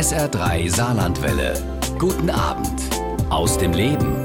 SR3 0.00 0.74
Saarlandwelle. 0.74 1.52
Guten 1.98 2.30
Abend 2.30 2.80
aus 3.28 3.58
dem 3.58 3.74
Leben. 3.74 4.24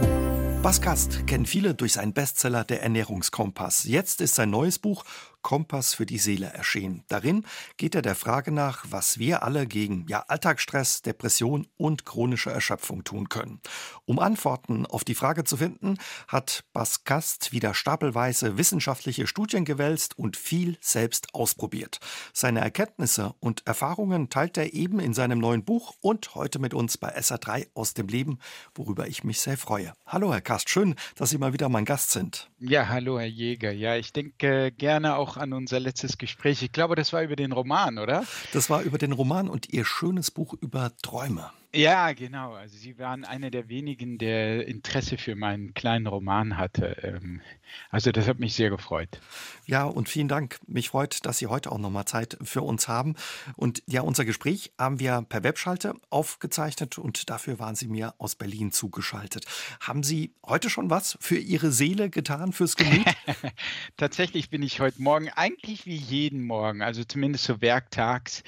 Bas 0.63 0.79
kennen 1.28 1.46
viele 1.46 1.75
durch 1.75 1.92
seinen 1.92 2.13
Bestseller 2.13 2.64
Der 2.64 2.82
Ernährungskompass. 2.82 3.83
Jetzt 3.83 4.22
ist 4.22 4.35
sein 4.35 4.51
neues 4.51 4.80
Buch 4.80 5.03
Kompass 5.45 5.93
für 5.93 6.08
die 6.08 6.17
Seele 6.17 6.47
erschienen. 6.47 7.03
Darin 7.07 7.45
geht 7.77 7.93
er 7.93 8.02
der 8.02 8.16
Frage 8.16 8.52
nach, 8.52 8.84
was 8.89 9.20
wir 9.20 9.43
alle 9.43 9.68
gegen 9.68 10.07
ja, 10.09 10.25
Alltagsstress, 10.28 11.04
Depression 11.04 11.68
und 11.78 12.04
chronische 12.04 12.50
Erschöpfung 12.50 13.04
tun 13.04 13.29
können. 13.29 13.61
Um 14.05 14.18
Antworten 14.18 14.88
auf 14.88 15.04
die 15.04 15.14
Frage 15.14 15.43
zu 15.43 15.57
finden, 15.57 16.00
hat 16.28 16.64
Bas 16.73 17.04
Gast 17.04 17.52
wieder 17.52 17.75
stapelweise 17.75 18.57
wissenschaftliche 18.57 19.28
Studien 19.28 19.66
gewälzt 19.66 20.18
und 20.18 20.36
viel 20.36 20.79
selbst 20.82 21.36
ausprobiert. 21.36 22.00
Seine 22.34 22.62
Erkenntnisse 22.62 23.36
und 23.39 23.68
Erfahrungen 23.68 24.30
teilt 24.32 24.57
er 24.57 24.73
eben 24.73 25.00
in 25.00 25.14
seinem 25.14 25.38
neuen 25.38 25.64
Buch 25.64 25.93
und 26.02 26.34
heute 26.34 26.57
mit 26.57 26.73
uns 26.73 26.98
bei 26.98 27.15
SA3 27.15 27.68
aus 27.75 27.93
dem 27.93 28.07
Leben, 28.07 28.39
worüber 28.73 29.07
ich 29.07 29.23
mich 29.23 29.42
sehr 29.42 29.59
freue. 29.59 29.93
Hallo 30.07 30.34
Herr 30.34 30.42
Kast, 30.42 30.71
schön, 30.71 30.96
dass 31.14 31.29
Sie 31.29 31.37
mal 31.37 31.54
wieder 31.54 31.70
mein 31.70 31.86
Gast 31.86 32.09
sind. 32.09 32.49
Ja, 32.57 32.87
hallo 32.89 33.20
Herr 33.20 33.27
Jäger. 33.27 33.71
Ja, 33.71 33.95
ich 33.95 34.12
denke 34.12 34.71
gerne 34.71 35.17
auch 35.17 35.34
an 35.38 35.53
unser 35.53 35.80
letztes 35.80 36.17
Gespräch. 36.17 36.62
Ich 36.63 36.71
glaube, 36.71 36.95
das 36.95 37.13
war 37.13 37.23
über 37.23 37.35
den 37.35 37.52
Roman, 37.52 37.98
oder? 37.98 38.26
Das 38.53 38.70
war 38.70 38.81
über 38.81 38.98
den 38.98 39.12
Roman 39.12 39.49
und 39.49 39.73
Ihr 39.73 39.85
schönes 39.85 40.31
Buch 40.31 40.53
über 40.53 40.91
Träume. 41.02 41.52
Ja, 41.75 42.13
genau. 42.13 42.53
Also 42.53 42.77
Sie 42.77 42.97
waren 42.97 43.25
einer 43.25 43.52
der 43.52 43.67
wenigen, 43.67 44.17
der 44.17 44.65
Interesse 44.65 45.17
für 45.17 45.35
meinen 45.35 45.73
kleinen 45.73 46.07
Roman 46.07 46.57
hatte. 46.57 46.95
Ähm, 47.03 47.41
also 47.89 48.13
das 48.13 48.27
hat 48.27 48.39
mich 48.39 48.55
sehr 48.55 48.70
gefreut. 48.70 49.20
Ja, 49.65 49.84
und 49.84 50.07
vielen 50.07 50.29
Dank. 50.29 50.59
Mich 50.67 50.89
freut, 50.89 51.25
dass 51.25 51.38
Sie 51.38 51.48
heute 51.48 51.71
auch 51.73 51.77
nochmal 51.77 52.05
Zeit 52.05 52.38
für 52.41 52.61
uns 52.61 52.88
haben. 52.88 53.15
Und 53.57 53.84
ja, 53.88 54.01
unser 54.01 54.23
Gespräch 54.23 54.71
haben 54.79 54.99
wir 54.99 55.25
per 55.27 55.43
Webschalte 55.43 55.95
aufgezeichnet 56.09 56.98
und 56.98 57.29
dafür 57.29 57.59
waren 57.59 57.76
Sie 57.76 57.87
mir 57.87 58.13
aus 58.20 58.35
Berlin 58.35 58.71
zugeschaltet. 58.71 59.46
Haben 59.81 60.03
Sie 60.03 60.34
heute 60.46 60.70
schon 60.70 60.90
was 60.90 61.18
für 61.20 61.37
Ihre 61.37 61.71
Seele 61.71 62.09
getan, 62.09 62.53
fürs 62.53 62.77
Gemüt? 62.77 63.05
Tatsächlich 63.98 64.50
bin 64.50 64.64
ich 64.64 64.80
heute 64.80 65.02
Morgen 65.02 65.30
eigentlich 65.30 65.86
wie 65.86 65.98
jeden 65.98 66.46
Morgen, 66.46 66.81
also 66.81 67.03
zumindest 67.03 67.44
so 67.44 67.59
werktags 67.59 68.44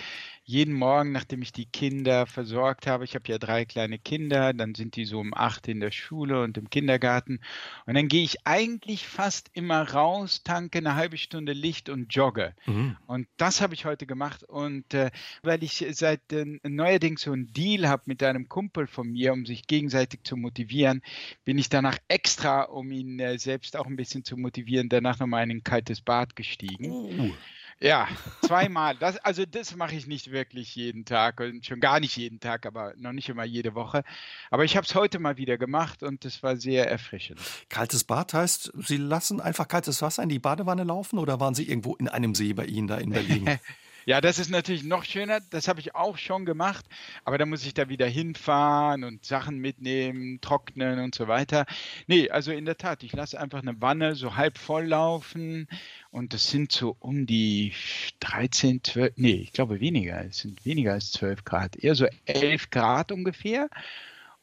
jeden 0.48 0.74
Morgen, 0.76 1.12
nachdem 1.12 1.42
ich 1.42 1.52
die 1.52 1.66
Kinder 1.66 2.26
versorgt 2.26 2.88
habe, 2.88 3.04
ich 3.04 3.16
habe 3.16 3.28
ja 3.28 3.38
drei 3.38 3.66
kleine 3.66 4.00
Kinder, 4.00 4.54
dann 4.54 4.76
sind 4.76 4.96
die 4.96 5.04
so 5.04 5.20
um 5.20 5.34
acht 5.34 5.68
in 5.68 5.82
der 5.82 5.92
Schule 5.92 6.42
und 6.42 6.58
im 6.58 6.70
Kindergarten. 6.70 7.42
Und 7.86 7.96
dann 7.96 8.08
gehe 8.08 8.24
ich 8.24 8.48
eigentlich 8.48 9.06
fast 9.06 9.50
immer 9.52 9.82
raus, 9.92 10.44
tanke 10.44 10.78
eine 10.78 10.96
halbe 10.96 11.18
Stunde 11.18 11.52
Licht 11.52 11.90
und 11.90 12.16
jogge. 12.16 12.54
Mhm. 12.66 12.96
Und 13.08 13.28
das 13.36 13.60
habe 13.60 13.74
ich 13.74 13.84
heute 13.84 14.06
gemacht. 14.06 14.46
Und 14.46 14.94
äh, 14.94 15.12
weil 15.44 15.62
ich 15.64 15.86
seit 15.92 16.32
äh, 16.32 16.46
neuerdings 16.64 17.24
so 17.24 17.34
einen 17.34 17.52
Deal 17.52 17.90
habe 17.90 18.04
mit 18.06 18.24
einem 18.24 18.48
Kumpel 18.48 18.88
von 18.88 19.12
mir, 19.12 19.34
um 19.34 19.46
sich 19.46 19.68
gegenseitig 19.68 20.24
zu 20.24 20.38
motivieren, 20.38 21.02
bin 21.44 21.58
ich 21.58 21.68
danach 21.68 21.98
extra, 22.08 22.62
um 22.62 22.90
ihn 22.92 23.20
äh, 23.20 23.38
selbst 23.38 23.76
auch 23.76 23.86
ein 23.86 23.98
bisschen 23.98 24.24
zu 24.24 24.38
motivieren, 24.38 24.88
danach 24.88 25.20
nochmal 25.20 25.44
in 25.44 25.58
ein 25.58 25.64
kaltes 25.66 26.00
Bad 26.00 26.38
gestiegen. 26.38 26.90
Uh. 26.90 27.34
Ja, 27.80 28.08
zweimal. 28.42 28.96
Das, 28.96 29.18
also 29.18 29.46
das 29.46 29.76
mache 29.76 29.96
ich 29.96 30.08
nicht 30.08 30.32
wirklich 30.32 30.76
jeden 30.76 31.06
Tag 31.06 31.40
und 31.40 31.66
schon 31.66 31.80
gar 31.80 32.00
nicht 32.00 32.18
jeden 32.18 32.40
Tag, 32.40 32.66
aber 32.66 32.94
noch 32.98 33.12
nicht 33.12 33.30
immer 33.30 33.44
jede 33.44 33.76
Woche. 33.76 34.04
Aber 34.50 34.64
ich 34.64 34.76
habe 34.76 34.86
es 34.86 34.96
heute 34.96 35.20
mal 35.20 35.38
wieder 35.38 35.58
gemacht 35.58 36.04
und 36.04 36.26
es 36.26 36.42
war 36.42 36.58
sehr 36.58 36.90
erfrischend. 36.90 37.40
Kaltes 37.70 38.04
Bad 38.04 38.34
heißt, 38.34 38.74
Sie 38.78 38.98
lassen 38.98 39.40
einfach 39.40 39.68
kaltes 39.68 40.02
Wasser 40.02 40.24
in 40.24 40.30
die 40.30 40.40
Badewanne 40.40 40.84
laufen 40.84 41.20
oder 41.20 41.40
waren 41.40 41.54
Sie 41.54 41.68
irgendwo 41.68 41.96
in 41.96 42.08
einem 42.08 42.34
See 42.36 42.54
bei 42.54 42.66
Ihnen 42.66 42.88
da 42.88 42.98
in 42.98 43.12
Berlin? 43.12 43.60
Ja, 44.08 44.22
das 44.22 44.40
ist 44.40 44.50
natürlich 44.50 44.86
noch 44.86 45.04
schöner. 45.04 45.42
Das 45.50 45.68
habe 45.68 45.82
ich 45.82 45.94
auch 45.94 46.18
schon 46.18 46.46
gemacht. 46.46 46.86
Aber 47.26 47.38
da 47.38 47.46
muss 47.46 47.66
ich 47.66 47.74
da 47.74 47.90
wieder 47.90 48.08
hinfahren 48.08 49.04
und 49.04 49.26
Sachen 49.26 49.58
mitnehmen, 49.58 50.40
trocknen 50.40 51.00
und 51.00 51.14
so 51.14 51.28
weiter. 51.28 51.66
Nee, 52.08 52.30
also 52.30 52.54
in 52.54 52.64
der 52.64 52.78
Tat, 52.78 53.04
ich 53.04 53.12
lasse 53.12 53.38
einfach 53.38 53.62
eine 53.62 53.82
Wanne 53.82 54.16
so 54.16 54.38
halb 54.38 54.58
voll 54.58 54.86
laufen. 54.86 55.68
Und 56.10 56.34
das 56.34 56.50
sind 56.50 56.72
so 56.72 56.96
um 57.00 57.26
die 57.26 57.74
13, 58.22 58.82
12, 58.82 59.14
nee, 59.18 59.42
ich 59.42 59.52
glaube 59.52 59.82
weniger. 59.82 60.24
Es 60.24 60.38
sind 60.38 60.66
weniger 60.66 60.94
als 60.94 61.12
12 61.12 61.44
Grad. 61.44 61.76
Eher 61.76 61.96
so 61.96 62.08
11 62.28 62.70
Grad 62.70 63.12
ungefähr. 63.12 63.70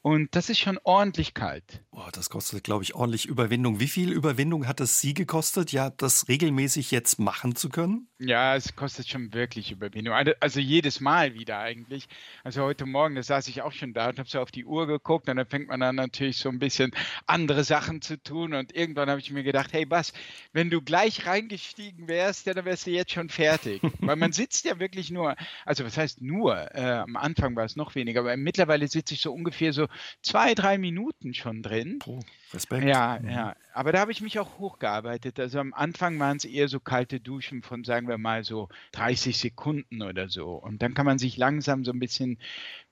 Und 0.06 0.36
das 0.36 0.50
ist 0.50 0.58
schon 0.58 0.78
ordentlich 0.84 1.32
kalt. 1.32 1.82
Boah, 1.90 2.10
das 2.12 2.28
kostet, 2.28 2.62
glaube 2.62 2.84
ich, 2.84 2.94
ordentlich 2.94 3.24
Überwindung. 3.24 3.80
Wie 3.80 3.88
viel 3.88 4.12
Überwindung 4.12 4.66
hat 4.68 4.80
es 4.80 5.00
Sie 5.00 5.14
gekostet, 5.14 5.72
ja, 5.72 5.88
das 5.88 6.28
regelmäßig 6.28 6.90
jetzt 6.90 7.18
machen 7.18 7.56
zu 7.56 7.70
können? 7.70 8.06
Ja, 8.20 8.54
es 8.54 8.76
kostet 8.76 9.08
schon 9.08 9.34
wirklich 9.34 9.72
Überwindung. 9.72 10.14
Also, 10.14 10.32
also 10.38 10.60
jedes 10.60 11.00
Mal 11.00 11.34
wieder 11.34 11.58
eigentlich. 11.58 12.06
Also 12.44 12.62
heute 12.62 12.86
Morgen, 12.86 13.16
da 13.16 13.24
saß 13.24 13.48
ich 13.48 13.62
auch 13.62 13.72
schon 13.72 13.92
da 13.92 14.08
und 14.08 14.20
habe 14.20 14.28
so 14.28 14.40
auf 14.40 14.52
die 14.52 14.64
Uhr 14.64 14.86
geguckt 14.86 15.28
und 15.28 15.36
dann 15.36 15.46
fängt 15.46 15.66
man 15.66 15.82
an 15.82 15.96
natürlich 15.96 16.36
so 16.36 16.48
ein 16.48 16.60
bisschen 16.60 16.92
andere 17.26 17.64
Sachen 17.64 18.02
zu 18.02 18.22
tun. 18.22 18.54
Und 18.54 18.74
irgendwann 18.74 19.10
habe 19.10 19.18
ich 19.20 19.32
mir 19.32 19.42
gedacht, 19.42 19.72
hey 19.72 19.84
Bas, 19.84 20.12
wenn 20.52 20.70
du 20.70 20.80
gleich 20.80 21.26
reingestiegen 21.26 22.06
wärst, 22.06 22.46
ja, 22.46 22.54
dann 22.54 22.64
wärst 22.66 22.86
du 22.86 22.92
jetzt 22.92 23.10
schon 23.10 23.30
fertig. 23.30 23.82
Weil 23.98 24.16
man 24.16 24.32
sitzt 24.32 24.64
ja 24.64 24.78
wirklich 24.78 25.10
nur, 25.10 25.34
also 25.64 25.84
was 25.84 25.96
heißt 25.96 26.22
nur, 26.22 26.72
äh, 26.72 26.98
am 26.98 27.16
Anfang 27.16 27.56
war 27.56 27.64
es 27.64 27.74
noch 27.74 27.96
weniger, 27.96 28.20
aber 28.20 28.36
mittlerweile 28.36 28.86
sitze 28.86 29.14
ich 29.14 29.22
so 29.22 29.32
ungefähr 29.32 29.72
so 29.72 29.88
zwei, 30.22 30.54
drei 30.54 30.78
Minuten 30.78 31.34
schon 31.34 31.62
drin. 31.62 31.98
Oh, 32.06 32.20
Respekt. 32.54 32.86
Ja, 32.86 33.18
mhm. 33.20 33.28
ja. 33.28 33.56
Aber 33.72 33.90
da 33.90 33.98
habe 33.98 34.12
ich 34.12 34.20
mich 34.20 34.38
auch 34.38 34.58
hochgearbeitet. 34.58 35.40
Also 35.40 35.58
am 35.58 35.74
Anfang 35.74 36.18
waren 36.20 36.36
es 36.36 36.44
eher 36.44 36.68
so 36.68 36.78
kalte 36.78 37.18
Duschen 37.18 37.62
von, 37.62 37.82
sagen 37.82 38.06
wir 38.06 38.18
mal, 38.18 38.44
so 38.44 38.68
30 38.92 39.36
Sekunden 39.36 40.00
oder 40.00 40.28
so. 40.28 40.52
Und 40.52 40.80
dann 40.80 40.94
kann 40.94 41.04
man 41.04 41.18
sich 41.18 41.36
langsam 41.36 41.84
so 41.84 41.90
ein 41.90 41.98
bisschen, 41.98 42.38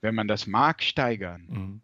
wenn 0.01 0.17
man 0.17 0.27
das 0.27 0.49
mag, 0.49 0.83
steigern. 0.83 1.47
Mhm. 1.49 1.81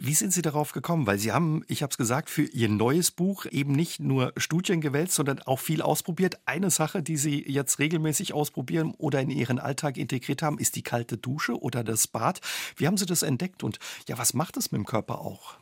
Wie 0.00 0.14
sind 0.14 0.32
Sie 0.32 0.42
darauf 0.42 0.72
gekommen? 0.72 1.06
Weil 1.06 1.18
Sie 1.18 1.30
haben, 1.30 1.64
ich 1.68 1.82
habe 1.82 1.92
es 1.92 1.96
gesagt, 1.96 2.28
für 2.28 2.42
Ihr 2.42 2.68
neues 2.68 3.12
Buch 3.12 3.46
eben 3.46 3.72
nicht 3.72 4.00
nur 4.00 4.32
Studien 4.36 4.80
gewälzt, 4.80 5.14
sondern 5.14 5.40
auch 5.42 5.60
viel 5.60 5.80
ausprobiert. 5.80 6.40
Eine 6.44 6.70
Sache, 6.70 7.04
die 7.04 7.16
Sie 7.16 7.44
jetzt 7.48 7.78
regelmäßig 7.78 8.32
ausprobieren 8.32 8.94
oder 8.98 9.20
in 9.20 9.30
Ihren 9.30 9.60
Alltag 9.60 9.96
integriert 9.96 10.42
haben, 10.42 10.58
ist 10.58 10.74
die 10.74 10.82
kalte 10.82 11.16
Dusche 11.16 11.60
oder 11.60 11.84
das 11.84 12.08
Bad. 12.08 12.40
Wie 12.76 12.88
haben 12.88 12.96
Sie 12.96 13.06
das 13.06 13.22
entdeckt 13.22 13.62
und 13.62 13.78
ja, 14.08 14.18
was 14.18 14.34
macht 14.34 14.56
es 14.56 14.72
mit 14.72 14.80
dem 14.80 14.86
Körper 14.86 15.20
auch? 15.20 15.58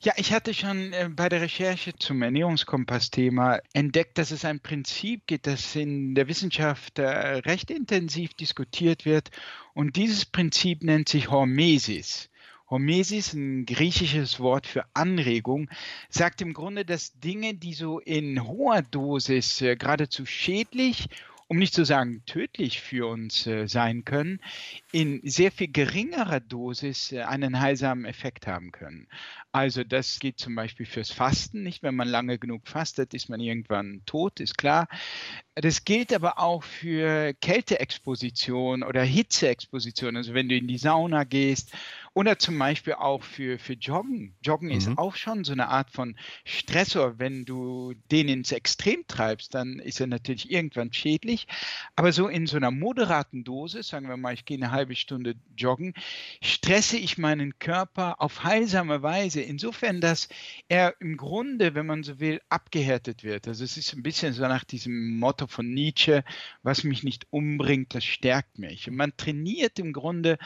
Ja, 0.00 0.12
ich 0.16 0.32
hatte 0.32 0.52
schon 0.52 0.92
äh, 0.92 1.08
bei 1.10 1.28
der 1.28 1.40
Recherche 1.40 1.94
zum 1.98 2.20
Ernährungskompass-Thema 2.20 3.60
entdeckt, 3.72 4.18
dass 4.18 4.30
es 4.30 4.44
ein 4.44 4.60
Prinzip 4.60 5.26
gibt, 5.26 5.46
das 5.46 5.74
in 5.74 6.14
der 6.14 6.28
Wissenschaft 6.28 6.98
äh, 6.98 7.06
recht 7.06 7.70
intensiv 7.70 8.34
diskutiert 8.34 9.06
wird. 9.06 9.30
Und 9.72 9.96
dieses 9.96 10.26
Prinzip 10.26 10.82
nennt 10.82 11.08
sich 11.08 11.30
Hormesis. 11.30 12.28
Hormesis, 12.68 13.32
ein 13.32 13.64
griechisches 13.64 14.38
Wort 14.38 14.66
für 14.66 14.84
Anregung, 14.92 15.70
sagt 16.10 16.42
im 16.42 16.52
Grunde, 16.52 16.84
dass 16.84 17.18
Dinge, 17.18 17.54
die 17.54 17.72
so 17.72 17.98
in 18.00 18.46
hoher 18.46 18.82
Dosis 18.82 19.62
äh, 19.62 19.76
geradezu 19.76 20.26
schädlich 20.26 21.08
um 21.48 21.58
nicht 21.58 21.74
zu 21.74 21.84
sagen 21.84 22.22
tödlich 22.26 22.80
für 22.80 23.08
uns 23.08 23.46
äh, 23.46 23.66
sein 23.68 24.04
können, 24.04 24.40
in 24.90 25.20
sehr 25.22 25.52
viel 25.52 25.68
geringerer 25.68 26.40
Dosis 26.40 27.12
äh, 27.12 27.22
einen 27.22 27.60
heilsamen 27.60 28.04
Effekt 28.04 28.46
haben 28.46 28.72
können. 28.72 29.06
Also 29.52 29.84
das 29.84 30.18
geht 30.18 30.38
zum 30.38 30.54
Beispiel 30.54 30.86
fürs 30.86 31.10
Fasten 31.10 31.62
nicht. 31.62 31.82
Wenn 31.82 31.94
man 31.94 32.08
lange 32.08 32.38
genug 32.38 32.66
fastet, 32.66 33.14
ist 33.14 33.28
man 33.28 33.40
irgendwann 33.40 34.02
tot, 34.06 34.40
ist 34.40 34.58
klar. 34.58 34.88
Das 35.54 35.84
gilt 35.84 36.12
aber 36.12 36.38
auch 36.38 36.64
für 36.64 37.32
Kälteexposition 37.34 38.82
oder 38.82 39.02
Hitzeexposition. 39.02 40.16
Also 40.16 40.34
wenn 40.34 40.48
du 40.48 40.56
in 40.56 40.68
die 40.68 40.78
Sauna 40.78 41.24
gehst 41.24 41.72
oder 42.16 42.38
zum 42.38 42.58
Beispiel 42.58 42.94
auch 42.94 43.22
für, 43.22 43.58
für 43.58 43.74
Joggen. 43.74 44.34
Joggen 44.40 44.70
mhm. 44.70 44.76
ist 44.76 44.88
auch 44.96 45.16
schon 45.16 45.44
so 45.44 45.52
eine 45.52 45.68
Art 45.68 45.90
von 45.90 46.16
Stressor. 46.46 47.18
Wenn 47.18 47.44
du 47.44 47.92
den 48.10 48.28
ins 48.28 48.52
Extrem 48.52 49.06
treibst, 49.06 49.54
dann 49.54 49.78
ist 49.78 50.00
er 50.00 50.06
natürlich 50.06 50.50
irgendwann 50.50 50.94
schädlich. 50.94 51.46
Aber 51.94 52.12
so 52.12 52.28
in 52.28 52.46
so 52.46 52.56
einer 52.56 52.70
moderaten 52.70 53.44
Dosis, 53.44 53.88
sagen 53.88 54.08
wir 54.08 54.16
mal, 54.16 54.32
ich 54.32 54.46
gehe 54.46 54.56
eine 54.56 54.70
halbe 54.70 54.96
Stunde 54.96 55.34
joggen, 55.58 55.92
stresse 56.40 56.96
ich 56.96 57.18
meinen 57.18 57.58
Körper 57.58 58.18
auf 58.22 58.44
heilsame 58.44 59.02
Weise. 59.02 59.42
Insofern, 59.42 60.00
dass 60.00 60.30
er 60.68 60.98
im 61.00 61.18
Grunde, 61.18 61.74
wenn 61.74 61.84
man 61.84 62.02
so 62.02 62.18
will, 62.18 62.40
abgehärtet 62.48 63.24
wird. 63.24 63.46
Also 63.46 63.62
es 63.62 63.76
ist 63.76 63.92
ein 63.92 64.02
bisschen 64.02 64.32
so 64.32 64.40
nach 64.44 64.64
diesem 64.64 65.18
Motto 65.18 65.48
von 65.48 65.68
Nietzsche, 65.68 66.24
was 66.62 66.82
mich 66.82 67.02
nicht 67.02 67.26
umbringt, 67.28 67.94
das 67.94 68.06
stärkt 68.06 68.58
mich. 68.58 68.88
Und 68.88 68.96
man 68.96 69.14
trainiert 69.18 69.78
im 69.78 69.92
Grunde 69.92 70.38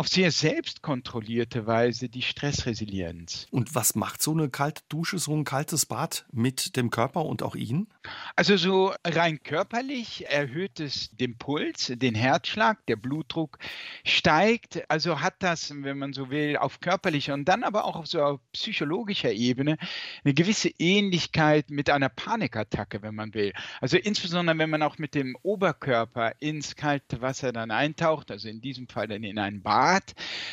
auf 0.00 0.08
sehr 0.08 0.30
Selbstkontrolle 0.30 1.10
kontrollierte 1.10 1.66
Weise 1.66 2.08
die 2.08 2.22
Stressresilienz. 2.22 3.46
Und 3.50 3.74
was 3.74 3.94
macht 3.94 4.22
so 4.22 4.32
eine 4.32 4.48
kalte 4.48 4.82
Dusche, 4.88 5.18
so 5.18 5.34
ein 5.34 5.44
kaltes 5.44 5.84
Bad 5.84 6.24
mit 6.32 6.76
dem 6.76 6.90
Körper 6.90 7.26
und 7.26 7.42
auch 7.42 7.54
Ihnen? 7.54 7.88
Also 8.36 8.56
so 8.56 8.94
rein 9.04 9.42
körperlich 9.42 10.24
erhöht 10.28 10.80
es 10.80 11.10
den 11.16 11.36
Puls, 11.36 11.92
den 11.94 12.14
Herzschlag, 12.14 12.78
der 12.86 12.96
Blutdruck 12.96 13.58
steigt. 14.04 14.88
Also 14.88 15.20
hat 15.20 15.34
das, 15.40 15.74
wenn 15.74 15.98
man 15.98 16.12
so 16.12 16.30
will, 16.30 16.56
auf 16.56 16.80
körperlicher 16.80 17.34
und 17.34 17.44
dann 17.44 17.64
aber 17.64 17.84
auch 17.84 17.96
auf 17.96 18.06
so 18.06 18.22
auf 18.22 18.40
psychologischer 18.52 19.32
Ebene 19.32 19.76
eine 20.24 20.32
gewisse 20.32 20.70
Ähnlichkeit 20.78 21.70
mit 21.70 21.90
einer 21.90 22.08
Panikattacke, 22.08 23.02
wenn 23.02 23.14
man 23.14 23.34
will. 23.34 23.52
Also 23.80 23.96
insbesondere, 23.96 24.56
wenn 24.58 24.70
man 24.70 24.82
auch 24.82 24.96
mit 24.96 25.14
dem 25.14 25.36
Oberkörper 25.42 26.32
ins 26.40 26.76
kalte 26.76 27.20
Wasser 27.20 27.52
dann 27.52 27.70
eintaucht, 27.70 28.30
also 28.30 28.48
in 28.48 28.60
diesem 28.60 28.88
Fall 28.88 29.08
dann 29.08 29.24
in 29.24 29.38
ein 29.38 29.60
Bad, 29.62 29.89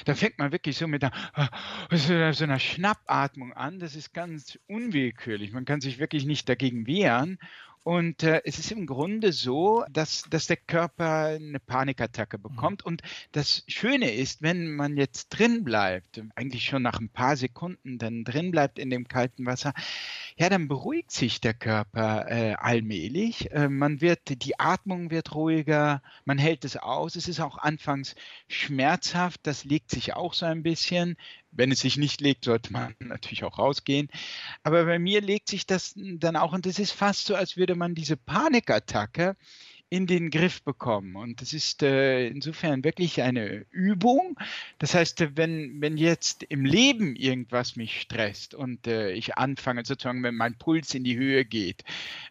da 0.05 0.15
fängt 0.15 0.37
man 0.37 0.51
wirklich 0.51 0.77
so 0.77 0.87
mit 0.87 1.03
einer, 1.03 2.33
so 2.33 2.43
einer 2.43 2.59
Schnappatmung 2.59 3.53
an. 3.53 3.79
Das 3.79 3.95
ist 3.95 4.13
ganz 4.13 4.57
unwillkürlich. 4.67 5.51
Man 5.51 5.65
kann 5.65 5.81
sich 5.81 5.99
wirklich 5.99 6.25
nicht 6.25 6.49
dagegen 6.49 6.87
wehren. 6.87 7.37
Und 7.87 8.21
äh, 8.23 8.41
es 8.43 8.59
ist 8.59 8.69
im 8.73 8.85
Grunde 8.85 9.31
so, 9.31 9.85
dass, 9.89 10.23
dass 10.29 10.45
der 10.47 10.57
Körper 10.57 11.37
eine 11.39 11.61
Panikattacke 11.61 12.37
mhm. 12.37 12.41
bekommt. 12.41 12.85
Und 12.85 13.01
das 13.31 13.63
Schöne 13.69 14.11
ist, 14.11 14.41
wenn 14.41 14.75
man 14.75 14.97
jetzt 14.97 15.29
drin 15.29 15.63
bleibt, 15.63 16.21
eigentlich 16.35 16.65
schon 16.65 16.81
nach 16.81 16.99
ein 16.99 17.07
paar 17.07 17.37
Sekunden 17.37 17.97
dann 17.97 18.25
drin 18.25 18.51
bleibt 18.51 18.77
in 18.77 18.89
dem 18.89 19.07
kalten 19.07 19.45
Wasser, 19.45 19.73
ja, 20.39 20.49
dann 20.49 20.67
beruhigt 20.67 21.11
sich 21.11 21.41
der 21.41 21.55
Körper 21.55 22.29
äh, 22.29 22.53
allmählich. 22.53 23.51
Äh, 23.51 23.69
man 23.69 24.01
wird, 24.01 24.43
die 24.43 24.59
Atmung 24.59 25.09
wird 25.09 25.33
ruhiger, 25.33 26.03
man 26.25 26.37
hält 26.37 26.63
es 26.63 26.77
aus. 26.77 27.15
Es 27.15 27.27
ist 27.27 27.39
auch 27.39 27.57
anfangs 27.57 28.15
schmerzhaft, 28.47 29.41
das 29.43 29.63
legt 29.63 29.89
sich 29.89 30.13
auch 30.13 30.35
so 30.35 30.45
ein 30.45 30.61
bisschen. 30.61 31.17
Wenn 31.49 31.71
es 31.71 31.79
sich 31.79 31.97
nicht 31.97 32.21
legt, 32.21 32.45
sollte 32.45 32.71
man 32.71 32.93
natürlich 32.99 33.43
auch 33.45 33.57
rausgehen. 33.57 34.09
Aber 34.61 34.85
bei 34.85 34.99
mir 34.99 35.21
legt 35.21 35.49
sich 35.49 35.65
das 35.65 35.95
dann 35.95 36.35
auch 36.35 36.53
und 36.53 36.67
es 36.67 36.77
ist 36.77 36.91
fast 36.91 37.25
so, 37.25 37.35
als 37.35 37.57
würde 37.57 37.73
man 37.73 37.95
diese 37.95 38.15
Panikattacke 38.15 39.35
in 39.89 40.05
den 40.05 40.31
Griff 40.31 40.61
bekommen. 40.63 41.15
Und 41.15 41.41
das 41.41 41.53
ist 41.53 41.81
äh, 41.81 42.27
insofern 42.27 42.83
wirklich 42.83 43.21
eine 43.21 43.65
Übung. 43.71 44.37
Das 44.79 44.93
heißt, 44.93 45.37
wenn, 45.37 45.79
wenn 45.81 45.97
jetzt 45.97 46.43
im 46.43 46.65
Leben 46.65 47.15
irgendwas 47.15 47.77
mich 47.77 48.01
stresst 48.01 48.53
und 48.53 48.85
äh, 48.85 49.11
ich 49.11 49.37
anfange 49.37 49.85
sozusagen, 49.85 50.23
wenn 50.23 50.35
mein 50.35 50.57
Puls 50.57 50.93
in 50.93 51.05
die 51.05 51.17
Höhe 51.17 51.45
geht, 51.45 51.85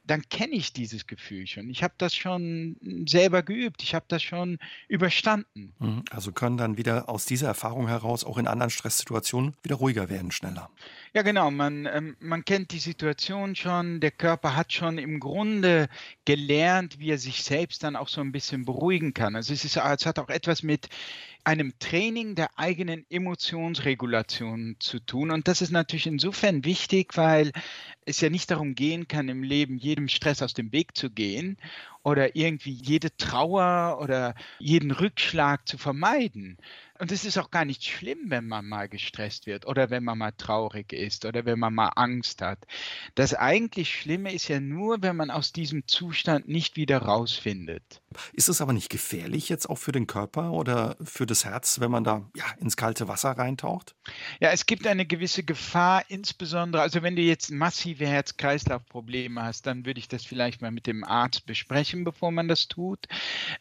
dann 0.04 0.28
kenne 0.28 0.52
ich 0.52 0.74
dieses 0.74 1.06
Gefühl 1.06 1.46
schon. 1.46 1.70
Ich 1.70 1.82
habe 1.82 1.94
das 1.96 2.14
schon 2.14 2.76
selber 3.08 3.42
geübt. 3.42 3.82
Ich 3.82 3.94
habe 3.94 4.04
das 4.08 4.22
schon 4.22 4.58
überstanden. 4.88 5.72
Mhm. 5.78 6.04
Also 6.10 6.32
können 6.32 6.58
dann 6.58 6.76
wieder 6.76 7.08
aus 7.08 7.24
dieser 7.24 7.48
Erfahrung 7.48 7.88
heraus 7.88 8.24
auch 8.24 8.36
in 8.36 8.46
anderen 8.46 8.70
Stresssituationen 8.70 9.54
wieder 9.62 9.76
ruhiger 9.76 10.10
werden, 10.10 10.30
schneller. 10.30 10.70
Ja, 11.14 11.22
genau. 11.22 11.50
Man, 11.50 11.86
ähm, 11.86 12.16
man 12.20 12.44
kennt 12.44 12.72
die 12.72 12.78
Situation 12.78 13.56
schon. 13.56 14.00
Der 14.00 14.10
Körper 14.10 14.54
hat 14.54 14.74
schon 14.74 14.98
im 14.98 15.18
Grunde 15.20 15.88
gelernt, 16.26 16.98
wie 16.98 17.10
er 17.10 17.18
sich 17.18 17.45
selbst 17.46 17.82
dann 17.82 17.96
auch 17.96 18.08
so 18.08 18.20
ein 18.20 18.32
bisschen 18.32 18.64
beruhigen 18.64 19.14
kann. 19.14 19.36
Also 19.36 19.52
es, 19.52 19.64
ist, 19.64 19.76
es 19.76 20.06
hat 20.06 20.18
auch 20.18 20.28
etwas 20.28 20.62
mit 20.62 20.88
einem 21.44 21.78
Training 21.78 22.34
der 22.34 22.58
eigenen 22.58 23.06
Emotionsregulation 23.08 24.76
zu 24.80 24.98
tun. 24.98 25.30
Und 25.30 25.48
das 25.48 25.62
ist 25.62 25.70
natürlich 25.70 26.06
insofern 26.06 26.64
wichtig, 26.64 27.16
weil 27.16 27.52
es 28.04 28.20
ja 28.20 28.30
nicht 28.30 28.50
darum 28.50 28.74
gehen 28.74 29.08
kann, 29.08 29.28
im 29.28 29.42
Leben 29.42 29.78
jedem 29.78 30.08
Stress 30.08 30.42
aus 30.42 30.54
dem 30.54 30.72
Weg 30.72 30.96
zu 30.96 31.10
gehen 31.10 31.56
oder 32.06 32.36
irgendwie 32.36 32.70
jede 32.70 33.16
Trauer 33.16 33.98
oder 34.00 34.36
jeden 34.60 34.92
Rückschlag 34.92 35.66
zu 35.66 35.76
vermeiden, 35.76 36.56
und 36.98 37.12
es 37.12 37.24
ist 37.24 37.38
auch 37.38 37.50
gar 37.50 37.64
nicht 37.64 37.84
schlimm, 37.84 38.18
wenn 38.28 38.46
man 38.46 38.66
mal 38.66 38.88
gestresst 38.88 39.46
wird 39.46 39.66
oder 39.66 39.90
wenn 39.90 40.04
man 40.04 40.18
mal 40.18 40.32
traurig 40.32 40.92
ist 40.92 41.24
oder 41.24 41.44
wenn 41.44 41.58
man 41.58 41.74
mal 41.74 41.90
Angst 41.96 42.40
hat. 42.40 42.66
Das 43.14 43.34
eigentlich 43.34 43.92
Schlimme 43.92 44.32
ist 44.32 44.48
ja 44.48 44.60
nur, 44.60 45.02
wenn 45.02 45.16
man 45.16 45.30
aus 45.30 45.52
diesem 45.52 45.86
Zustand 45.86 46.48
nicht 46.48 46.76
wieder 46.76 46.98
rausfindet. 46.98 48.00
Ist 48.32 48.48
es 48.48 48.60
aber 48.60 48.72
nicht 48.72 48.88
gefährlich 48.88 49.48
jetzt 49.48 49.68
auch 49.68 49.76
für 49.76 49.92
den 49.92 50.06
Körper 50.06 50.52
oder 50.52 50.96
für 51.02 51.26
das 51.26 51.44
Herz, 51.44 51.80
wenn 51.80 51.90
man 51.90 52.04
da 52.04 52.30
ja, 52.34 52.44
ins 52.60 52.76
kalte 52.76 53.08
Wasser 53.08 53.32
reintaucht? 53.32 53.94
Ja, 54.40 54.50
es 54.50 54.64
gibt 54.64 54.86
eine 54.86 55.04
gewisse 55.04 55.42
Gefahr, 55.42 56.04
insbesondere, 56.08 56.82
also 56.82 57.02
wenn 57.02 57.16
du 57.16 57.22
jetzt 57.22 57.50
massive 57.50 58.06
Herz-Kreislauf-Probleme 58.06 59.42
hast, 59.42 59.66
dann 59.66 59.84
würde 59.84 60.00
ich 60.00 60.08
das 60.08 60.24
vielleicht 60.24 60.62
mal 60.62 60.70
mit 60.70 60.86
dem 60.86 61.04
Arzt 61.04 61.44
besprechen, 61.46 61.95
bevor 62.04 62.30
man 62.32 62.48
das 62.48 62.68
tut. 62.68 63.06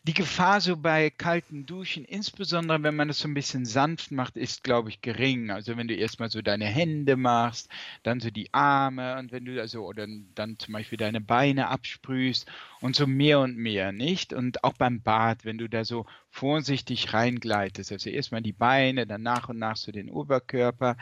Die 0.03 0.13
Gefahr 0.13 0.61
so 0.61 0.77
bei 0.77 1.09
kalten 1.09 1.65
Duschen, 1.65 2.05
insbesondere 2.05 2.83
wenn 2.83 2.95
man 2.95 3.07
das 3.07 3.19
so 3.19 3.27
ein 3.27 3.33
bisschen 3.33 3.65
sanft 3.65 4.11
macht, 4.11 4.37
ist, 4.37 4.63
glaube 4.63 4.89
ich, 4.89 5.01
gering. 5.01 5.51
Also 5.51 5.77
wenn 5.77 5.87
du 5.87 5.95
erstmal 5.95 6.29
so 6.29 6.41
deine 6.41 6.65
Hände 6.65 7.15
machst, 7.15 7.69
dann 8.03 8.19
so 8.19 8.29
die 8.29 8.53
Arme 8.53 9.17
und 9.17 9.31
wenn 9.31 9.45
du 9.45 9.59
also 9.59 9.85
oder 9.85 10.07
dann 10.35 10.59
zum 10.59 10.73
Beispiel 10.73 10.97
deine 10.97 11.21
Beine 11.21 11.69
absprühst 11.69 12.49
und 12.81 12.95
so 12.95 13.07
mehr 13.07 13.39
und 13.39 13.57
mehr, 13.57 13.91
nicht? 13.91 14.33
Und 14.33 14.63
auch 14.63 14.73
beim 14.73 15.01
Bad, 15.01 15.45
wenn 15.45 15.57
du 15.57 15.67
da 15.67 15.85
so 15.85 16.05
vorsichtig 16.35 17.13
reingleitest, 17.13 17.93
also 17.93 18.09
erstmal 18.09 18.41
die 18.41 18.51
Beine, 18.51 19.07
dann 19.07 19.23
nach 19.23 19.47
und 19.47 19.57
nach 19.57 19.77
so 19.77 19.93
den 19.93 20.09
Oberkörper. 20.09 20.97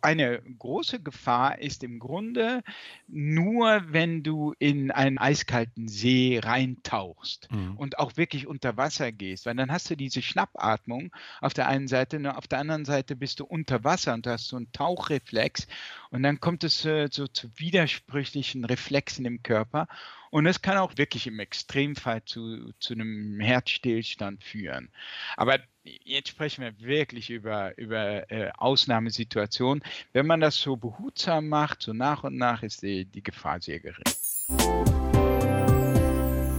Eine 0.00 0.42
große 0.58 1.00
Gefahr 1.00 1.60
ist 1.60 1.84
im 1.84 2.00
Grunde 2.00 2.64
nur, 3.06 3.82
wenn 3.86 4.24
du 4.24 4.54
in 4.58 4.90
einen 4.90 5.18
eiskalten 5.18 5.86
See 5.86 6.40
reintauchst 6.42 7.48
mhm. 7.52 7.76
und 7.76 8.00
auch 8.00 8.16
wirklich 8.16 8.48
unter 8.48 8.76
Wasser 8.76 9.12
gehst, 9.12 9.46
weil 9.46 9.54
dann 9.54 9.70
hast 9.70 9.88
du 9.88 9.96
diese 9.96 10.20
Schnappatmung 10.20 11.12
auf 11.40 11.54
der 11.54 11.68
einen 11.68 11.86
Seite, 11.86 12.18
nur 12.18 12.36
auf 12.36 12.48
der 12.48 12.58
anderen 12.58 12.84
Seite 12.84 13.14
bist 13.14 13.38
du 13.38 13.44
unter 13.44 13.84
Wasser 13.84 14.14
und 14.14 14.26
hast 14.26 14.48
so 14.48 14.56
einen 14.56 14.72
Tauchreflex 14.72 15.68
und 16.10 16.24
dann 16.24 16.40
kommt 16.40 16.64
es 16.64 16.84
äh, 16.84 17.08
so 17.08 17.28
zu 17.28 17.48
widersprüchlichen 17.56 18.64
Reflexen 18.64 19.26
im 19.26 19.44
Körper 19.44 19.86
und 20.32 20.46
es 20.46 20.62
kann 20.62 20.78
auch 20.78 20.96
wirklich 20.96 21.26
im 21.26 21.38
Extremfall 21.40 22.24
zu, 22.24 22.72
zu 22.80 22.94
einem 22.94 23.38
Herzstillstand 23.38 24.42
führen. 24.42 24.88
Aber 25.36 25.58
jetzt 25.84 26.30
sprechen 26.30 26.64
wir 26.64 26.80
wirklich 26.80 27.28
über, 27.28 27.76
über 27.76 28.30
äh, 28.30 28.50
Ausnahmesituationen. 28.56 29.84
Wenn 30.14 30.26
man 30.26 30.40
das 30.40 30.56
so 30.56 30.76
behutsam 30.76 31.48
macht, 31.48 31.82
so 31.82 31.92
nach 31.92 32.24
und 32.24 32.38
nach, 32.38 32.62
ist 32.62 32.82
die, 32.82 33.04
die 33.04 33.22
Gefahr 33.22 33.60
sehr 33.60 33.80
gering. 33.80 34.04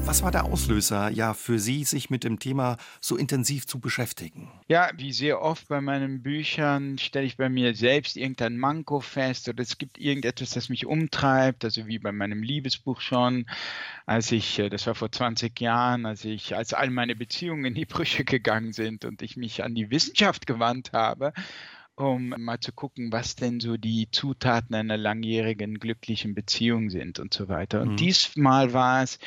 Was 0.06 0.22
war 0.22 0.32
der 0.32 0.44
Auslöser 0.44 1.10
ja 1.10 1.34
für 1.34 1.60
Sie, 1.60 1.86
sich 1.86 2.10
mit 2.10 2.26
dem 2.26 2.38
Thema 2.38 2.76
so 3.00 3.16
intensiv 3.16 3.66
zu 3.66 3.80
beschäftigen? 3.80 4.52
Ja, 4.68 4.92
wie 4.98 5.14
sehr 5.14 5.42
oft 5.42 5.70
bei 5.70 5.80
meinen 5.80 6.22
Büchern 6.22 6.98
stelle 6.98 7.26
ich 7.26 7.38
bei 7.38 7.48
mir 7.48 7.74
selbst 7.74 8.18
irgendein 8.18 8.58
Manko 8.58 9.00
fest 9.00 9.48
oder 9.48 9.64
es 9.64 9.78
gibt 9.78 9.98
irgendetwas, 9.98 10.50
das 10.52 10.68
mich 10.68 10.86
umtreibt, 10.86 11.64
also 11.64 11.88
wie 11.88 12.00
bei 12.00 12.12
meinem 12.12 12.44
Liebesbuch 12.44 13.00
schon, 13.00 13.46
als 14.06 14.32
ich, 14.34 14.60
äh, 14.60 14.70
das 14.70 14.86
war 14.88 14.94
vor 14.94 15.10
20 15.10 15.60
Jahren, 15.62 16.06
als 16.06 16.26
ich, 16.26 16.54
als 16.54 16.74
all 16.74 16.90
meine 16.90 17.16
Beziehungen 17.16 17.64
in 17.64 17.74
die 17.74 17.86
Brüche 17.86 18.26
gegangen 18.26 18.74
sind 18.74 19.06
und 19.06 19.22
ich 19.22 19.38
mich 19.38 19.64
an 19.64 19.74
die 19.74 19.90
Wissenschaft 19.90 20.46
gewandt 20.46 20.92
habe 20.92 21.32
um 21.96 22.34
mal 22.38 22.60
zu 22.60 22.72
gucken, 22.72 23.12
was 23.12 23.36
denn 23.36 23.60
so 23.60 23.78
die 23.78 24.10
Zutaten 24.12 24.76
einer 24.76 24.98
langjährigen 24.98 25.80
glücklichen 25.80 26.34
Beziehung 26.34 26.90
sind 26.90 27.20
und 27.20 27.34
so 27.34 27.50
weiter. 27.50 27.82
Und 27.82 27.92
mhm. 27.92 27.98
diesmal 27.98 28.74
war 28.74 29.04
es 29.04 29.20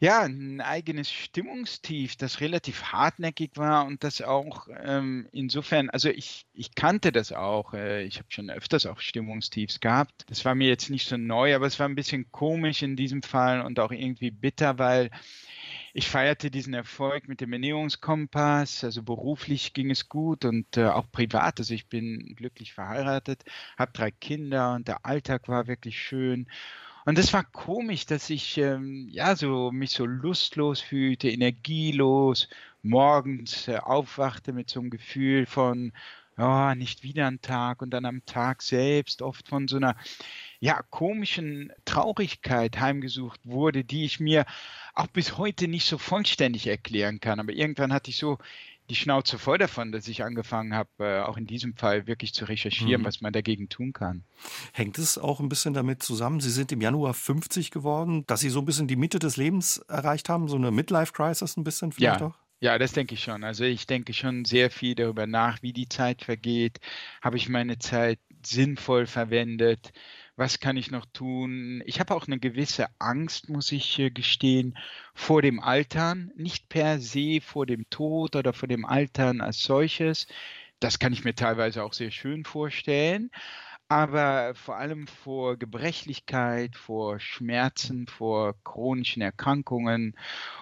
ja, 0.00 0.22
ein 0.22 0.60
eigenes 0.60 1.10
Stimmungstief, 1.10 2.16
das 2.16 2.40
relativ 2.40 2.84
hartnäckig 2.84 3.52
war 3.56 3.86
und 3.86 4.04
das 4.04 4.20
auch 4.22 4.68
ähm, 4.82 5.28
insofern, 5.32 5.90
also 5.90 6.08
ich, 6.08 6.46
ich 6.52 6.74
kannte 6.74 7.12
das 7.12 7.32
auch. 7.32 7.74
Äh, 7.74 8.04
ich 8.04 8.18
habe 8.18 8.26
schon 8.30 8.50
öfters 8.50 8.86
auch 8.86 9.00
Stimmungstiefs 9.00 9.80
gehabt. 9.80 10.24
Das 10.28 10.44
war 10.44 10.54
mir 10.54 10.68
jetzt 10.68 10.90
nicht 10.90 11.08
so 11.08 11.16
neu, 11.16 11.54
aber 11.54 11.66
es 11.66 11.78
war 11.78 11.88
ein 11.88 11.94
bisschen 11.94 12.30
komisch 12.30 12.82
in 12.82 12.96
diesem 12.96 13.22
Fall 13.22 13.62
und 13.62 13.80
auch 13.80 13.92
irgendwie 13.92 14.30
bitter, 14.30 14.78
weil 14.78 15.10
ich 15.94 16.08
feierte 16.08 16.50
diesen 16.50 16.74
Erfolg 16.74 17.26
mit 17.26 17.40
dem 17.40 17.52
Ernährungskompass. 17.54 18.84
Also 18.84 19.02
beruflich 19.02 19.72
ging 19.72 19.90
es 19.90 20.08
gut 20.10 20.44
und 20.44 20.76
äh, 20.76 20.86
auch 20.86 21.10
privat. 21.10 21.58
Also 21.58 21.72
ich 21.72 21.88
bin 21.88 22.34
glücklich 22.36 22.74
verheiratet, 22.74 23.44
habe 23.78 23.92
drei 23.92 24.10
Kinder 24.10 24.74
und 24.74 24.88
der 24.88 25.06
Alltag 25.06 25.48
war 25.48 25.66
wirklich 25.66 25.98
schön. 25.98 26.48
Und 27.06 27.16
das 27.18 27.32
war 27.32 27.44
komisch, 27.44 28.04
dass 28.06 28.30
ich 28.30 28.58
ähm, 28.58 29.08
ja 29.12 29.36
so 29.36 29.70
mich 29.70 29.92
so 29.92 30.04
lustlos 30.04 30.80
fühlte, 30.80 31.30
energielos, 31.30 32.48
morgens 32.82 33.68
äh, 33.68 33.76
aufwachte 33.76 34.52
mit 34.52 34.68
so 34.68 34.80
einem 34.80 34.90
Gefühl 34.90 35.46
von 35.46 35.92
oh, 36.36 36.74
nicht 36.74 37.04
wieder 37.04 37.28
ein 37.28 37.40
Tag 37.40 37.80
und 37.80 37.90
dann 37.90 38.06
am 38.06 38.24
Tag 38.26 38.60
selbst 38.60 39.22
oft 39.22 39.48
von 39.48 39.68
so 39.68 39.76
einer 39.76 39.96
ja 40.58 40.82
komischen 40.90 41.72
Traurigkeit 41.84 42.80
heimgesucht 42.80 43.40
wurde, 43.44 43.84
die 43.84 44.04
ich 44.04 44.18
mir 44.18 44.44
auch 44.94 45.06
bis 45.06 45.38
heute 45.38 45.68
nicht 45.68 45.86
so 45.86 45.98
vollständig 45.98 46.66
erklären 46.66 47.20
kann. 47.20 47.38
Aber 47.38 47.52
irgendwann 47.52 47.92
hatte 47.92 48.10
ich 48.10 48.16
so 48.16 48.38
die 48.88 48.94
Schnauze 48.94 49.38
voll 49.38 49.58
davon, 49.58 49.92
dass 49.92 50.08
ich 50.08 50.22
angefangen 50.22 50.74
habe, 50.74 50.90
äh, 50.98 51.20
auch 51.20 51.36
in 51.36 51.46
diesem 51.46 51.74
Fall 51.74 52.06
wirklich 52.06 52.34
zu 52.34 52.44
recherchieren, 52.44 53.02
mhm. 53.02 53.06
was 53.06 53.20
man 53.20 53.32
dagegen 53.32 53.68
tun 53.68 53.92
kann. 53.92 54.24
Hängt 54.72 54.98
es 54.98 55.18
auch 55.18 55.40
ein 55.40 55.48
bisschen 55.48 55.74
damit 55.74 56.02
zusammen? 56.02 56.40
Sie 56.40 56.50
sind 56.50 56.72
im 56.72 56.80
Januar 56.80 57.14
50 57.14 57.70
geworden, 57.70 58.24
dass 58.26 58.40
Sie 58.40 58.50
so 58.50 58.60
ein 58.60 58.64
bisschen 58.64 58.88
die 58.88 58.96
Mitte 58.96 59.18
des 59.18 59.36
Lebens 59.36 59.78
erreicht 59.88 60.28
haben, 60.28 60.48
so 60.48 60.56
eine 60.56 60.70
Midlife-Crisis 60.70 61.56
ein 61.56 61.64
bisschen 61.64 61.92
vielleicht 61.92 62.20
ja. 62.20 62.26
auch? 62.28 62.34
Ja, 62.60 62.78
das 62.78 62.92
denke 62.92 63.14
ich 63.14 63.22
schon. 63.22 63.44
Also 63.44 63.64
ich 63.64 63.86
denke 63.86 64.14
schon 64.14 64.44
sehr 64.46 64.70
viel 64.70 64.94
darüber 64.94 65.26
nach, 65.26 65.62
wie 65.62 65.74
die 65.74 65.88
Zeit 65.88 66.22
vergeht. 66.22 66.78
Habe 67.20 67.36
ich 67.36 67.48
meine 67.50 67.78
Zeit 67.78 68.18
sinnvoll 68.44 69.06
verwendet? 69.06 69.92
Was 70.36 70.60
kann 70.60 70.76
ich 70.76 70.90
noch 70.90 71.06
tun? 71.06 71.82
Ich 71.86 71.98
habe 71.98 72.14
auch 72.14 72.26
eine 72.26 72.38
gewisse 72.38 72.88
Angst, 72.98 73.48
muss 73.48 73.72
ich 73.72 73.98
äh, 73.98 74.10
gestehen, 74.10 74.76
vor 75.14 75.40
dem 75.40 75.60
Altern. 75.60 76.30
Nicht 76.36 76.68
per 76.68 77.00
se 77.00 77.40
vor 77.40 77.64
dem 77.66 77.88
Tod 77.88 78.36
oder 78.36 78.52
vor 78.52 78.68
dem 78.68 78.84
Altern 78.84 79.40
als 79.40 79.62
solches. 79.62 80.26
Das 80.78 80.98
kann 80.98 81.14
ich 81.14 81.24
mir 81.24 81.34
teilweise 81.34 81.82
auch 81.82 81.94
sehr 81.94 82.10
schön 82.10 82.44
vorstellen 82.44 83.30
aber 83.88 84.54
vor 84.54 84.76
allem 84.76 85.06
vor 85.06 85.56
Gebrechlichkeit, 85.56 86.74
vor 86.74 87.20
Schmerzen, 87.20 88.06
vor 88.08 88.56
chronischen 88.64 89.22
Erkrankungen 89.22 90.16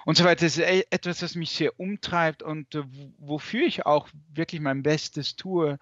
und 0.04 0.16
so 0.18 0.24
weiter. 0.24 0.44
Das 0.44 0.58
ist 0.58 0.64
e-, 0.64 0.84
etwas, 0.90 1.20
das 1.20 1.34
mich 1.34 1.50
sehr 1.50 1.78
umtreibt 1.80 2.42
und 2.42 2.74
äh, 2.74 2.82
wofür 3.18 3.66
ich 3.66 3.86
auch 3.86 4.08
wirklich 4.34 4.60
mein 4.60 4.82
Bestes 4.82 5.36
tue, 5.36 5.78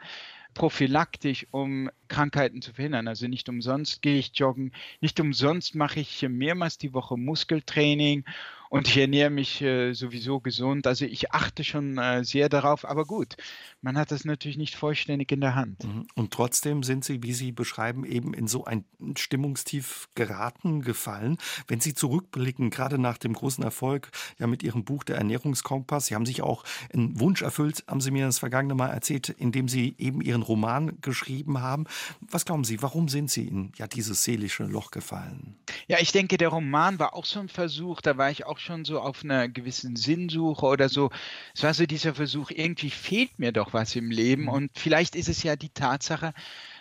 prophylaktisch, 0.55 1.47
um 1.51 1.91
Krankheiten 2.09 2.63
zu 2.63 2.73
verhindern. 2.73 3.09
Also 3.09 3.29
nicht 3.29 3.49
umsonst 3.49 4.03
gehe 4.03 4.19
ich 4.19 4.33
joggen, 4.35 4.73
nicht 5.01 5.19
umsonst 5.21 5.75
mache 5.75 6.01
ich 6.01 6.23
mehrmals 6.29 6.79
die 6.79 6.93
Woche 6.93 7.17
Muskeltraining 7.17 8.25
und 8.73 8.89
ich 8.89 8.97
ernähre 8.97 9.29
mich 9.29 9.61
äh, 9.61 9.93
sowieso 9.93 10.41
gesund. 10.41 10.87
Also 10.87 11.05
ich 11.05 11.33
achte 11.33 11.63
schon 11.63 11.99
äh, 11.99 12.25
sehr 12.25 12.49
darauf, 12.49 12.87
aber 12.87 13.05
gut, 13.05 13.37
man 13.83 13.99
hat 13.99 14.11
das 14.11 14.25
natürlich 14.25 14.57
nicht 14.57 14.77
vollständig 14.77 15.31
in 15.31 15.43
der 15.43 15.55
Hand. 15.55 15.85
Mhm. 15.85 16.07
Und 16.15 16.33
trotzdem 16.33 16.83
sind 16.83 17.05
Sie, 17.05 17.23
wie 17.23 17.35
Sie 17.35 17.53
beschreiben, 17.53 18.07
eben 18.07 18.33
in 18.33 18.49
so 18.49 18.65
ein 18.65 18.87
Stimmungstief 19.15 20.09
geraten, 20.15 20.81
gefallen. 20.81 21.37
Wenn 21.69 21.81
Sie 21.81 21.93
zurückblicken, 21.93 22.71
gerade 22.71 22.97
nach 22.97 23.19
dem 23.19 23.35
großen 23.35 23.63
Erfolg 23.63 24.11
ja 24.39 24.47
mit 24.47 24.63
Ihrem 24.63 24.85
Buch 24.85 25.05
Der 25.05 25.17
Ernährungskompass, 25.17 26.07
Sie 26.07 26.15
haben 26.15 26.25
sich 26.25 26.41
auch 26.41 26.65
einen 26.95 27.21
Wunsch 27.21 27.43
erfüllt, 27.43 27.85
haben 27.89 28.01
Sie 28.01 28.11
mir 28.11 28.25
das 28.25 28.39
vergangene 28.39 28.75
Mal 28.75 28.89
erzählt, 28.89 29.29
indem 29.29 29.69
Sie 29.69 29.95
eben 29.99 30.23
Ihren 30.23 30.41
Roman 30.41 30.97
geschrieben 31.03 31.61
haben. 31.61 31.85
Was 32.23 32.47
glauben 32.47 32.65
Sie, 32.65 32.81
warum 32.81 33.11
sind 33.11 33.31
Sie 33.31 33.49
in 33.49 33.73
ja 33.77 33.87
dieses 33.87 34.25
seelische 34.25 34.65
Loch 34.65 34.93
gefallen? 34.93 35.57
Ja, 35.89 35.99
ich 36.01 36.13
denke, 36.13 36.39
der 36.39 36.49
Roman 36.49 36.99
war 36.99 37.15
auch 37.15 37.27
so 37.27 37.39
ein 37.39 37.51
Versuch, 37.51 38.01
da 38.01 38.17
war 38.17 38.31
ich 38.31 38.47
auch 38.47 38.62
schon 38.63 38.85
so 38.85 39.01
auf 39.01 39.25
einer 39.25 39.49
gewissen 39.49 39.97
Sinnsuche 39.97 40.67
oder 40.67 40.89
so. 40.89 41.11
Es 41.55 41.63
war 41.63 41.75
so 41.75 41.85
dieser 41.87 42.15
Versuch, 42.15 42.51
irgendwie 42.51 42.91
fehlt 42.91 43.39
mir 43.39 43.53
doch 43.53 43.73
was 43.73 43.97
im 43.97 44.11
Leben. 44.11 44.43
Mhm. 44.43 44.49
Und 44.49 44.71
vielleicht 44.79 45.17
ist 45.17 45.29
es 45.29 45.43
ja 45.43 45.57
die 45.57 45.71
Tatsache, 45.71 46.33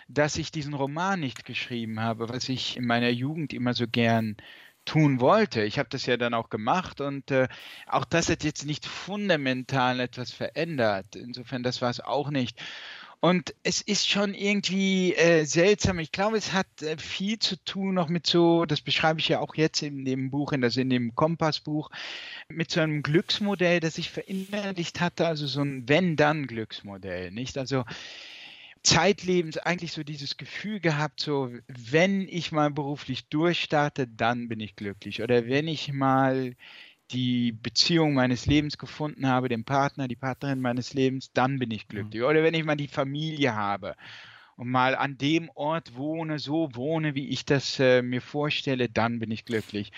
dass 0.08 0.36
ich 0.36 0.50
diesen 0.50 0.74
Roman 0.74 1.20
nicht 1.20 1.44
geschrieben 1.44 2.00
habe, 2.00 2.28
was 2.28 2.48
ich 2.48 2.76
in 2.76 2.86
meiner 2.86 3.10
Jugend 3.10 3.52
immer 3.52 3.74
so 3.74 3.86
gern 3.88 4.36
tun 4.84 5.20
wollte. 5.20 5.62
Ich 5.62 5.78
habe 5.78 5.88
das 5.88 6.06
ja 6.06 6.16
dann 6.16 6.34
auch 6.34 6.48
gemacht 6.48 7.00
und 7.00 7.30
äh, 7.30 7.48
auch 7.86 8.04
das 8.04 8.28
hat 8.28 8.42
jetzt 8.44 8.66
nicht 8.66 8.86
fundamental 8.86 10.00
etwas 10.00 10.32
verändert. 10.32 11.14
Insofern, 11.14 11.62
das 11.62 11.82
war 11.82 11.90
es 11.90 12.00
auch 12.00 12.30
nicht. 12.30 12.60
Und 13.24 13.54
es 13.62 13.80
ist 13.80 14.08
schon 14.08 14.34
irgendwie 14.34 15.14
äh, 15.14 15.44
seltsam. 15.44 16.00
Ich 16.00 16.10
glaube, 16.10 16.36
es 16.36 16.52
hat 16.52 16.66
äh, 16.82 16.98
viel 16.98 17.38
zu 17.38 17.54
tun 17.64 17.94
noch 17.94 18.08
mit 18.08 18.26
so, 18.26 18.64
das 18.64 18.80
beschreibe 18.80 19.20
ich 19.20 19.28
ja 19.28 19.38
auch 19.38 19.54
jetzt 19.54 19.80
in 19.80 20.04
dem 20.04 20.32
Buch, 20.32 20.50
in, 20.50 20.60
das, 20.60 20.76
in 20.76 20.90
dem 20.90 21.14
Kompassbuch, 21.14 21.88
mit 22.48 22.72
so 22.72 22.80
einem 22.80 23.04
Glücksmodell, 23.04 23.78
das 23.78 23.96
ich 23.96 24.10
verinnerlicht 24.10 25.00
hatte, 25.00 25.28
also 25.28 25.46
so 25.46 25.62
ein 25.62 25.88
Wenn-Dann-Glücksmodell, 25.88 27.30
nicht? 27.30 27.56
Also 27.58 27.84
zeitlebens 28.82 29.56
eigentlich 29.56 29.92
so 29.92 30.02
dieses 30.02 30.36
Gefühl 30.36 30.80
gehabt, 30.80 31.20
so 31.20 31.48
wenn 31.68 32.26
ich 32.26 32.50
mal 32.50 32.72
beruflich 32.72 33.28
durchstarte, 33.28 34.08
dann 34.08 34.48
bin 34.48 34.58
ich 34.58 34.74
glücklich. 34.74 35.22
Oder 35.22 35.46
wenn 35.46 35.68
ich 35.68 35.92
mal 35.92 36.56
die 37.12 37.52
Beziehung 37.52 38.14
meines 38.14 38.46
Lebens 38.46 38.78
gefunden 38.78 39.26
habe, 39.26 39.48
den 39.48 39.64
Partner, 39.64 40.08
die 40.08 40.16
Partnerin 40.16 40.60
meines 40.60 40.94
Lebens, 40.94 41.32
dann 41.32 41.58
bin 41.58 41.70
ich 41.70 41.88
glücklich. 41.88 42.22
Mhm. 42.22 42.28
Oder 42.28 42.42
wenn 42.42 42.54
ich 42.54 42.64
mal 42.64 42.76
die 42.76 42.88
Familie 42.88 43.54
habe 43.54 43.94
und 44.56 44.68
mal 44.68 44.94
an 44.94 45.18
dem 45.18 45.50
Ort 45.54 45.96
wohne, 45.96 46.38
so 46.38 46.74
wohne, 46.74 47.14
wie 47.14 47.28
ich 47.28 47.44
das 47.44 47.78
äh, 47.78 48.02
mir 48.02 48.20
vorstelle, 48.20 48.88
dann 48.88 49.18
bin 49.18 49.30
ich 49.30 49.44
glücklich. 49.44 49.92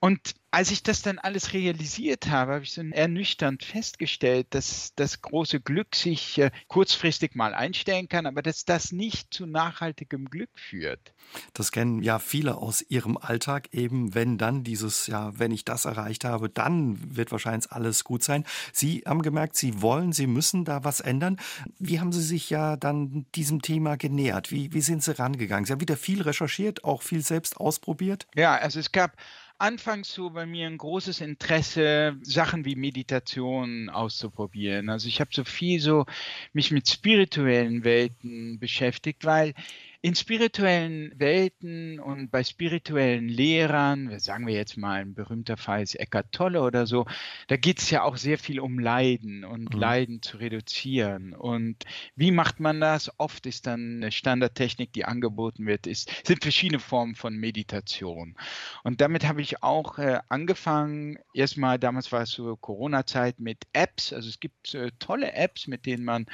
Und 0.00 0.34
als 0.50 0.70
ich 0.70 0.82
das 0.82 1.02
dann 1.02 1.18
alles 1.18 1.52
realisiert 1.52 2.28
habe, 2.28 2.54
habe 2.54 2.64
ich 2.64 2.72
so 2.72 2.80
ernüchternd 2.80 3.64
festgestellt, 3.64 4.46
dass 4.50 4.92
das 4.96 5.20
große 5.20 5.60
Glück 5.60 5.94
sich 5.94 6.38
äh, 6.38 6.50
kurzfristig 6.68 7.34
mal 7.34 7.52
einstellen 7.52 8.08
kann, 8.08 8.24
aber 8.24 8.40
dass 8.40 8.64
das 8.64 8.92
nicht 8.92 9.34
zu 9.34 9.44
nachhaltigem 9.46 10.30
Glück 10.30 10.50
führt. 10.54 11.12
Das 11.52 11.70
kennen 11.72 12.02
ja 12.02 12.18
viele 12.18 12.56
aus 12.56 12.80
ihrem 12.80 13.18
Alltag 13.18 13.68
eben, 13.72 14.14
wenn 14.14 14.38
dann 14.38 14.64
dieses, 14.64 15.06
ja, 15.08 15.38
wenn 15.38 15.50
ich 15.50 15.64
das 15.64 15.84
erreicht 15.84 16.24
habe, 16.24 16.48
dann 16.48 17.16
wird 17.16 17.30
wahrscheinlich 17.30 17.70
alles 17.70 18.04
gut 18.04 18.22
sein. 18.22 18.44
Sie 18.72 19.02
haben 19.04 19.20
gemerkt, 19.20 19.56
Sie 19.56 19.82
wollen, 19.82 20.12
Sie 20.12 20.26
müssen 20.26 20.64
da 20.64 20.84
was 20.84 21.00
ändern. 21.00 21.38
Wie 21.78 22.00
haben 22.00 22.12
Sie 22.12 22.22
sich 22.22 22.48
ja 22.48 22.76
dann 22.76 23.26
diesem 23.34 23.60
Thema 23.60 23.96
genähert? 23.96 24.50
Wie, 24.50 24.72
wie 24.72 24.80
sind 24.80 25.02
Sie 25.02 25.18
rangegangen? 25.18 25.66
Sie 25.66 25.72
haben 25.72 25.80
wieder 25.80 25.96
viel 25.96 26.22
recherchiert, 26.22 26.84
auch 26.84 27.02
viel 27.02 27.22
selbst 27.22 27.58
ausprobiert? 27.58 28.26
Ja, 28.34 28.56
also 28.56 28.80
es 28.80 28.92
gab 28.92 29.16
anfangs 29.58 30.12
so 30.12 30.30
bei 30.30 30.46
mir 30.46 30.66
ein 30.66 30.78
großes 30.78 31.20
Interesse, 31.20 32.16
Sachen 32.22 32.64
wie 32.64 32.76
Meditation 32.76 33.90
auszuprobieren. 33.90 34.88
Also 34.88 35.08
ich 35.08 35.20
habe 35.20 35.30
so 35.32 35.44
viel 35.44 35.80
so 35.80 36.06
mich 36.52 36.70
mit 36.70 36.88
spirituellen 36.88 37.84
Welten 37.84 38.58
beschäftigt, 38.58 39.24
weil 39.24 39.54
in 40.00 40.14
spirituellen 40.14 41.12
Welten 41.16 41.98
und 41.98 42.30
bei 42.30 42.44
spirituellen 42.44 43.28
Lehrern, 43.28 44.16
sagen 44.20 44.46
wir 44.46 44.54
jetzt 44.54 44.76
mal, 44.76 45.00
ein 45.00 45.14
berühmter 45.14 45.56
Fall 45.56 45.82
ist 45.82 45.96
Eckart 45.96 46.30
Tolle 46.30 46.62
oder 46.62 46.86
so, 46.86 47.04
da 47.48 47.56
geht 47.56 47.80
es 47.80 47.90
ja 47.90 48.04
auch 48.04 48.16
sehr 48.16 48.38
viel 48.38 48.60
um 48.60 48.78
Leiden 48.78 49.44
und 49.44 49.74
mhm. 49.74 49.80
Leiden 49.80 50.22
zu 50.22 50.36
reduzieren. 50.36 51.32
Und 51.34 51.84
wie 52.14 52.30
macht 52.30 52.60
man 52.60 52.80
das? 52.80 53.10
Oft 53.18 53.44
ist 53.46 53.66
dann 53.66 53.96
eine 53.96 54.12
Standardtechnik, 54.12 54.92
die 54.92 55.04
angeboten 55.04 55.66
wird, 55.66 55.88
ist, 55.88 56.12
sind 56.24 56.42
verschiedene 56.42 56.78
Formen 56.78 57.16
von 57.16 57.36
Meditation. 57.36 58.36
Und 58.84 59.00
damit 59.00 59.26
habe 59.26 59.40
ich 59.40 59.64
auch 59.64 59.98
äh, 59.98 60.20
angefangen, 60.28 61.18
erstmal, 61.34 61.80
damals 61.80 62.12
war 62.12 62.22
es 62.22 62.30
so 62.30 62.54
Corona-Zeit 62.54 63.40
mit 63.40 63.66
Apps, 63.72 64.12
also 64.12 64.28
es 64.28 64.38
gibt 64.38 64.74
äh, 64.74 64.92
tolle 65.00 65.32
Apps, 65.32 65.66
mit 65.66 65.86
denen 65.86 66.04
man 66.04 66.26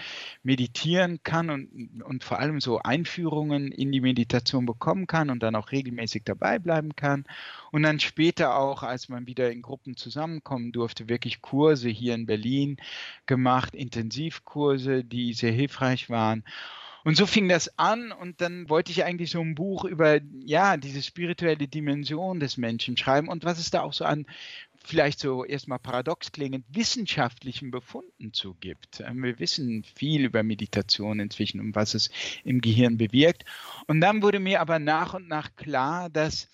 meditieren 0.42 1.22
kann 1.22 1.48
und, 1.48 2.02
und 2.02 2.24
vor 2.24 2.40
allem 2.40 2.60
so 2.60 2.78
Einführungen 2.80 3.53
Übungen 3.54 3.72
in 3.72 3.92
die 3.92 4.00
Meditation 4.00 4.66
bekommen 4.66 5.06
kann 5.06 5.30
und 5.30 5.42
dann 5.42 5.54
auch 5.54 5.72
regelmäßig 5.72 6.22
dabei 6.24 6.58
bleiben 6.58 6.96
kann. 6.96 7.24
Und 7.70 7.82
dann 7.82 8.00
später 8.00 8.56
auch, 8.56 8.82
als 8.82 9.08
man 9.08 9.26
wieder 9.26 9.50
in 9.50 9.62
Gruppen 9.62 9.96
zusammenkommen 9.96 10.72
durfte, 10.72 11.08
wirklich 11.08 11.42
Kurse 11.42 11.88
hier 11.88 12.14
in 12.14 12.26
Berlin 12.26 12.76
gemacht, 13.26 13.74
Intensivkurse, 13.74 15.04
die 15.04 15.32
sehr 15.34 15.52
hilfreich 15.52 16.10
waren. 16.10 16.44
Und 17.04 17.16
so 17.18 17.26
fing 17.26 17.50
das 17.50 17.78
an 17.78 18.12
und 18.12 18.40
dann 18.40 18.70
wollte 18.70 18.90
ich 18.90 19.04
eigentlich 19.04 19.30
so 19.30 19.40
ein 19.40 19.54
Buch 19.54 19.84
über, 19.84 20.20
ja, 20.42 20.78
diese 20.78 21.02
spirituelle 21.02 21.68
Dimension 21.68 22.40
des 22.40 22.56
Menschen 22.56 22.96
schreiben 22.96 23.28
und 23.28 23.44
was 23.44 23.58
es 23.58 23.70
da 23.70 23.82
auch 23.82 23.92
so 23.92 24.06
an 24.06 24.24
vielleicht 24.84 25.18
so 25.18 25.44
erstmal 25.44 25.78
paradox 25.78 26.32
klingend 26.32 26.64
wissenschaftlichen 26.68 27.70
Befunden 27.70 28.32
zugibt. 28.32 29.00
Ähm, 29.00 29.22
wir 29.22 29.38
wissen 29.38 29.84
viel 29.96 30.24
über 30.24 30.42
Meditation 30.42 31.20
inzwischen, 31.20 31.60
um 31.60 31.74
was 31.74 31.94
es 31.94 32.10
im 32.44 32.60
Gehirn 32.60 32.96
bewirkt. 32.96 33.44
Und 33.86 34.00
dann 34.00 34.22
wurde 34.22 34.40
mir 34.40 34.60
aber 34.60 34.78
nach 34.78 35.14
und 35.14 35.28
nach 35.28 35.56
klar, 35.56 36.10
dass 36.10 36.48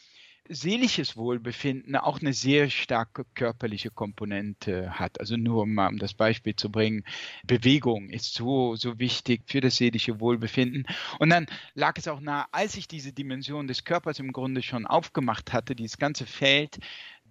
seelisches 0.50 1.16
Wohlbefinden 1.16 1.94
auch 1.94 2.20
eine 2.20 2.32
sehr 2.32 2.70
starke 2.70 3.24
körperliche 3.34 3.90
Komponente 3.90 4.98
hat. 4.98 5.20
Also 5.20 5.36
nur 5.36 5.62
um, 5.62 5.78
um 5.78 5.98
das 5.98 6.12
Beispiel 6.12 6.56
zu 6.56 6.70
bringen, 6.70 7.04
Bewegung 7.44 8.10
ist 8.10 8.34
so, 8.34 8.74
so 8.74 8.98
wichtig 8.98 9.42
für 9.46 9.60
das 9.60 9.76
seelische 9.76 10.18
Wohlbefinden. 10.18 10.86
Und 11.20 11.30
dann 11.30 11.46
lag 11.74 11.96
es 11.98 12.08
auch 12.08 12.20
nahe, 12.20 12.46
als 12.50 12.76
ich 12.76 12.88
diese 12.88 13.12
Dimension 13.12 13.68
des 13.68 13.84
Körpers 13.84 14.18
im 14.18 14.32
Grunde 14.32 14.62
schon 14.62 14.86
aufgemacht 14.86 15.52
hatte, 15.52 15.76
dieses 15.76 15.98
ganze 15.98 16.26
Feld, 16.26 16.80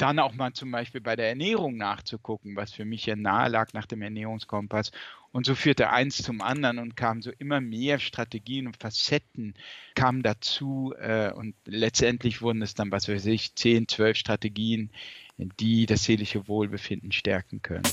dann 0.01 0.20
auch 0.20 0.34
mal 0.34 0.53
zum 0.53 0.72
Beispiel 0.72 1.01
bei 1.01 1.15
der 1.15 1.29
Ernährung 1.29 1.77
nachzugucken, 1.77 2.56
was 2.56 2.72
für 2.72 2.86
mich 2.86 3.06
ja 3.06 3.15
nahe 3.15 3.50
lag 3.50 3.74
nach 3.74 3.86
dem 3.86 4.01
Ernährungskompass. 4.01 4.91
Und 5.32 5.46
so 5.46 5.53
führte 5.53 5.91
eins 5.91 6.24
zum 6.24 6.41
anderen 6.41 6.79
und 6.79 6.96
kamen 6.96 7.22
so 7.22 7.32
immer 7.38 7.62
mehr 7.62 8.00
Strategien 8.00 8.65
und 8.65 8.77
Facetten 8.77 9.53
kamen 9.94 10.24
dazu. 10.24 10.94
Äh, 11.00 11.32
und 11.34 11.56
letztendlich 11.65 12.41
wurden 12.41 12.62
es 12.62 12.74
dann, 12.74 12.91
was 12.91 13.08
weiß 13.08 13.27
ich, 13.27 13.53
10, 13.53 13.88
12 13.88 14.18
Strategien, 14.18 14.89
die 15.38 15.86
das 15.86 16.03
seelische 16.03 16.48
Wohlbefinden 16.48 17.12
stärken 17.12 17.62
können. 17.62 17.84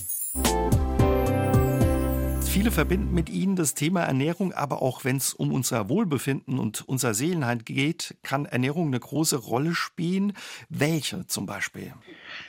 Viele 2.56 2.70
verbinden 2.70 3.12
mit 3.12 3.28
Ihnen 3.28 3.54
das 3.54 3.74
Thema 3.74 4.04
Ernährung, 4.04 4.54
aber 4.54 4.80
auch 4.80 5.04
wenn 5.04 5.18
es 5.18 5.34
um 5.34 5.52
unser 5.52 5.90
Wohlbefinden 5.90 6.58
und 6.58 6.88
unser 6.88 7.12
Seelenheit 7.12 7.66
geht, 7.66 8.16
kann 8.22 8.46
Ernährung 8.46 8.86
eine 8.86 8.98
große 8.98 9.36
Rolle 9.36 9.74
spielen. 9.74 10.32
Welche 10.70 11.26
zum 11.26 11.44
Beispiel? 11.44 11.92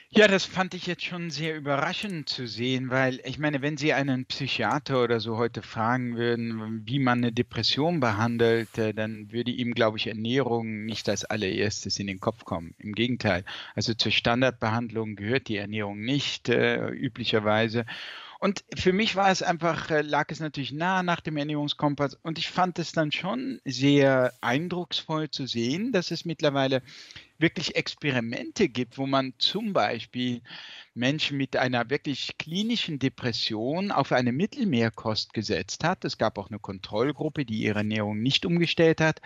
Ja, 0.10 0.30
das 0.30 0.46
fand 0.46 0.74
ich 0.74 0.88
jetzt 0.88 1.04
schon 1.04 1.30
sehr 1.30 1.58
überraschend 1.58 2.30
zu 2.30 2.48
sehen, 2.48 2.90
weil 2.90 3.20
ich 3.26 3.38
meine, 3.38 3.62
wenn 3.62 3.76
Sie 3.76 3.92
einen 3.92 4.26
Psychiater 4.26 5.04
oder 5.04 5.20
so 5.20 5.36
heute 5.36 5.62
fragen 5.62 6.16
würden, 6.16 6.84
wie 6.86 7.00
man 7.00 7.18
eine 7.18 7.34
Depression 7.34 8.00
behandelt, 8.00 8.78
äh, 8.78 8.94
dann 8.94 9.34
würde 9.34 9.52
ihm, 9.52 9.74
glaube 9.74 9.98
ich, 9.98 10.08
Ernährung 10.08 10.86
nicht 10.86 11.10
als 11.10 11.26
allererstes 11.26 12.00
in 12.00 12.08
den 12.08 12.22
Kopf 12.22 12.46
kommen. 12.46 12.76
Im 12.78 12.94
Gegenteil, 12.94 13.44
also 13.76 13.94
zur 13.94 14.14
Standardbehandlung 14.14 15.18
gehört 15.18 15.50
die 15.50 15.58
Ernährung 15.58 16.00
nicht 16.00 16.48
äh, 16.48 16.88
üblicherweise. 16.92 17.86
Und 18.40 18.64
für 18.76 18.94
mich 18.94 19.16
war 19.16 19.32
es 19.32 19.42
einfach, 19.42 19.90
äh, 19.90 20.02
lag 20.02 20.30
es 20.30 20.40
natürlich 20.40 20.72
nah 20.72 21.02
nach 21.02 21.22
dem 21.22 21.38
Ernährungskompass 21.38 22.16
und 22.22 22.38
ich 22.38 22.50
fand 22.50 22.78
es 22.80 22.92
dann 22.92 23.12
schon 23.12 23.60
sehr 23.66 24.34
eindrucksvoll 24.42 25.30
zu 25.30 25.48
sehen, 25.48 25.92
dass 25.92 26.12
es 26.12 26.26
mittlerweile 26.26 26.84
wirklich 27.40 27.76
Experimente 27.76 28.70
gibt, 28.70 28.98
wo 28.98 29.08
man 29.08 29.34
zum 29.38 29.74
Beispiel 29.74 30.42
Menschen 30.94 31.38
mit 31.38 31.56
einer 31.56 31.90
wirklich 31.90 32.38
klinischen 32.38 33.00
Depression 33.00 33.92
auf 33.92 34.12
eine 34.12 34.32
Mittelmeerkost 34.32 35.34
gesetzt 35.34 35.84
hat. 35.84 36.06
Es 36.06 36.18
gab 36.18 36.38
auch 36.38 36.50
eine 36.50 36.60
Kontrollgruppe, 36.60 37.46
die 37.46 37.62
ihre 37.62 37.80
Ernährung 37.80 38.22
nicht 38.22 38.46
umgestellt 38.46 39.02
hat. 39.02 39.22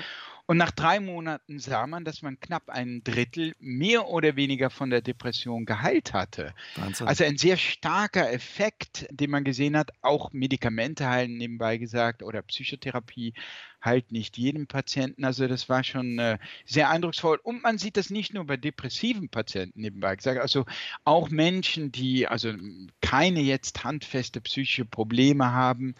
Und 0.52 0.58
nach 0.58 0.72
drei 0.72 1.00
Monaten 1.00 1.60
sah 1.60 1.88
man, 1.88 2.04
dass 2.04 2.24
man 2.24 2.38
knapp 2.42 2.70
ein 2.70 3.06
Drittel 3.06 3.56
mehr 3.62 4.10
oder 4.10 4.36
weniger 4.36 4.70
von 4.70 4.90
der 4.90 5.00
Depression 5.02 5.64
geheilt 5.64 6.12
hatte. 6.12 6.54
Wahnsinn. 6.76 7.08
Also 7.08 7.24
ein 7.24 7.38
sehr 7.38 7.56
starker 7.56 8.34
Effekt, 8.34 9.08
den 9.12 9.32
man 9.32 9.46
gesehen 9.46 9.78
hat. 9.78 9.92
Auch 10.02 10.34
Medikamente 10.34 11.08
heilen 11.08 11.38
nebenbei 11.38 11.78
gesagt 11.78 12.22
oder 12.22 12.42
Psychotherapie 12.42 13.34
halt 13.82 14.12
nicht 14.12 14.38
jedem 14.38 14.68
Patienten. 14.68 15.24
Also 15.24 15.48
das 15.48 15.70
war 15.70 15.86
schon 15.86 16.20
äh, 16.20 16.38
sehr 16.66 16.90
eindrucksvoll. 16.90 17.40
Und 17.42 17.64
man 17.64 17.78
sieht 17.78 17.96
das 17.96 18.10
nicht 18.10 18.34
nur 18.34 18.46
bei 18.46 18.58
depressiven 18.58 19.30
Patienten 19.30 19.80
nebenbei 19.80 20.18
gesagt, 20.18 20.40
also 20.40 20.66
auch 21.04 21.30
Menschen, 21.30 21.94
die 21.94 22.28
also 22.28 22.54
keine 23.02 23.40
jetzt 23.40 23.86
handfeste 23.86 24.42
psychische 24.42 24.86
Probleme 24.86 25.52
haben, 25.52 25.96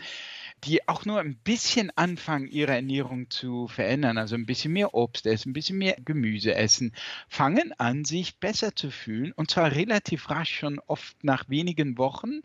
die 0.64 0.88
auch 0.88 1.06
nur 1.06 1.20
ein 1.20 1.36
bisschen 1.36 1.92
anfangen, 1.96 2.48
ihre 2.48 2.74
Ernährung 2.74 3.30
zu 3.30 3.68
verändern, 3.68 4.18
also 4.18 4.36
ein 4.36 4.46
bisschen 4.46 4.74
mehr 4.74 4.94
Obst 4.94 5.26
essen, 5.26 5.50
ein 5.50 5.54
bisschen 5.54 5.78
mehr 5.78 5.98
Gemüse 6.04 6.54
essen, 6.54 6.94
fangen 7.28 7.74
an, 7.78 8.06
sich 8.06 8.40
besser 8.40 8.76
zu 8.76 8.92
fühlen 8.92 9.32
und 9.34 9.50
zwar 9.50 9.72
relativ 9.72 10.30
rasch, 10.30 10.56
schon 10.60 10.80
oft 10.88 11.24
nach 11.24 11.50
wenigen 11.50 11.98
Wochen. 11.98 12.42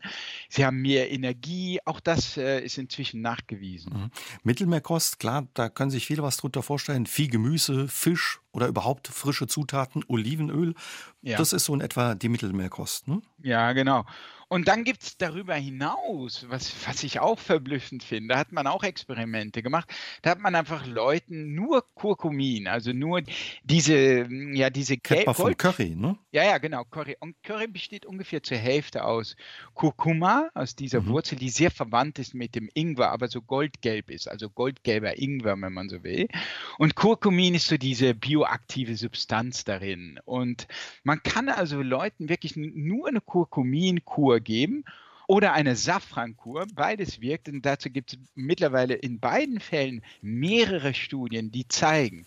Sie 0.49 0.65
haben 0.65 0.81
mehr 0.81 1.11
Energie, 1.11 1.79
auch 1.85 1.99
das 1.99 2.37
äh, 2.37 2.61
ist 2.61 2.77
inzwischen 2.77 3.21
nachgewiesen. 3.21 3.93
Mhm. 3.93 4.11
Mittelmeerkost, 4.43 5.19
klar, 5.19 5.47
da 5.53 5.69
können 5.69 5.91
sich 5.91 6.05
viele 6.05 6.23
was 6.23 6.37
drunter 6.37 6.63
vorstellen. 6.63 7.05
Viel 7.05 7.29
Gemüse, 7.29 7.87
Fisch 7.87 8.39
oder 8.57 8.67
überhaupt 8.67 9.07
frische 9.07 9.45
Zutaten, 9.45 10.03
Olivenöl. 10.07 10.73
Ja. 11.21 11.37
Das 11.37 11.53
ist 11.53 11.65
so 11.65 11.75
in 11.75 11.81
etwa 11.81 12.15
die 12.15 12.27
Mittelmeerkost. 12.27 13.07
Ne? 13.07 13.21
Ja, 13.43 13.71
genau. 13.73 14.03
Und 14.49 14.69
dann 14.69 14.85
gibt 14.85 15.03
es 15.03 15.17
darüber 15.17 15.55
hinaus, 15.55 16.45
was, 16.47 16.73
was 16.87 17.03
ich 17.03 17.19
auch 17.19 17.37
verblüffend 17.37 18.01
finde, 18.01 18.33
da 18.33 18.39
hat 18.39 18.53
man 18.53 18.65
auch 18.65 18.83
Experimente 18.83 19.61
gemacht. 19.61 19.93
Da 20.21 20.29
hat 20.29 20.39
man 20.39 20.55
einfach 20.55 20.85
Leuten 20.87 21.53
nur 21.53 21.83
Kurkumin, 21.95 22.67
also 22.67 22.93
nur 22.93 23.21
diese, 23.63 24.25
ja, 24.53 24.69
diese 24.69 24.97
Kennt 24.97 25.35
von 25.35 25.57
Curry, 25.57 25.95
ne? 25.95 26.17
Ja, 26.31 26.45
ja, 26.45 26.59
genau, 26.59 26.85
Curry. 26.85 27.17
Und 27.19 27.35
Curry 27.43 27.67
besteht 27.67 28.05
ungefähr 28.05 28.41
zur 28.41 28.57
Hälfte 28.57 29.03
aus 29.03 29.35
Kurkuma, 29.73 30.49
aus 30.53 30.75
dieser 30.75 31.01
mhm. 31.01 31.07
Wurzel, 31.07 31.37
die 31.37 31.49
sehr 31.49 31.71
verwandt 31.71 32.17
ist 32.17 32.33
mit 32.33 32.55
dem 32.55 32.69
Ingwer, 32.73 33.11
aber 33.11 33.27
so 33.27 33.41
goldgelb 33.41 34.09
ist, 34.09 34.29
also 34.29 34.49
goldgelber 34.49 35.19
Ingwer, 35.19 35.61
wenn 35.61 35.73
man 35.73 35.89
so 35.89 36.03
will. 36.03 36.29
Und 36.77 36.95
Kurkumin 36.95 37.55
ist 37.55 37.67
so 37.67 37.75
diese 37.75 38.15
bioaktive 38.47 38.95
Substanz 38.95 39.63
darin. 39.63 40.19
Und 40.25 40.67
man 41.03 41.21
kann 41.23 41.49
also 41.49 41.81
Leuten 41.81 42.29
wirklich 42.29 42.55
nur 42.55 43.07
eine 43.07 43.21
Kurkuminkur 43.21 43.97
Kur 44.07 44.39
geben 44.39 44.85
oder 45.27 45.53
eine 45.53 45.75
Safrankur. 45.75 46.65
Beides 46.73 47.21
wirkt 47.21 47.49
und 47.49 47.65
dazu 47.65 47.89
gibt 47.89 48.13
es 48.13 48.19
mittlerweile 48.35 48.93
in 48.93 49.19
beiden 49.19 49.59
Fällen 49.59 50.01
mehrere 50.21 50.93
Studien, 50.93 51.51
die 51.51 51.67
zeigen, 51.67 52.25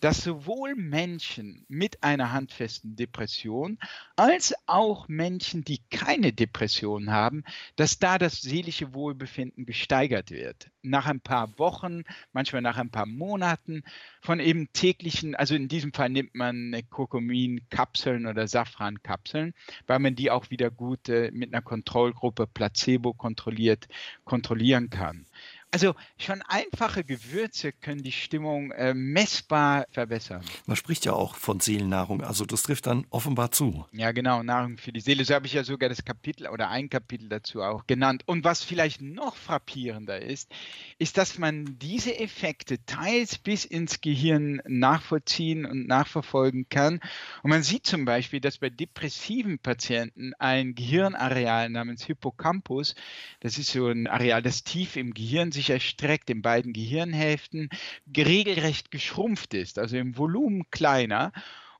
dass 0.00 0.22
sowohl 0.22 0.74
Menschen 0.74 1.64
mit 1.68 2.02
einer 2.02 2.32
handfesten 2.32 2.96
Depression 2.96 3.78
als 4.16 4.54
auch 4.66 5.08
Menschen, 5.08 5.64
die 5.64 5.80
keine 5.90 6.32
Depression 6.32 7.10
haben, 7.10 7.44
dass 7.76 7.98
da 7.98 8.18
das 8.18 8.40
seelische 8.40 8.94
Wohlbefinden 8.94 9.66
gesteigert 9.66 10.30
wird. 10.30 10.70
Nach 10.82 11.06
ein 11.06 11.20
paar 11.20 11.58
Wochen, 11.58 12.04
manchmal 12.32 12.62
nach 12.62 12.76
ein 12.76 12.90
paar 12.90 13.06
Monaten 13.06 13.82
von 14.20 14.40
eben 14.40 14.72
täglichen, 14.72 15.34
also 15.34 15.54
in 15.54 15.68
diesem 15.68 15.92
Fall 15.92 16.10
nimmt 16.10 16.34
man 16.34 16.76
Kurkumin-Kapseln 16.90 18.26
oder 18.26 18.46
Safran-Kapseln, 18.46 19.54
weil 19.86 19.98
man 19.98 20.14
die 20.14 20.30
auch 20.30 20.50
wieder 20.50 20.70
gut 20.70 21.08
äh, 21.08 21.30
mit 21.32 21.52
einer 21.52 21.62
Kontrollgruppe 21.62 22.46
Placebo 22.46 23.12
kontrolliert 23.12 23.88
kontrollieren 24.24 24.90
kann. 24.90 25.26
Also 25.72 25.94
schon 26.16 26.42
einfache 26.42 27.04
Gewürze 27.04 27.72
können 27.72 28.02
die 28.02 28.12
Stimmung 28.12 28.70
äh, 28.70 28.94
messbar 28.94 29.86
verbessern. 29.90 30.42
Man 30.66 30.76
spricht 30.76 31.04
ja 31.04 31.12
auch 31.12 31.34
von 31.34 31.60
Seelennahrung, 31.60 32.22
also 32.22 32.46
das 32.46 32.62
trifft 32.62 32.86
dann 32.86 33.04
offenbar 33.10 33.50
zu. 33.50 33.84
Ja, 33.92 34.12
genau, 34.12 34.42
Nahrung 34.42 34.78
für 34.78 34.92
die 34.92 35.00
Seele. 35.00 35.24
So 35.24 35.34
habe 35.34 35.46
ich 35.46 35.52
ja 35.52 35.64
sogar 35.64 35.88
das 35.88 36.04
Kapitel 36.04 36.46
oder 36.48 36.70
ein 36.70 36.88
Kapitel 36.88 37.28
dazu 37.28 37.62
auch 37.62 37.86
genannt. 37.86 38.22
Und 38.26 38.44
was 38.44 38.62
vielleicht 38.62 39.02
noch 39.02 39.36
frappierender 39.36 40.22
ist, 40.22 40.50
ist, 40.98 41.18
dass 41.18 41.38
man 41.38 41.78
diese 41.78 42.18
Effekte 42.18 42.84
teils 42.86 43.36
bis 43.36 43.64
ins 43.64 44.00
Gehirn 44.00 44.62
nachvollziehen 44.66 45.66
und 45.66 45.86
nachverfolgen 45.86 46.68
kann. 46.68 47.00
Und 47.42 47.50
man 47.50 47.62
sieht 47.62 47.86
zum 47.86 48.04
Beispiel, 48.04 48.40
dass 48.40 48.58
bei 48.58 48.70
depressiven 48.70 49.58
Patienten 49.58 50.32
ein 50.38 50.74
Gehirnareal 50.74 51.68
namens 51.70 52.04
Hippocampus, 52.04 52.94
das 53.40 53.58
ist 53.58 53.72
so 53.72 53.88
ein 53.88 54.06
Areal, 54.06 54.42
das 54.42 54.62
tief 54.62 54.96
im 54.96 55.12
Gehirn 55.12 55.52
sich 55.56 55.70
erstreckt 55.70 56.30
in 56.30 56.42
beiden 56.42 56.72
Gehirnhälften, 56.72 57.68
regelrecht 58.16 58.90
geschrumpft 58.90 59.54
ist, 59.54 59.78
also 59.78 59.96
im 59.96 60.16
Volumen 60.16 60.70
kleiner 60.70 61.32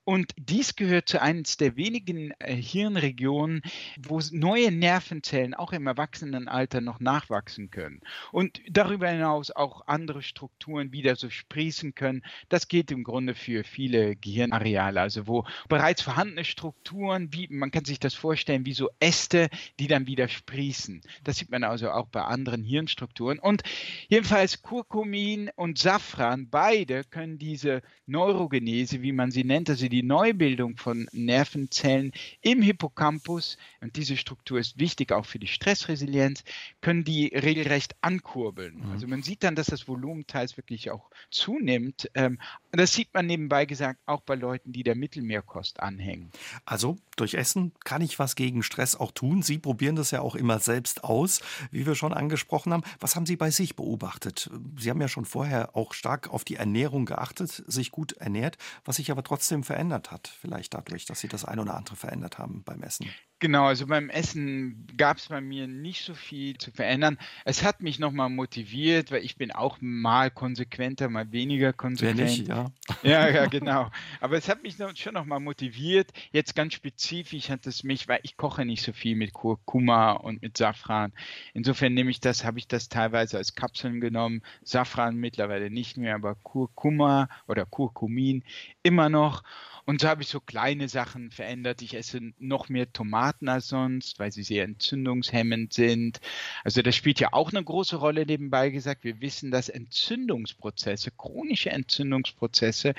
und 0.07 0.33
dies 0.37 0.77
gehört 0.77 1.09
zu 1.09 1.21
eines 1.21 1.57
der 1.57 1.77
wenigen 1.77 2.31
äh, 2.39 2.55
Hirnregionen, 2.55 3.61
wo 4.01 4.21
neue 4.31 4.71
Nervenzellen 4.71 5.53
auch 5.53 5.73
im 5.73 5.89
Erwachsenenalter 5.89 6.81
noch 6.81 7.01
nachwachsen 7.01 7.73
können. 7.73 8.01
Und 8.31 8.61
darüber 8.71 9.09
hinaus 9.09 9.51
auch 9.51 9.89
andere 9.89 10.23
Strukturen 10.23 10.93
wieder 10.93 11.17
so 11.17 11.29
sprießen 11.29 11.97
können. 11.97 12.23
Das 12.49 12.69
geht 12.69 12.93
im 12.93 13.03
Grunde 13.03 13.35
für 13.35 13.65
viele 13.65 14.15
Gehirnareale, 14.15 15.01
also 15.01 15.27
wo 15.27 15.45
bereits 15.69 16.03
vorhandene 16.03 16.45
Strukturen, 16.45 17.33
wie 17.33 17.49
man 17.51 17.73
kann 17.73 17.85
sich 17.85 17.99
das 17.99 18.15
vorstellen, 18.15 18.65
wie 18.65 18.75
so 18.75 18.89
Äste, 19.01 19.49
die 19.81 19.89
dann 19.89 20.07
wieder 20.07 20.29
sprießen. 20.29 21.01
Das 21.25 21.39
sieht 21.39 21.51
man 21.51 21.65
also 21.65 21.91
auch 21.91 22.07
bei 22.07 22.23
anderen 22.23 22.63
Hirnstrukturen. 22.63 23.41
Und 23.41 23.65
jedenfalls 24.09 24.63
Kurkumin 24.63 25.51
und 25.57 25.79
Safran, 25.79 26.49
beide 26.49 27.03
können 27.03 27.39
diese 27.39 27.83
Neurogenese, 28.07 29.03
wie 29.03 29.11
man 29.11 29.33
sie 29.33 29.43
nennt, 29.43 29.69
also 29.69 29.89
die 29.89 29.96
die 29.97 30.03
Neubildung 30.03 30.77
von 30.77 31.09
Nervenzellen 31.13 32.13
im 32.43 32.61
Hippocampus, 32.61 33.57
und 33.81 33.97
diese 33.97 34.19
Struktur 34.19 34.59
ist 34.59 34.79
wichtig 34.79 35.11
auch 35.11 35.25
für 35.25 35.39
die 35.39 35.47
Stressresilienz, 35.47 36.45
können 36.83 37.03
die 37.03 37.29
regelrecht 37.29 37.97
ankurbeln. 38.03 38.81
Mhm. 38.81 38.93
Also 38.93 39.07
man 39.07 39.23
sieht 39.23 39.43
dann, 39.43 39.55
dass 39.55 39.69
das 39.69 39.89
Volumen 39.89 40.27
teils 40.27 40.59
wirklich 40.59 40.91
auch 40.91 41.09
zunimmt. 41.31 42.11
Ähm, 42.15 42.39
das 42.73 42.93
sieht 42.93 43.15
man 43.15 43.25
nebenbei 43.25 43.65
gesagt 43.65 44.01
auch 44.05 44.21
bei 44.21 44.35
Leuten, 44.35 44.73
die 44.73 44.83
der 44.83 44.97
Mittelmeerkost 44.97 45.81
anhängen. 45.81 46.31
Also 46.67 46.99
durch 47.17 47.33
Essen 47.33 47.73
kann 47.85 48.03
ich 48.03 48.19
was 48.19 48.37
gegen 48.37 48.63
Stress 48.63 48.97
auch 48.97 49.13
tun. 49.13 49.41
Sie 49.41 49.57
probieren 49.57 49.97
das 49.97 50.11
ja 50.11 50.21
auch 50.21 50.35
immer 50.35 50.59
selbst 50.59 51.05
aus, 51.05 51.41
wie 51.71 51.87
wir 51.87 51.95
schon 51.95 52.13
angesprochen 52.13 52.75
haben. 52.75 52.83
Was 53.01 53.17
haben 53.17 53.25
Sie 53.25 53.37
bei 53.37 53.51
sich 53.51 53.77
beobachtet? 53.77 54.51
Sie 54.77 54.91
haben 54.91 55.01
ja 55.01 55.09
schon 55.09 55.25
vorher 55.25 55.75
auch 55.75 55.95
stark 55.95 56.29
auf 56.29 56.45
die 56.45 56.57
Ernährung 56.57 57.07
geachtet, 57.07 57.65
sich 57.67 57.91
gut 57.91 58.13
ernährt, 58.13 58.59
was 58.85 58.97
sich 58.97 59.11
aber 59.11 59.23
trotzdem 59.23 59.65
verändert 59.65 59.86
verändert 59.87 60.11
hat. 60.11 60.29
Vielleicht 60.41 60.75
dadurch, 60.75 61.07
dass 61.07 61.21
Sie 61.21 61.29
das 61.29 61.45
ein 61.45 61.59
oder 61.59 61.75
andere 61.75 61.97
verändert 61.97 62.39
haben 62.39 62.63
beim 62.65 62.83
Essen. 62.83 63.09
Genau, 63.39 63.67
also 63.67 63.87
beim 63.87 64.09
Essen 64.09 64.87
gab 64.97 65.19
es 65.19 65.29
bei 65.29 65.43
mir 65.43 65.67
nicht 65.67 66.03
so 66.05 66.15
viel 66.15 66.57
zu 66.57 66.71
verändern. 66.71 67.19
Es 67.45 67.63
hat 67.63 67.83
mich 67.83 67.99
nochmal 67.99 68.31
motiviert, 68.31 69.11
weil 69.11 69.23
ich 69.23 69.37
bin 69.37 69.53
auch 69.53 69.77
mal 69.81 70.31
konsequenter, 70.31 71.11
mal 71.11 71.31
weniger 71.33 71.75
konsequent. 71.75 72.19
Nicht, 72.19 72.49
ja. 72.49 72.71
ja, 73.03 73.29
ja, 73.29 73.45
genau. 73.45 73.91
Aber 74.23 74.39
es 74.39 74.49
hat 74.49 74.63
mich 74.63 74.79
noch, 74.79 74.97
schon 74.97 75.13
nochmal 75.13 75.41
motiviert. 75.41 76.13
Jetzt 76.33 76.57
ganz 76.57 76.73
spezifisch 76.73 77.51
hat 77.51 77.67
es 77.67 77.85
mich, 77.85 78.09
weil 78.09 78.21
ich 78.23 78.39
koche 78.39 78.65
nicht 78.65 78.83
so 78.83 78.95
viel 78.95 79.17
mit 79.17 79.35
Kurkuma 79.35 80.13
und 80.13 80.41
mit 80.41 80.57
Safran. 80.57 81.13
Insofern 81.53 81.93
nehme 81.93 82.11
ich 82.11 82.21
das, 82.21 82.43
habe 82.43 82.59
ich 82.59 82.69
das 82.69 82.89
teilweise 82.89 83.37
als 83.37 83.55
Kapseln 83.55 84.01
genommen. 84.01 84.41
Safran 84.63 85.17
mittlerweile 85.17 85.71
nicht 85.71 85.99
mehr, 85.99 86.15
aber 86.15 86.37
Kurkuma 86.37 87.29
oder 87.47 87.67
Kurkumin 87.67 88.45
immer 88.83 89.11
noch. 89.11 89.43
Und 89.89 90.01
so 90.01 90.09
habe 90.09 90.23
ich 90.23 90.29
so 90.29 90.41
kleine 90.41 90.89
Sachen 90.89 91.31
verändert. 91.31 91.81
Ich 91.81 91.95
esse 91.95 92.21
noch 92.39 92.69
mehr 92.69 92.93
Tomaten 92.93 93.49
als 93.49 93.69
sonst, 93.69 94.19
weil 94.19 94.33
sie 94.33 94.43
sehr 94.43 94.65
entzündungshemmend 94.65 95.73
sind. 95.73 96.21
Also 96.65 96.83
das 96.83 96.97
spielt 96.97 97.21
ja 97.21 97.29
auch 97.33 97.53
eine 97.53 97.63
große 97.63 97.97
Rolle 97.97 98.27
nebenbei 98.27 98.71
gesagt. 98.71 99.05
Wir 99.05 99.21
wissen, 99.21 99.53
dass 99.53 99.69
Entzündungsprozesse, 99.69 101.13
chronische 101.13 101.71
Entzündungsprozesse 101.71 102.95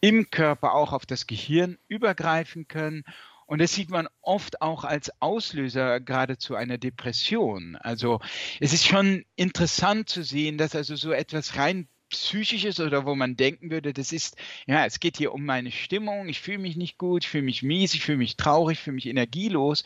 im 0.00 0.30
Körper 0.30 0.74
auch 0.74 0.92
auf 0.92 1.06
das 1.06 1.26
Gehirn 1.26 1.76
übergreifen 1.88 2.68
können 2.68 3.04
Und 3.46 3.60
das 3.60 3.72
sieht 3.72 3.88
man 3.88 4.08
oft 4.20 4.60
auch 4.60 4.84
als 4.84 5.10
Auslöser 5.22 6.00
geradezu 6.00 6.54
einer 6.54 6.76
Depression. 6.76 7.76
Also 7.76 8.20
es 8.60 8.74
ist 8.74 8.86
schon 8.86 9.24
interessant 9.36 10.10
zu 10.10 10.22
sehen, 10.22 10.58
dass 10.58 10.76
also 10.76 10.96
so 10.96 11.12
etwas 11.12 11.56
rein 11.56 11.88
psychisches 12.10 12.80
oder 12.80 13.06
wo 13.06 13.14
man 13.14 13.36
denken 13.36 13.70
würde, 13.70 13.92
das 13.92 14.12
ist, 14.12 14.36
ja, 14.66 14.84
es 14.84 15.00
geht 15.00 15.16
hier 15.16 15.32
um 15.32 15.44
meine 15.44 15.70
Stimmung, 15.70 16.28
ich 16.28 16.40
fühle 16.40 16.58
mich 16.58 16.76
nicht 16.76 16.98
gut, 16.98 17.24
ich 17.24 17.30
fühle 17.30 17.44
mich 17.44 17.62
mies, 17.62 17.94
ich 17.94 18.04
fühle 18.04 18.18
mich 18.18 18.36
traurig, 18.36 18.78
ich 18.78 18.84
fühle 18.84 18.96
mich 18.96 19.06
energielos, 19.06 19.84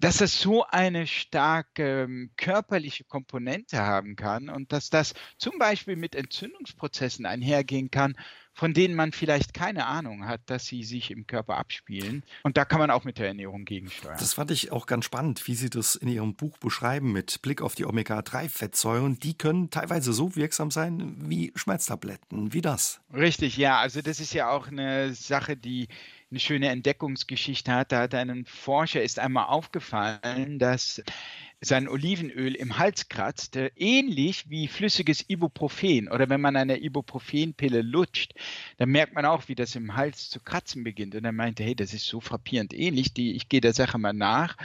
dass 0.00 0.18
das 0.18 0.40
so 0.40 0.64
eine 0.66 1.06
starke 1.06 2.02
ähm, 2.02 2.30
körperliche 2.36 3.04
Komponente 3.04 3.78
haben 3.78 4.16
kann 4.16 4.48
und 4.48 4.72
dass 4.72 4.90
das 4.90 5.14
zum 5.38 5.58
Beispiel 5.58 5.96
mit 5.96 6.14
Entzündungsprozessen 6.14 7.26
einhergehen 7.26 7.90
kann, 7.90 8.16
von 8.54 8.72
denen 8.72 8.94
man 8.94 9.12
vielleicht 9.12 9.52
keine 9.52 9.86
Ahnung 9.86 10.26
hat, 10.26 10.40
dass 10.46 10.66
sie 10.66 10.84
sich 10.84 11.10
im 11.10 11.26
Körper 11.26 11.56
abspielen. 11.56 12.22
Und 12.44 12.56
da 12.56 12.64
kann 12.64 12.78
man 12.78 12.90
auch 12.90 13.04
mit 13.04 13.18
der 13.18 13.26
Ernährung 13.26 13.64
gegensteuern. 13.64 14.16
Das 14.18 14.34
fand 14.34 14.52
ich 14.52 14.70
auch 14.70 14.86
ganz 14.86 15.04
spannend, 15.04 15.46
wie 15.48 15.54
Sie 15.54 15.68
das 15.68 15.96
in 15.96 16.08
Ihrem 16.08 16.34
Buch 16.34 16.56
beschreiben 16.58 17.12
mit 17.12 17.42
Blick 17.42 17.60
auf 17.60 17.74
die 17.74 17.84
Omega-3-Fettsäuren. 17.84 19.18
Die 19.18 19.34
können 19.36 19.70
teilweise 19.70 20.12
so 20.12 20.36
wirksam 20.36 20.70
sein 20.70 21.16
wie 21.28 21.52
Schmerztabletten. 21.56 22.52
Wie 22.52 22.62
das? 22.62 23.00
Richtig, 23.12 23.56
ja. 23.56 23.78
Also 23.80 24.02
das 24.02 24.20
ist 24.20 24.32
ja 24.32 24.50
auch 24.50 24.68
eine 24.68 25.14
Sache, 25.14 25.56
die 25.56 25.88
eine 26.30 26.40
schöne 26.40 26.68
Entdeckungsgeschichte 26.68 27.72
hat. 27.72 27.92
Da 27.92 28.02
hat 28.02 28.14
einem 28.14 28.44
Forscher 28.46 29.02
ist 29.02 29.18
einmal 29.18 29.46
aufgefallen, 29.46 30.58
dass 30.58 31.02
sein 31.60 31.88
Olivenöl 31.88 32.54
im 32.54 32.78
Hals 32.78 33.08
kratzt, 33.08 33.58
ähnlich 33.76 34.50
wie 34.50 34.68
flüssiges 34.68 35.28
Ibuprofen. 35.28 36.08
Oder 36.08 36.28
wenn 36.28 36.40
man 36.40 36.56
eine 36.56 36.82
Ibuprofenpille 36.82 37.82
lutscht, 37.82 38.34
dann 38.76 38.90
merkt 38.90 39.14
man 39.14 39.24
auch, 39.24 39.48
wie 39.48 39.54
das 39.54 39.74
im 39.74 39.96
Hals 39.96 40.30
zu 40.30 40.40
kratzen 40.40 40.84
beginnt. 40.84 41.14
Und 41.14 41.24
er 41.24 41.32
meinte, 41.32 41.62
hey, 41.62 41.74
das 41.74 41.94
ist 41.94 42.06
so 42.06 42.20
frappierend 42.20 42.74
ähnlich, 42.74 43.14
die, 43.14 43.34
ich 43.34 43.48
gehe 43.48 43.60
der 43.60 43.74
Sache 43.74 43.98
mal 43.98 44.12
nach 44.12 44.56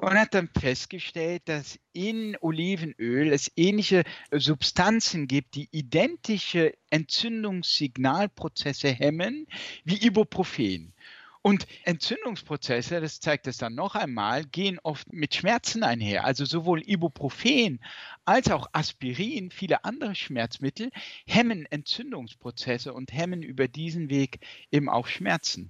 und 0.00 0.18
hat 0.18 0.34
dann 0.34 0.48
festgestellt, 0.48 1.42
dass 1.46 1.78
in 1.92 2.36
Olivenöl 2.40 3.32
es 3.32 3.50
ähnliche 3.56 4.04
Substanzen 4.30 5.26
gibt, 5.26 5.54
die 5.54 5.68
identische 5.70 6.74
Entzündungssignalprozesse 6.90 8.88
hemmen 8.88 9.46
wie 9.84 10.04
Ibuprofen. 10.04 10.92
Und 11.46 11.68
Entzündungsprozesse, 11.84 13.00
das 13.00 13.20
zeigt 13.20 13.46
es 13.46 13.56
dann 13.56 13.76
noch 13.76 13.94
einmal, 13.94 14.44
gehen 14.46 14.80
oft 14.82 15.12
mit 15.12 15.32
Schmerzen 15.32 15.84
einher. 15.84 16.24
Also 16.24 16.44
sowohl 16.44 16.82
Ibuprofen 16.84 17.78
als 18.24 18.50
auch 18.50 18.66
Aspirin, 18.72 19.52
viele 19.52 19.84
andere 19.84 20.16
Schmerzmittel 20.16 20.90
hemmen 21.24 21.64
Entzündungsprozesse 21.66 22.92
und 22.92 23.12
hemmen 23.12 23.44
über 23.44 23.68
diesen 23.68 24.10
Weg 24.10 24.40
eben 24.72 24.88
auch 24.88 25.06
Schmerzen. 25.06 25.68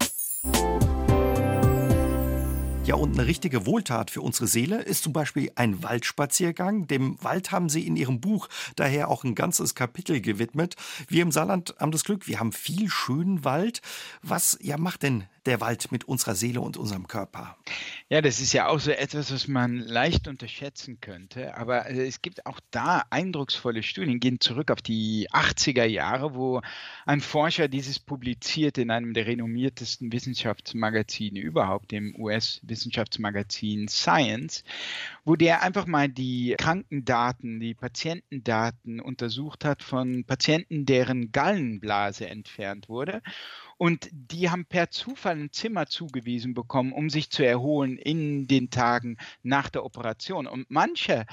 Ja, 2.87 2.95
und 2.95 3.19
eine 3.19 3.27
richtige 3.27 3.67
Wohltat 3.67 4.13
für 4.13 4.21
unsere 4.21 4.47
Seele 4.47 4.81
ist 4.81 5.03
zum 5.03 5.13
Beispiel 5.13 5.51
ein 5.57 5.83
Waldspaziergang. 5.83 6.87
Dem 6.87 7.21
Wald 7.21 7.51
haben 7.51 7.69
Sie 7.69 7.85
in 7.85 7.97
Ihrem 7.97 8.21
Buch 8.21 8.47
daher 8.77 9.09
auch 9.09 9.25
ein 9.25 9.35
ganzes 9.35 9.75
Kapitel 9.75 10.21
gewidmet. 10.21 10.77
Wir 11.09 11.23
im 11.23 11.33
Saarland 11.33 11.75
haben 11.81 11.91
das 11.91 12.05
Glück, 12.05 12.29
wir 12.29 12.39
haben 12.39 12.53
viel 12.53 12.89
schönen 12.89 13.43
Wald. 13.45 13.83
Was 14.23 14.57
ja 14.63 14.79
macht 14.79 15.03
denn 15.03 15.25
der 15.47 15.61
Wald 15.61 15.91
mit 15.93 16.05
unserer 16.05 16.35
Seele 16.35 16.61
und 16.61 16.77
unserem 16.77 17.07
Körper? 17.07 17.57
Ja, 18.09 18.21
das 18.21 18.41
ist 18.41 18.53
ja 18.53 18.69
auch 18.69 18.79
so 18.79 18.91
etwas, 18.91 19.33
was 19.33 19.49
man 19.49 19.79
leicht 19.79 20.29
unterschätzen 20.29 21.01
könnte. 21.01 21.57
Aber 21.57 21.87
äh, 21.87 22.07
es 22.07 22.23
gibt 22.23 22.47
auch 22.47 22.61
da 22.71 23.05
eindrucksvolle 23.11 23.83
Studien, 23.83 24.21
gehen 24.21 24.41
zurück 24.41 24.71
auf 24.71 24.83
die 24.83 25.29
80er 25.31 25.85
Jahre, 25.85 26.35
wo 26.35 26.61
ein 27.05 27.21
Forscher 27.21 27.69
dieses 27.69 27.99
publiziert 27.99 28.79
in 28.79 28.91
einem 28.91 29.15
der 29.15 29.27
renommiertesten 29.27 30.13
Wissenschaftsmagazine 30.13 31.41
überhaupt, 31.41 31.91
dem 31.91 32.15
US-Wissenschaftsmagazin 32.77 33.89
Science, 33.89 34.63
wo 35.25 35.37
der 35.37 35.63
einfach 35.63 35.87
mal 35.87 36.09
die 36.09 36.55
Krankendaten, 36.59 37.61
die 37.61 37.75
Patientendaten 37.75 39.01
untersucht 39.01 39.65
hat 39.65 39.83
von 39.83 40.25
Patienten, 40.25 40.85
deren 40.85 41.33
Gallenblase 41.33 42.29
entfernt 42.29 42.89
wurde 42.89 43.23
und 43.79 44.09
die 44.13 44.51
haben 44.51 44.67
per 44.67 44.91
Zufall 44.91 45.37
ein 45.37 45.53
Zimmer 45.53 45.87
zugewiesen 45.87 46.55
bekommen, 46.55 46.93
um 46.93 47.11
sich 47.11 47.31
zu 47.31 47.45
erholen 47.45 47.99
in 47.99 48.47
den 48.47 48.71
Tagen 48.71 49.17
nach 49.43 49.69
der 49.69 49.85
Operation. 49.85 50.47
Und 50.47 50.67
manche 50.71 51.27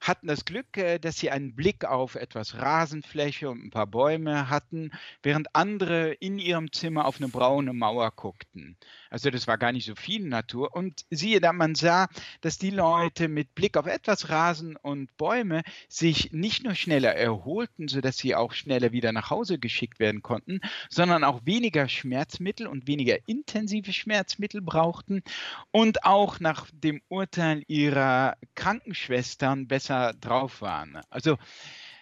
hatten 0.00 0.26
das 0.26 0.44
Glück, 0.44 0.76
äh, 0.76 0.98
dass 0.98 1.18
sie 1.18 1.30
einen 1.30 1.54
Blick 1.54 1.84
auf 1.84 2.14
etwas 2.14 2.58
Rasenfläche 2.58 3.48
und 3.48 3.64
ein 3.64 3.70
paar 3.70 3.86
Bäume 3.86 4.48
hatten, 4.50 4.90
während 5.22 5.54
andere 5.54 6.12
in 6.12 6.38
ihrem 6.38 6.72
Zimmer 6.72 7.06
auf 7.06 7.18
eine 7.18 7.28
braune 7.28 7.72
Mauer 7.72 8.10
guckten. 8.10 8.76
Also 9.10 9.30
das 9.30 9.46
war 9.46 9.58
gar 9.58 9.72
nicht 9.72 9.86
so 9.86 9.94
viel 9.94 10.26
Natur. 10.26 10.74
Und 10.74 11.04
siehe 11.10 11.40
da, 11.40 11.52
man 11.52 11.74
sah, 11.76 12.08
dass 12.40 12.58
die 12.58 12.70
Leute 12.70 13.28
mit 13.28 13.54
Blick 13.54 13.76
auf 13.76 13.86
etwas 13.86 14.28
Rasen 14.28 14.76
und 14.76 15.16
Bäume 15.16 15.62
sich 15.88 16.32
nicht 16.32 16.64
nur 16.64 16.74
schneller 16.74 17.14
erholten, 17.14 17.86
sodass 17.86 18.18
sie 18.18 18.34
auch 18.34 18.52
schneller 18.52 18.90
wieder 18.90 19.12
nach 19.12 19.30
Hause 19.30 19.58
geschickt 19.58 20.00
werden 20.00 20.22
konnten, 20.22 20.60
sondern 20.88 21.22
auch 21.22 21.46
weniger 21.46 21.88
Schmerzmittel 21.88 22.66
und 22.66 22.88
weniger 22.88 23.16
intensive 23.26 23.92
Schmerzmittel 23.92 24.60
brauchten 24.60 25.22
und 25.70 26.04
auch 26.04 26.40
nach 26.40 26.66
dem 26.72 27.00
Urteil 27.08 27.62
ihrer 27.68 28.36
Krankenschwestern 28.56 29.68
besser 29.68 29.83
drauf 29.88 30.60
waren. 30.62 31.00
Also 31.10 31.36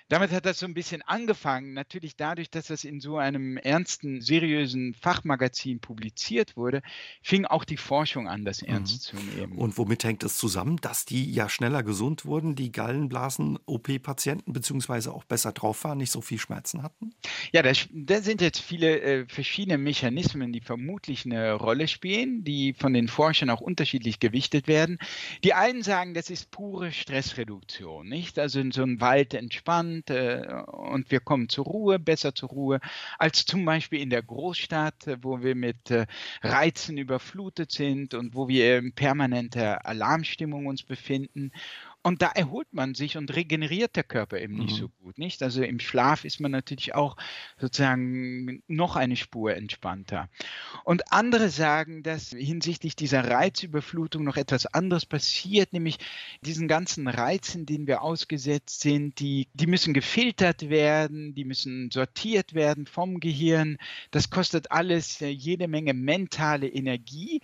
damit 0.08 0.30
hat 0.32 0.46
das 0.46 0.58
so 0.58 0.66
ein 0.66 0.74
bisschen 0.74 1.02
angefangen. 1.02 1.72
Natürlich 1.72 2.16
dadurch, 2.16 2.50
dass 2.50 2.66
das 2.66 2.84
in 2.84 3.00
so 3.00 3.16
einem 3.16 3.56
ernsten, 3.56 4.20
seriösen 4.20 4.94
Fachmagazin 4.94 5.80
publiziert 5.80 6.56
wurde, 6.56 6.82
fing 7.22 7.44
auch 7.44 7.64
die 7.64 7.76
Forschung 7.76 8.28
an, 8.28 8.44
das 8.44 8.62
mhm. 8.62 8.68
ernst 8.68 8.94
mhm. 8.94 9.18
zu 9.18 9.26
nehmen. 9.36 9.58
Und 9.58 9.78
womit 9.78 10.04
hängt 10.04 10.22
das 10.22 10.36
zusammen, 10.36 10.76
dass 10.78 11.04
die 11.04 11.32
ja 11.32 11.48
schneller 11.48 11.82
gesund 11.82 12.24
wurden, 12.24 12.54
die 12.54 12.72
Gallenblasen-OP-Patienten, 12.72 14.52
beziehungsweise 14.52 15.12
auch 15.12 15.24
besser 15.24 15.52
drauf 15.52 15.84
waren, 15.84 15.98
nicht 15.98 16.10
so 16.10 16.20
viel 16.20 16.38
Schmerzen 16.38 16.82
hatten? 16.82 17.14
Ja, 17.52 17.62
da, 17.62 17.72
da 17.92 18.20
sind 18.20 18.40
jetzt 18.40 18.60
viele 18.60 19.00
äh, 19.00 19.26
verschiedene 19.26 19.78
Mechanismen, 19.78 20.52
die 20.52 20.60
vermutlich 20.60 21.24
eine 21.24 21.54
Rolle 21.54 21.88
spielen, 21.88 22.44
die 22.44 22.74
von 22.74 22.92
den 22.92 23.08
Forschern 23.08 23.50
auch 23.50 23.60
unterschiedlich 23.60 24.20
gewichtet 24.20 24.68
werden. 24.68 24.98
Die 25.44 25.54
einen 25.54 25.82
sagen, 25.82 26.14
das 26.14 26.30
ist 26.30 26.50
pure 26.50 26.92
Stressreduktion, 26.92 28.08
nicht? 28.08 28.38
Also 28.38 28.60
in 28.60 28.72
so 28.72 28.82
einem 28.82 29.00
Wald 29.00 29.34
entspannt 29.34 30.01
sind 30.08 30.16
äh, 30.16 30.62
und 30.66 31.10
wir 31.10 31.20
kommen 31.20 31.48
zur 31.48 31.64
Ruhe, 31.64 31.98
besser 31.98 32.34
zur 32.34 32.50
Ruhe, 32.50 32.80
als 33.18 33.44
zum 33.44 33.64
Beispiel 33.64 34.00
in 34.00 34.10
der 34.10 34.22
Großstadt, 34.22 35.18
wo 35.22 35.42
wir 35.42 35.54
mit 35.54 35.90
äh, 35.90 36.06
Reizen 36.42 36.98
überflutet 36.98 37.72
sind 37.72 38.14
und 38.14 38.34
wo 38.34 38.48
wir 38.48 38.78
in 38.78 38.92
permanenter 38.92 39.86
Alarmstimmung 39.86 40.66
uns 40.66 40.82
befinden 40.82 41.52
und 42.02 42.20
da 42.20 42.28
erholt 42.28 42.72
man 42.72 42.94
sich 42.94 43.16
und 43.16 43.34
regeneriert 43.34 43.94
der 43.94 44.02
Körper 44.02 44.40
eben 44.40 44.54
nicht 44.54 44.72
mhm. 44.72 44.76
so 44.76 44.88
gut, 44.88 45.18
nicht? 45.18 45.42
Also 45.42 45.62
im 45.62 45.78
Schlaf 45.78 46.24
ist 46.24 46.40
man 46.40 46.50
natürlich 46.50 46.94
auch 46.94 47.16
sozusagen 47.58 48.62
noch 48.66 48.96
eine 48.96 49.16
Spur 49.16 49.54
entspannter. 49.54 50.28
Und 50.84 51.12
andere 51.12 51.48
sagen, 51.48 52.02
dass 52.02 52.30
hinsichtlich 52.30 52.96
dieser 52.96 53.30
Reizüberflutung 53.30 54.24
noch 54.24 54.36
etwas 54.36 54.66
anderes 54.66 55.06
passiert, 55.06 55.72
nämlich 55.72 55.98
diesen 56.40 56.66
ganzen 56.66 57.06
Reizen, 57.06 57.66
denen 57.66 57.86
wir 57.86 58.02
ausgesetzt 58.02 58.80
sind, 58.80 59.20
die, 59.20 59.46
die 59.54 59.68
müssen 59.68 59.94
gefiltert 59.94 60.68
werden, 60.68 61.34
die 61.34 61.44
müssen 61.44 61.90
sortiert 61.90 62.54
werden 62.54 62.86
vom 62.86 63.20
Gehirn. 63.20 63.78
Das 64.10 64.28
kostet 64.28 64.72
alles 64.72 65.20
jede 65.20 65.68
Menge 65.68 65.94
mentale 65.94 66.68
Energie. 66.68 67.40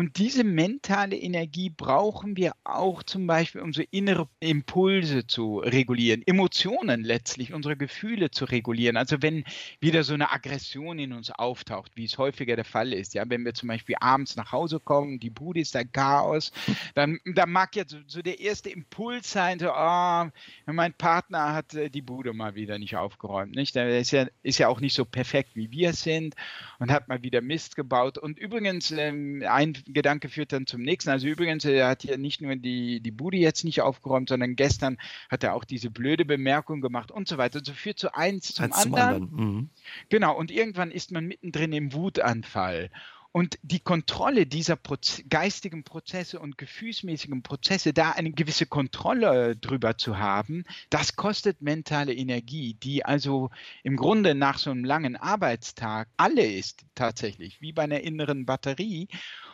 Und 0.00 0.16
diese 0.16 0.44
mentale 0.44 1.14
Energie 1.14 1.68
brauchen 1.68 2.34
wir 2.34 2.52
auch 2.64 3.02
zum 3.02 3.26
Beispiel, 3.26 3.60
um 3.60 3.74
so 3.74 3.82
innere 3.90 4.30
Impulse 4.40 5.26
zu 5.26 5.58
regulieren, 5.58 6.22
Emotionen 6.26 7.04
letztlich, 7.04 7.52
unsere 7.52 7.76
Gefühle 7.76 8.30
zu 8.30 8.46
regulieren. 8.46 8.96
Also 8.96 9.20
wenn 9.20 9.44
wieder 9.78 10.02
so 10.02 10.14
eine 10.14 10.32
Aggression 10.32 10.98
in 10.98 11.12
uns 11.12 11.30
auftaucht, 11.30 11.92
wie 11.96 12.06
es 12.06 12.16
häufiger 12.16 12.56
der 12.56 12.64
Fall 12.64 12.94
ist, 12.94 13.12
ja, 13.12 13.24
wenn 13.28 13.44
wir 13.44 13.52
zum 13.52 13.68
Beispiel 13.68 13.96
abends 14.00 14.36
nach 14.36 14.52
Hause 14.52 14.80
kommen, 14.80 15.20
die 15.20 15.28
Bude 15.28 15.60
ist 15.60 15.76
ein 15.76 15.92
Chaos, 15.92 16.50
dann, 16.94 17.18
dann 17.26 17.50
mag 17.50 17.76
ja 17.76 17.84
so, 18.06 18.22
der 18.22 18.40
erste 18.40 18.70
Impuls 18.70 19.30
sein, 19.30 19.58
so, 19.58 19.70
oh, 19.70 20.24
mein 20.64 20.94
Partner 20.94 21.52
hat 21.52 21.74
äh, 21.74 21.90
die 21.90 22.00
Bude 22.00 22.32
mal 22.32 22.54
wieder 22.54 22.78
nicht 22.78 22.96
aufgeräumt, 22.96 23.54
nicht? 23.54 23.74
Der 23.74 23.98
ist 23.98 24.12
ja, 24.12 24.28
ist 24.42 24.56
ja 24.56 24.68
auch 24.68 24.80
nicht 24.80 24.94
so 24.94 25.04
perfekt, 25.04 25.50
wie 25.56 25.70
wir 25.70 25.92
sind 25.92 26.36
und 26.78 26.90
hat 26.90 27.08
mal 27.08 27.22
wieder 27.22 27.42
Mist 27.42 27.76
gebaut. 27.76 28.16
Und 28.16 28.38
übrigens, 28.38 28.92
ähm, 28.92 29.44
ein 29.46 29.74
Gedanke 29.92 30.28
führt 30.28 30.52
dann 30.52 30.66
zum 30.66 30.82
nächsten. 30.82 31.10
Also 31.10 31.26
übrigens, 31.26 31.64
er 31.64 31.88
hat 31.88 32.02
hier 32.02 32.18
nicht 32.18 32.40
nur 32.40 32.56
die, 32.56 33.00
die 33.00 33.10
Bude 33.10 33.36
jetzt 33.36 33.64
nicht 33.64 33.80
aufgeräumt, 33.82 34.28
sondern 34.28 34.56
gestern 34.56 34.98
hat 35.28 35.44
er 35.44 35.54
auch 35.54 35.64
diese 35.64 35.90
blöde 35.90 36.24
Bemerkung 36.24 36.80
gemacht 36.80 37.10
und 37.10 37.28
so 37.28 37.38
weiter. 37.38 37.58
Und 37.58 37.66
so 37.66 37.72
führt 37.72 37.98
so 37.98 38.10
eins 38.12 38.54
zum 38.54 38.66
eins 38.66 38.76
anderen. 38.76 39.28
Zum 39.28 39.38
anderen. 39.38 39.54
Mhm. 39.54 39.70
Genau, 40.08 40.36
und 40.36 40.50
irgendwann 40.50 40.90
ist 40.90 41.12
man 41.12 41.26
mittendrin 41.26 41.72
im 41.72 41.92
Wutanfall. 41.92 42.90
Und 43.32 43.60
die 43.62 43.78
Kontrolle 43.78 44.44
dieser 44.44 44.74
Proze 44.74 45.22
geistigen 45.22 45.84
Prozesse 45.84 46.40
und 46.40 46.58
gefühlsmäßigen 46.58 47.44
Prozesse, 47.44 47.92
da 47.92 48.10
eine 48.10 48.32
gewisse 48.32 48.66
Kontrolle 48.66 49.54
drüber 49.54 49.96
zu 49.96 50.18
haben, 50.18 50.64
das 50.90 51.14
kostet 51.14 51.62
mentale 51.62 52.12
Energie, 52.12 52.74
die 52.74 53.04
also 53.04 53.50
im 53.84 53.96
Grunde 53.96 54.34
nach 54.34 54.58
so 54.58 54.70
einem 54.70 54.84
langen 54.84 55.14
Arbeitstag 55.14 56.08
alle 56.16 56.44
ist 56.44 56.84
tatsächlich, 56.96 57.60
wie 57.60 57.72
bei 57.72 57.84
einer 57.84 58.00
inneren 58.00 58.46
Batterie. 58.46 59.06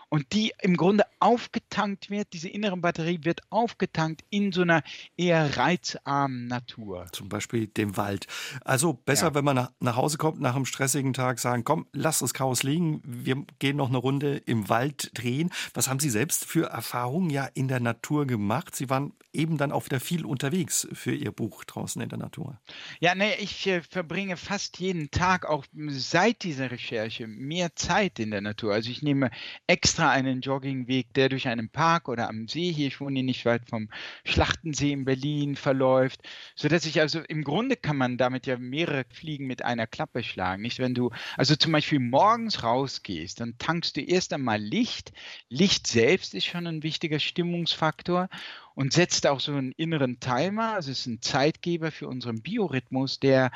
Und 0.09 0.33
die 0.33 0.53
im 0.63 0.77
Grunde 0.77 1.05
aufgetankt 1.19 2.11
wird, 2.11 2.33
diese 2.33 2.49
innere 2.49 2.77
Batterie 2.77 3.21
wird 3.23 3.41
aufgetankt 3.51 4.25
in 4.31 4.53
so 4.53 4.63
einer 4.63 4.83
eher 5.17 5.57
reizarmen 5.57 6.47
Natur. 6.47 7.07
Zum 7.13 7.29
Beispiel 7.29 7.67
dem 7.67 7.97
Wald. 7.97 8.27
Also 8.65 8.93
besser, 8.93 9.29
ja. 9.29 9.35
wenn 9.35 9.45
man 9.45 9.69
nach 9.81 9.97
Hause 9.97 10.19
kommt 10.19 10.41
nach 10.41 10.55
einem 10.55 10.67
stressigen 10.67 11.13
Tag, 11.13 11.39
sagen, 11.39 11.65
komm, 11.65 11.87
lass 11.93 12.21
das 12.21 12.35
Chaos 12.35 12.63
liegen, 12.63 13.03
wir 13.05 13.45
gehen 13.59 13.77
noch 13.77 13.89
eine 13.89 13.99
Runde 13.99 14.37
im 14.47 14.69
Wald 14.69 15.11
drehen. 15.15 15.51
Was 15.75 15.89
haben 15.89 16.01
Sie 16.01 16.11
selbst 16.11 16.45
für 16.45 16.67
Erfahrungen 16.67 17.31
ja 17.31 17.47
in 17.55 17.69
der 17.69 17.81
Natur 17.81 18.27
gemacht? 18.27 18.77
Sie 18.77 18.89
waren 18.89 19.13
eben 19.33 19.59
dann 19.59 19.73
auch 19.73 19.85
wieder 19.87 20.01
viel 20.01 20.25
unterwegs 20.25 20.87
für 20.93 21.15
Ihr 21.15 21.33
Buch 21.33 21.65
draußen 21.65 22.01
in 22.01 22.09
der 22.09 22.19
Natur. 22.19 22.59
Ja, 23.01 23.15
nee, 23.15 23.35
ich 23.39 23.67
äh, 23.67 23.83
verbringe 23.83 24.37
fast 24.37 24.79
jeden 24.79 25.11
Tag, 25.11 25.47
auch 25.47 25.65
seit 25.89 26.43
dieser 26.43 26.71
Recherche, 26.71 27.27
mehr 27.27 27.75
Zeit 27.77 28.19
in 28.19 28.31
der 28.31 28.41
Natur. 28.41 28.73
Also 28.73 28.91
ich 28.91 29.03
nehme 29.03 29.31
extra 29.67 29.96
einen 29.99 30.41
Joggingweg, 30.41 31.13
der 31.15 31.29
durch 31.29 31.49
einen 31.49 31.69
Park 31.69 32.09
oder 32.09 32.29
am 32.29 32.49
See, 32.49 32.73
hier 32.73 32.89
ich 32.89 33.01
wohne 33.01 33.23
nicht 33.23 33.45
weit 33.45 33.69
vom 33.69 33.89
Schlachtensee 34.25 34.93
in 34.93 35.05
Berlin, 35.05 35.57
verläuft, 35.57 36.21
sodass 36.55 36.87
ich 36.87 37.01
also 37.01 37.21
im 37.21 37.45
Grunde 37.45 37.77
kann 37.77 37.97
man 37.97 38.19
damit 38.19 38.47
ja 38.47 38.59
mehrere 38.59 39.05
Fliegen 39.11 39.47
mit 39.47 39.65
einer 39.65 39.87
Klappe 39.87 40.23
schlagen. 40.23 40.63
Nicht, 40.63 40.79
wenn 40.79 40.95
du 40.95 41.11
also 41.37 41.57
zum 41.57 41.73
Beispiel 41.73 42.01
morgens 42.01 42.63
rausgehst, 42.63 43.41
dann 43.41 43.59
tankst 43.59 43.97
du 43.97 44.01
erst 44.01 44.33
einmal 44.33 44.61
Licht. 44.61 45.13
Licht 45.49 45.87
selbst 45.87 46.35
ist 46.35 46.47
schon 46.47 46.67
ein 46.67 46.83
wichtiger 46.83 47.19
Stimmungsfaktor 47.19 48.29
und 48.77 48.93
setzt 48.93 49.27
auch 49.27 49.41
so 49.41 49.51
einen 49.53 49.73
inneren 49.73 50.21
Timer. 50.21 50.75
Also 50.75 50.93
es 50.93 51.01
ist 51.01 51.07
ein 51.07 51.23
Zeitgeber 51.23 51.91
für 51.91 52.07
unseren 52.09 52.43
Biorhythmus, 52.43 53.19
der 53.19 53.51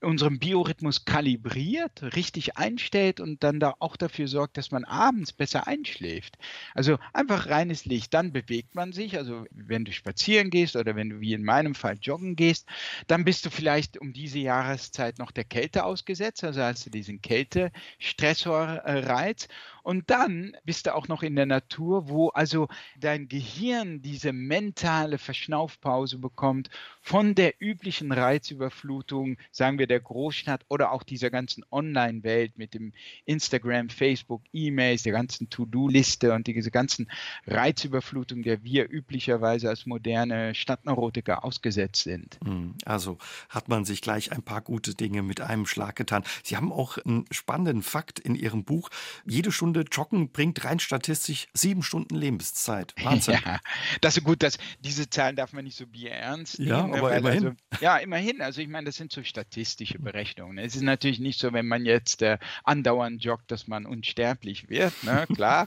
unseren 0.00 0.40
Biorhythmus 0.40 1.04
kalibriert, 1.04 2.02
richtig 2.16 2.56
einstellt 2.56 3.20
und 3.20 3.44
dann 3.44 3.60
da 3.60 3.74
auch 3.78 3.96
dafür 3.96 4.26
sorgt, 4.26 4.58
dass 4.58 4.72
man 4.72 4.84
abends 4.84 5.32
besser 5.32 5.68
einschläft. 5.68 6.38
Also 6.74 6.98
einfach 7.12 7.46
reines 7.46 7.84
Licht. 7.84 8.12
Dann 8.12 8.32
bewegt 8.32 8.74
man 8.74 8.92
sich. 8.92 9.16
Also 9.16 9.44
wenn 9.52 9.84
du 9.84 9.92
spazieren 9.92 10.50
gehst 10.50 10.74
oder 10.74 10.96
wenn 10.96 11.08
du 11.08 11.20
wie 11.20 11.34
in 11.34 11.44
meinem 11.44 11.76
Fall 11.76 11.96
joggen 12.02 12.34
gehst, 12.34 12.66
dann 13.06 13.24
bist 13.24 13.46
du 13.46 13.50
vielleicht 13.50 13.98
um 13.98 14.12
diese 14.12 14.40
Jahreszeit 14.40 15.20
noch 15.20 15.30
der 15.30 15.44
Kälte 15.44 15.84
ausgesetzt. 15.84 16.42
Also 16.42 16.60
hast 16.60 16.86
du 16.86 16.90
diesen 16.90 17.22
Kälte-Stressorreiz. 17.22 19.46
Und 19.84 20.08
dann 20.10 20.56
bist 20.64 20.86
du 20.86 20.94
auch 20.94 21.08
noch 21.08 21.22
in 21.22 21.36
der 21.36 21.44
Natur, 21.44 22.08
wo 22.08 22.30
also 22.30 22.68
dein 22.98 23.28
Gehirn 23.28 24.00
diese 24.00 24.32
mentale 24.32 25.18
Verschnaufpause 25.18 26.18
bekommt 26.18 26.70
von 27.02 27.34
der 27.34 27.54
üblichen 27.60 28.10
Reizüberflutung, 28.10 29.36
sagen 29.52 29.78
wir 29.78 29.86
der 29.86 30.00
Großstadt 30.00 30.64
oder 30.68 30.90
auch 30.90 31.02
dieser 31.02 31.30
ganzen 31.30 31.64
Online-Welt 31.70 32.56
mit 32.56 32.72
dem 32.72 32.94
Instagram, 33.26 33.90
Facebook, 33.90 34.40
E-Mails, 34.54 35.02
der 35.02 35.12
ganzen 35.12 35.50
To-Do-Liste 35.50 36.32
und 36.32 36.46
diese 36.46 36.70
ganzen 36.70 37.10
Reizüberflutung, 37.46 38.42
der 38.42 38.64
wir 38.64 38.90
üblicherweise 38.90 39.68
als 39.68 39.84
moderne 39.84 40.54
Stadtneurotiker 40.54 41.44
ausgesetzt 41.44 42.04
sind. 42.04 42.38
Hm, 42.42 42.74
also 42.86 43.18
hat 43.50 43.68
man 43.68 43.84
sich 43.84 44.00
gleich 44.00 44.32
ein 44.32 44.42
paar 44.42 44.62
gute 44.62 44.94
Dinge 44.94 45.22
mit 45.22 45.42
einem 45.42 45.66
Schlag 45.66 45.94
getan. 45.96 46.24
Sie 46.42 46.56
haben 46.56 46.72
auch 46.72 46.96
einen 46.96 47.26
spannenden 47.30 47.82
Fakt 47.82 48.18
in 48.18 48.34
Ihrem 48.34 48.64
Buch. 48.64 48.88
Jede 49.26 49.52
Stunde 49.52 49.73
Stunde 49.74 49.90
Joggen 49.90 50.30
bringt 50.30 50.64
rein 50.64 50.78
statistisch 50.78 51.48
sieben 51.52 51.82
Stunden 51.82 52.14
Lebenszeit. 52.14 52.94
Wahnsinn. 53.02 53.38
Ja, 53.44 53.58
das 54.00 54.16
ist 54.16 54.24
gut, 54.24 54.42
dass 54.42 54.58
diese 54.78 55.10
Zahlen 55.10 55.34
darf 55.34 55.52
man 55.52 55.64
nicht 55.64 55.76
so 55.76 55.86
bierernst 55.86 56.60
nehmen. 56.60 56.70
Ja, 56.70 56.86
ne, 56.86 56.98
aber 56.98 57.16
immerhin. 57.16 57.46
Also, 57.46 57.56
ja, 57.80 57.96
immerhin. 57.96 58.40
Also 58.40 58.60
ich 58.60 58.68
meine, 58.68 58.86
das 58.86 58.96
sind 58.96 59.10
so 59.12 59.24
statistische 59.24 59.98
Berechnungen. 59.98 60.58
Es 60.58 60.76
ist 60.76 60.82
natürlich 60.82 61.18
nicht 61.18 61.40
so, 61.40 61.52
wenn 61.52 61.66
man 61.66 61.86
jetzt 61.86 62.22
äh, 62.22 62.38
andauernd 62.62 63.24
joggt, 63.24 63.50
dass 63.50 63.66
man 63.66 63.84
unsterblich 63.84 64.68
wird, 64.68 64.92
ne? 65.02 65.26
klar. 65.34 65.66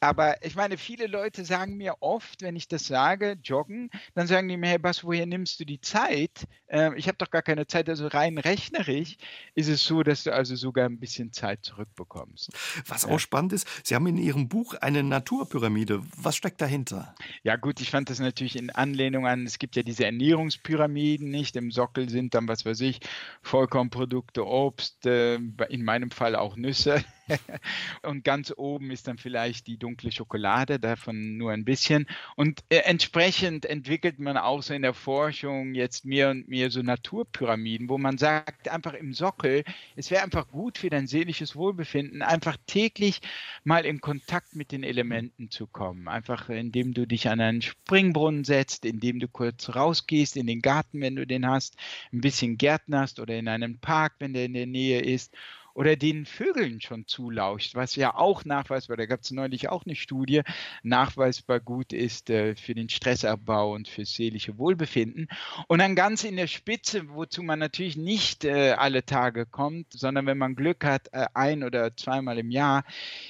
aber 0.00 0.42
ich 0.42 0.54
meine, 0.54 0.78
viele 0.78 1.06
Leute 1.06 1.44
sagen 1.44 1.76
mir 1.76 1.96
oft, 2.00 2.40
wenn 2.40 2.56
ich 2.56 2.68
das 2.68 2.86
sage, 2.86 3.36
joggen, 3.42 3.90
dann 4.14 4.26
sagen 4.26 4.48
die 4.48 4.56
mir, 4.56 4.68
hey 4.68 4.78
Bas, 4.78 5.04
woher 5.04 5.26
nimmst 5.26 5.60
du 5.60 5.66
die 5.66 5.80
Zeit? 5.80 6.46
Äh, 6.68 6.96
ich 6.96 7.06
habe 7.06 7.18
doch 7.18 7.30
gar 7.30 7.42
keine 7.42 7.66
Zeit. 7.66 7.88
Also 7.90 8.06
rein 8.06 8.38
rechnerisch 8.38 9.16
ist 9.54 9.68
es 9.68 9.84
so, 9.84 10.02
dass 10.02 10.24
du 10.24 10.32
also 10.32 10.56
sogar 10.56 10.86
ein 10.86 10.98
bisschen 10.98 11.32
Zeit 11.32 11.64
zurückbekommst. 11.64 12.50
Was 12.86 13.04
auch 13.04 13.18
spannend 13.18 13.41
spannend 13.42 13.52
ist, 13.52 13.66
Sie 13.84 13.94
haben 13.94 14.06
in 14.06 14.18
Ihrem 14.18 14.48
Buch 14.48 14.74
eine 14.74 15.02
Naturpyramide. 15.02 16.02
Was 16.16 16.36
steckt 16.36 16.60
dahinter? 16.60 17.14
Ja 17.42 17.56
gut, 17.56 17.80
ich 17.80 17.90
fand 17.90 18.08
das 18.10 18.20
natürlich 18.20 18.56
in 18.56 18.70
Anlehnung 18.70 19.26
an, 19.26 19.44
es 19.46 19.58
gibt 19.58 19.76
ja 19.76 19.82
diese 19.82 20.04
Ernährungspyramiden, 20.04 21.30
nicht? 21.30 21.56
Im 21.56 21.70
Sockel 21.70 22.08
sind 22.08 22.34
dann, 22.34 22.48
was 22.48 22.64
weiß 22.64 22.80
ich, 22.80 23.00
Vollkornprodukte, 23.42 24.46
Obst, 24.46 25.06
äh, 25.06 25.34
in 25.34 25.84
meinem 25.84 26.10
Fall 26.10 26.36
auch 26.36 26.56
Nüsse. 26.56 27.04
und 28.02 28.24
ganz 28.24 28.52
oben 28.56 28.90
ist 28.90 29.08
dann 29.08 29.18
vielleicht 29.18 29.66
die 29.66 29.78
dunkle 29.78 30.12
Schokolade, 30.12 30.78
davon 30.78 31.36
nur 31.36 31.52
ein 31.52 31.64
bisschen. 31.64 32.06
Und 32.36 32.64
äh, 32.68 32.78
entsprechend 32.78 33.66
entwickelt 33.66 34.18
man 34.18 34.36
auch 34.36 34.62
so 34.62 34.74
in 34.74 34.82
der 34.82 34.94
Forschung 34.94 35.74
jetzt 35.74 36.04
mehr 36.04 36.30
und 36.30 36.48
mehr 36.48 36.70
so 36.70 36.82
Naturpyramiden, 36.82 37.88
wo 37.88 37.98
man 37.98 38.18
sagt, 38.18 38.68
einfach 38.68 38.94
im 38.94 39.12
Sockel, 39.12 39.64
es 39.96 40.10
wäre 40.10 40.22
einfach 40.22 40.48
gut 40.48 40.78
für 40.78 40.90
dein 40.90 41.06
seelisches 41.06 41.56
Wohlbefinden, 41.56 42.22
einfach 42.22 42.56
täglich 42.66 43.20
mal 43.64 43.84
in 43.84 44.00
Kontakt 44.00 44.54
mit 44.54 44.72
den 44.72 44.82
Elementen 44.82 45.50
zu 45.50 45.66
kommen. 45.66 46.08
Einfach 46.08 46.48
indem 46.48 46.94
du 46.94 47.06
dich 47.06 47.28
an 47.28 47.40
einen 47.40 47.62
Springbrunnen 47.62 48.44
setzt, 48.44 48.84
indem 48.84 49.18
du 49.18 49.28
kurz 49.28 49.74
rausgehst 49.74 50.36
in 50.36 50.46
den 50.46 50.62
Garten, 50.62 51.00
wenn 51.00 51.16
du 51.16 51.26
den 51.26 51.46
hast, 51.46 51.76
ein 52.12 52.20
bisschen 52.20 52.56
gärtnerst 52.58 53.20
oder 53.20 53.34
in 53.36 53.48
einen 53.48 53.78
Park, 53.78 54.14
wenn 54.18 54.34
der 54.34 54.44
in 54.44 54.54
der 54.54 54.66
Nähe 54.66 55.00
ist 55.00 55.34
oder 55.74 55.96
den 55.96 56.26
Vögeln 56.26 56.80
schon 56.80 57.06
zulauscht, 57.06 57.74
was 57.74 57.96
ja 57.96 58.14
auch 58.14 58.44
nachweisbar, 58.44 58.96
da 58.96 59.06
gab 59.06 59.20
es 59.20 59.30
neulich 59.30 59.68
auch 59.68 59.84
eine 59.84 59.94
Studie, 59.94 60.42
nachweisbar 60.82 61.60
gut 61.60 61.92
ist 61.92 62.30
äh, 62.30 62.54
für 62.56 62.74
den 62.74 62.88
Stressabbau 62.88 63.72
und 63.72 63.88
fürs 63.88 64.14
seelische 64.14 64.58
Wohlbefinden. 64.58 65.28
Und 65.68 65.78
dann 65.78 65.94
ganz 65.94 66.24
in 66.24 66.36
der 66.36 66.46
Spitze, 66.46 67.08
wozu 67.08 67.42
man 67.42 67.58
natürlich 67.58 67.96
nicht 67.96 68.44
äh, 68.44 68.72
alle 68.72 69.04
Tage 69.04 69.46
kommt, 69.46 69.92
sondern 69.92 70.26
wenn 70.26 70.38
man 70.38 70.54
Glück 70.54 70.84
hat, 70.84 71.08
äh, 71.12 71.26
ein 71.34 71.62
oder 71.62 71.96
zweimal 71.96 72.38
im 72.38 72.50
Jahr, 72.50 72.84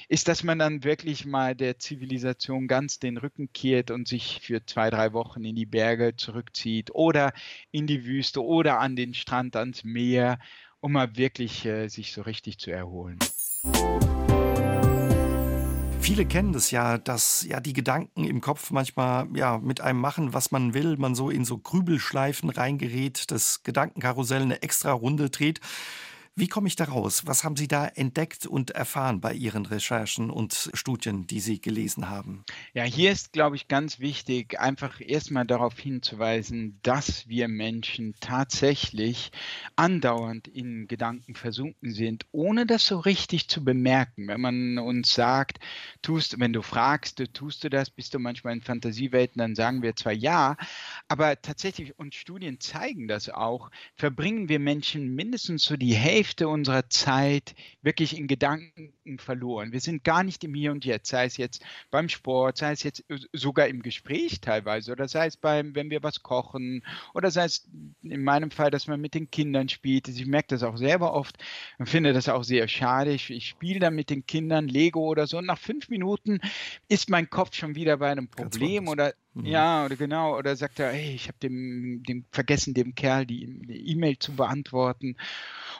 ist, 0.09 0.27
dass 0.27 0.43
man 0.43 0.59
dann 0.59 0.83
wirklich 0.83 1.25
mal 1.25 1.55
der 1.55 1.79
Zivilisation 1.79 2.67
ganz 2.67 2.99
den 2.99 3.17
Rücken 3.17 3.51
kehrt 3.53 3.91
und 3.91 4.07
sich 4.07 4.39
für 4.41 4.65
zwei, 4.65 4.89
drei 4.89 5.13
Wochen 5.13 5.43
in 5.43 5.55
die 5.55 5.65
Berge 5.65 6.15
zurückzieht 6.15 6.91
oder 6.93 7.33
in 7.71 7.87
die 7.87 8.05
Wüste 8.05 8.43
oder 8.43 8.79
an 8.79 8.95
den 8.95 9.13
Strand, 9.13 9.55
ans 9.55 9.83
Meer 9.83 10.39
um 10.83 10.91
mal 10.91 11.15
wirklich 11.15 11.65
äh, 11.65 11.87
sich 11.87 12.11
so 12.11 12.21
richtig 12.23 12.59
zu 12.59 12.69
erholen. 12.69 13.17
Viele 16.01 16.25
kennen 16.25 16.51
das 16.51 16.71
ja, 16.71 16.97
dass 16.97 17.45
ja 17.47 17.61
die 17.61 17.71
Gedanken 17.71 18.25
im 18.25 18.41
Kopf 18.41 18.69
manchmal 18.69 19.27
ja 19.33 19.59
mit 19.59 19.79
einem 19.79 20.01
machen, 20.01 20.33
was 20.33 20.51
man 20.51 20.73
will, 20.73 20.97
man 20.97 21.15
so 21.15 21.29
in 21.29 21.45
so 21.45 21.57
Grübelschleifen 21.57 22.49
reingerät, 22.49 23.31
das 23.31 23.63
Gedankenkarussell 23.63 24.41
eine 24.41 24.61
extra 24.61 24.91
Runde 24.91 25.29
dreht. 25.29 25.61
Wie 26.35 26.47
komme 26.47 26.67
ich 26.67 26.75
da 26.75 26.85
raus? 26.85 27.27
Was 27.27 27.43
haben 27.43 27.55
Sie 27.55 27.67
da 27.67 27.85
entdeckt 27.85 28.47
und 28.47 28.71
erfahren 28.71 29.21
bei 29.21 29.35
Ihren 29.35 29.67
Recherchen 29.67 30.31
und 30.31 30.71
Studien, 30.73 31.27
die 31.27 31.39
Sie 31.39 31.61
gelesen 31.61 32.09
haben? 32.09 32.43
Ja, 32.73 32.81
hier 32.85 33.11
ist, 33.11 33.33
glaube 33.33 33.55
ich, 33.55 33.67
ganz 33.67 33.99
wichtig, 33.99 34.59
einfach 34.59 34.99
erstmal 34.99 35.45
darauf 35.45 35.77
hinzuweisen, 35.77 36.79
dass 36.81 37.27
wir 37.27 37.47
Menschen 37.47 38.15
tatsächlich 38.19 39.31
andauernd 39.75 40.47
in 40.47 40.87
Gedanken 40.87 41.35
versunken 41.35 41.93
sind, 41.93 42.25
ohne 42.31 42.65
das 42.65 42.87
so 42.87 42.97
richtig 42.97 43.47
zu 43.47 43.63
bemerken. 43.63 44.27
Wenn 44.27 44.41
man 44.41 44.79
uns 44.79 45.13
sagt, 45.13 45.59
tust, 46.01 46.39
wenn 46.39 46.51
du 46.51 46.63
fragst, 46.63 47.23
tust 47.33 47.63
du 47.63 47.69
das, 47.69 47.91
bist 47.91 48.15
du 48.15 48.17
manchmal 48.17 48.53
in 48.53 48.61
Fantasiewelten, 48.61 49.37
dann 49.37 49.53
sagen 49.53 49.83
wir 49.83 49.95
zwar 49.95 50.13
ja, 50.13 50.57
aber 51.07 51.39
tatsächlich, 51.39 51.99
und 51.99 52.15
Studien 52.15 52.59
zeigen 52.59 53.07
das 53.07 53.29
auch, 53.29 53.69
verbringen 53.95 54.49
wir 54.49 54.57
Menschen 54.57 55.13
mindestens 55.13 55.63
so 55.65 55.77
die 55.77 55.93
Hälfte 55.93 56.22
Hälfte 56.23 56.47
unserer 56.47 56.89
Zeit 56.89 57.53
wirklich 57.81 58.17
in 58.17 58.27
Gedanken 58.27 59.19
verloren. 59.19 59.73
Wir 59.73 59.81
sind 59.81 60.05
gar 60.05 60.23
nicht 60.23 60.41
im 60.45 60.53
Hier 60.53 60.71
und 60.71 60.85
Jetzt, 60.85 61.09
sei 61.09 61.25
es 61.25 61.35
jetzt 61.35 61.65
beim 61.91 62.07
Sport, 62.07 62.59
sei 62.59 62.71
es 62.71 62.81
jetzt 62.83 63.03
sogar 63.33 63.67
im 63.67 63.81
Gespräch 63.81 64.39
teilweise 64.39 64.93
oder 64.93 65.09
sei 65.09 65.25
es 65.25 65.35
beim, 65.35 65.75
wenn 65.75 65.89
wir 65.89 66.01
was 66.01 66.23
kochen 66.23 66.81
oder 67.13 67.29
sei 67.29 67.43
es 67.43 67.67
in 68.03 68.23
meinem 68.23 68.51
Fall, 68.51 68.71
dass 68.71 68.87
man 68.87 69.01
mit 69.01 69.15
den 69.15 69.31
Kindern 69.31 69.67
spielt. 69.67 70.07
Ich 70.07 70.25
merke 70.25 70.47
das 70.47 70.63
auch 70.63 70.77
selber 70.77 71.13
oft 71.13 71.35
und 71.77 71.89
finde 71.89 72.13
das 72.13 72.29
auch 72.29 72.45
sehr 72.45 72.69
schade. 72.69 73.11
Ich, 73.11 73.29
ich 73.29 73.49
spiele 73.49 73.81
dann 73.81 73.93
mit 73.93 74.09
den 74.09 74.25
Kindern 74.25 74.69
Lego 74.69 75.01
oder 75.01 75.27
so 75.27 75.39
und 75.39 75.45
nach 75.45 75.59
fünf 75.59 75.89
Minuten 75.89 76.39
ist 76.87 77.09
mein 77.09 77.29
Kopf 77.29 77.53
schon 77.53 77.75
wieder 77.75 77.97
bei 77.97 78.09
einem 78.09 78.29
Problem 78.29 78.87
oder 78.87 79.13
Mhm. 79.35 79.45
Ja, 79.45 79.85
oder 79.85 79.95
genau, 79.95 80.37
oder 80.37 80.55
sagt 80.55 80.79
er, 80.79 80.91
hey, 80.91 81.15
ich 81.15 81.27
habe 81.27 81.37
dem, 81.41 82.03
dem 82.03 82.25
vergessen, 82.31 82.73
dem 82.73 82.93
Kerl 82.93 83.25
die 83.25 83.43
E-Mail 83.67 84.19
zu 84.19 84.35
beantworten. 84.35 85.15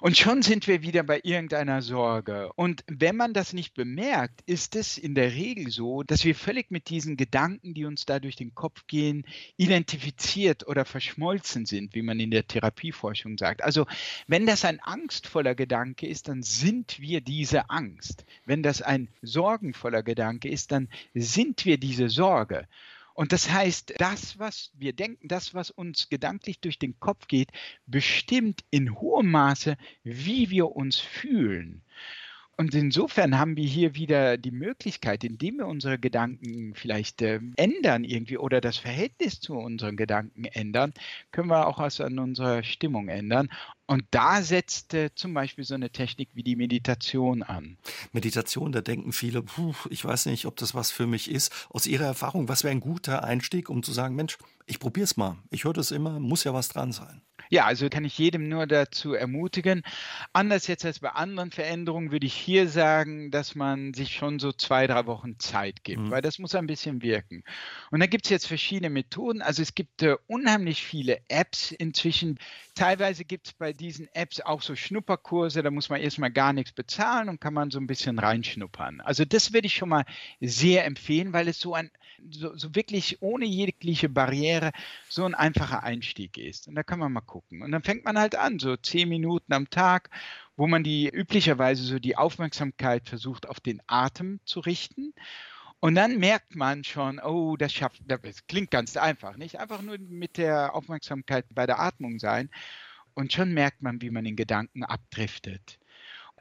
Und 0.01 0.17
schon 0.17 0.41
sind 0.41 0.67
wir 0.67 0.81
wieder 0.81 1.03
bei 1.03 1.21
irgendeiner 1.23 1.81
Sorge. 1.81 2.51
Und 2.55 2.83
wenn 2.87 3.15
man 3.15 3.33
das 3.33 3.53
nicht 3.53 3.75
bemerkt, 3.75 4.41
ist 4.47 4.75
es 4.75 4.97
in 4.97 5.13
der 5.13 5.31
Regel 5.33 5.69
so, 5.69 6.01
dass 6.03 6.25
wir 6.25 6.35
völlig 6.35 6.71
mit 6.71 6.89
diesen 6.89 7.15
Gedanken, 7.15 7.73
die 7.73 7.85
uns 7.85 8.05
da 8.05 8.19
durch 8.19 8.35
den 8.35 8.55
Kopf 8.55 8.87
gehen, 8.87 9.23
identifiziert 9.55 10.67
oder 10.67 10.83
verschmolzen 10.83 11.65
sind, 11.65 11.93
wie 11.93 12.01
man 12.01 12.19
in 12.19 12.31
der 12.31 12.47
Therapieforschung 12.47 13.37
sagt. 13.37 13.63
Also 13.63 13.85
wenn 14.27 14.47
das 14.47 14.65
ein 14.65 14.79
angstvoller 14.79 15.53
Gedanke 15.53 16.07
ist, 16.07 16.27
dann 16.27 16.41
sind 16.41 16.99
wir 16.99 17.21
diese 17.21 17.69
Angst. 17.69 18.25
Wenn 18.45 18.63
das 18.63 18.81
ein 18.81 19.09
sorgenvoller 19.21 20.01
Gedanke 20.01 20.49
ist, 20.49 20.71
dann 20.71 20.89
sind 21.13 21.65
wir 21.65 21.77
diese 21.77 22.09
Sorge. 22.09 22.67
Und 23.13 23.31
das 23.31 23.51
heißt, 23.51 23.93
das, 23.97 24.39
was 24.39 24.71
wir 24.73 24.93
denken, 24.93 25.27
das, 25.27 25.53
was 25.53 25.69
uns 25.69 26.09
gedanklich 26.09 26.59
durch 26.59 26.79
den 26.79 26.99
Kopf 26.99 27.27
geht, 27.27 27.49
bestimmt 27.85 28.61
in 28.71 28.99
hohem 28.99 29.29
Maße, 29.29 29.77
wie 30.03 30.49
wir 30.49 30.75
uns 30.75 30.97
fühlen. 30.97 31.83
Und 32.55 32.75
insofern 32.75 33.39
haben 33.39 33.57
wir 33.57 33.65
hier 33.65 33.95
wieder 33.95 34.37
die 34.37 34.51
Möglichkeit, 34.51 35.23
indem 35.23 35.57
wir 35.57 35.65
unsere 35.65 35.97
Gedanken 35.97 36.75
vielleicht 36.75 37.23
äh, 37.23 37.39
ändern 37.55 38.03
irgendwie 38.03 38.37
oder 38.37 38.61
das 38.61 38.77
Verhältnis 38.77 39.39
zu 39.39 39.55
unseren 39.55 39.97
Gedanken 39.97 40.45
ändern, 40.45 40.93
können 41.31 41.49
wir 41.49 41.67
auch 41.67 41.79
was 41.79 41.99
an 41.99 42.19
unserer 42.19 42.63
Stimmung 42.63 43.07
ändern. 43.07 43.49
Und 43.85 44.05
da 44.11 44.41
setzt 44.41 44.93
äh, 44.93 45.13
zum 45.13 45.33
Beispiel 45.33 45.65
so 45.65 45.73
eine 45.73 45.89
Technik 45.89 46.29
wie 46.33 46.43
die 46.43 46.55
Meditation 46.55 47.43
an. 47.43 47.77
Meditation, 48.13 48.71
da 48.71 48.81
denken 48.81 49.11
viele, 49.11 49.43
puh, 49.43 49.73
ich 49.89 50.03
weiß 50.05 50.27
nicht, 50.27 50.45
ob 50.45 50.55
das 50.55 50.73
was 50.73 50.91
für 50.91 51.05
mich 51.05 51.29
ist. 51.29 51.51
Aus 51.69 51.85
Ihrer 51.85 52.05
Erfahrung, 52.05 52.47
was 52.47 52.63
wäre 52.63 52.71
ein 52.71 52.79
guter 52.79 53.23
Einstieg, 53.23 53.69
um 53.69 53.83
zu 53.83 53.91
sagen, 53.91 54.15
Mensch, 54.15 54.37
ich 54.65 54.79
probiere 54.79 55.03
es 55.03 55.17
mal. 55.17 55.37
Ich 55.49 55.65
höre 55.65 55.73
das 55.73 55.91
immer, 55.91 56.19
muss 56.19 56.45
ja 56.45 56.53
was 56.53 56.69
dran 56.69 56.93
sein. 56.93 57.21
Ja, 57.49 57.65
also 57.65 57.89
kann 57.89 58.05
ich 58.05 58.17
jedem 58.17 58.47
nur 58.47 58.67
dazu 58.67 59.13
ermutigen. 59.13 59.83
Anders 60.31 60.67
jetzt 60.67 60.85
als 60.85 60.99
bei 60.99 61.09
anderen 61.09 61.51
Veränderungen 61.51 62.11
würde 62.11 62.25
ich 62.25 62.33
hier 62.33 62.67
sagen, 62.69 63.31
dass 63.31 63.55
man 63.55 63.93
sich 63.93 64.15
schon 64.15 64.39
so 64.39 64.51
zwei, 64.51 64.87
drei 64.87 65.05
Wochen 65.05 65.37
Zeit 65.39 65.83
gibt, 65.83 66.01
mhm. 66.01 66.11
weil 66.11 66.21
das 66.21 66.39
muss 66.39 66.55
ein 66.55 66.67
bisschen 66.67 67.01
wirken. 67.01 67.43
Und 67.91 67.99
da 67.99 68.05
gibt 68.05 68.25
es 68.25 68.31
jetzt 68.31 68.47
verschiedene 68.47 68.89
Methoden. 68.89 69.41
Also 69.41 69.61
es 69.61 69.75
gibt 69.75 70.01
äh, 70.03 70.15
unheimlich 70.27 70.83
viele 70.83 71.19
Apps 71.27 71.71
inzwischen. 71.71 72.39
Teilweise 72.75 73.25
gibt 73.25 73.47
es 73.47 73.53
bei 73.53 73.72
diesen 73.73 74.07
Apps 74.13 74.39
auch 74.41 74.61
so 74.61 74.75
Schnupperkurse, 74.75 75.63
da 75.63 75.71
muss 75.71 75.89
man 75.89 76.01
erstmal 76.01 76.31
gar 76.31 76.53
nichts 76.53 76.71
bezahlen 76.71 77.29
und 77.29 77.41
kann 77.41 77.53
man 77.53 77.71
so 77.71 77.79
ein 77.79 77.87
bisschen 77.87 78.19
reinschnuppern. 78.19 79.01
Also 79.01 79.25
das 79.25 79.53
würde 79.53 79.67
ich 79.67 79.75
schon 79.75 79.89
mal 79.89 80.05
sehr 80.39 80.85
empfehlen, 80.85 81.33
weil 81.33 81.47
es 81.47 81.59
so 81.59 81.73
ein 81.73 81.91
so, 82.31 82.55
so 82.55 82.73
wirklich 82.75 83.21
ohne 83.21 83.45
jegliche 83.45 84.09
Barriere 84.09 84.71
so 85.09 85.25
ein 85.25 85.35
einfacher 85.35 85.83
Einstieg 85.83 86.37
ist. 86.37 86.67
Und 86.67 86.75
da 86.75 86.83
kann 86.83 86.99
man 86.99 87.11
mal 87.11 87.21
gucken. 87.21 87.61
Und 87.61 87.71
dann 87.71 87.83
fängt 87.83 88.05
man 88.05 88.17
halt 88.17 88.35
an, 88.35 88.59
so 88.59 88.77
zehn 88.77 89.09
Minuten 89.09 89.53
am 89.53 89.69
Tag, 89.69 90.09
wo 90.55 90.67
man 90.67 90.83
die 90.83 91.09
üblicherweise 91.09 91.83
so 91.83 91.99
die 91.99 92.15
Aufmerksamkeit 92.15 93.07
versucht, 93.09 93.47
auf 93.47 93.59
den 93.59 93.81
Atem 93.87 94.39
zu 94.45 94.59
richten. 94.59 95.13
Und 95.79 95.95
dann 95.95 96.17
merkt 96.17 96.55
man 96.55 96.85
schon, 96.85 97.19
oh, 97.19 97.57
das 97.57 97.73
schafft, 97.73 98.01
das 98.07 98.47
klingt 98.47 98.71
ganz 98.71 98.95
einfach, 98.95 99.35
nicht? 99.35 99.59
Einfach 99.59 99.81
nur 99.81 99.97
mit 99.97 100.37
der 100.37 100.75
Aufmerksamkeit 100.75 101.45
bei 101.49 101.65
der 101.65 101.79
Atmung 101.79 102.19
sein. 102.19 102.49
Und 103.13 103.33
schon 103.33 103.53
merkt 103.53 103.81
man, 103.81 104.01
wie 104.01 104.09
man 104.09 104.25
in 104.25 104.35
Gedanken 104.35 104.83
abdriftet. 104.83 105.79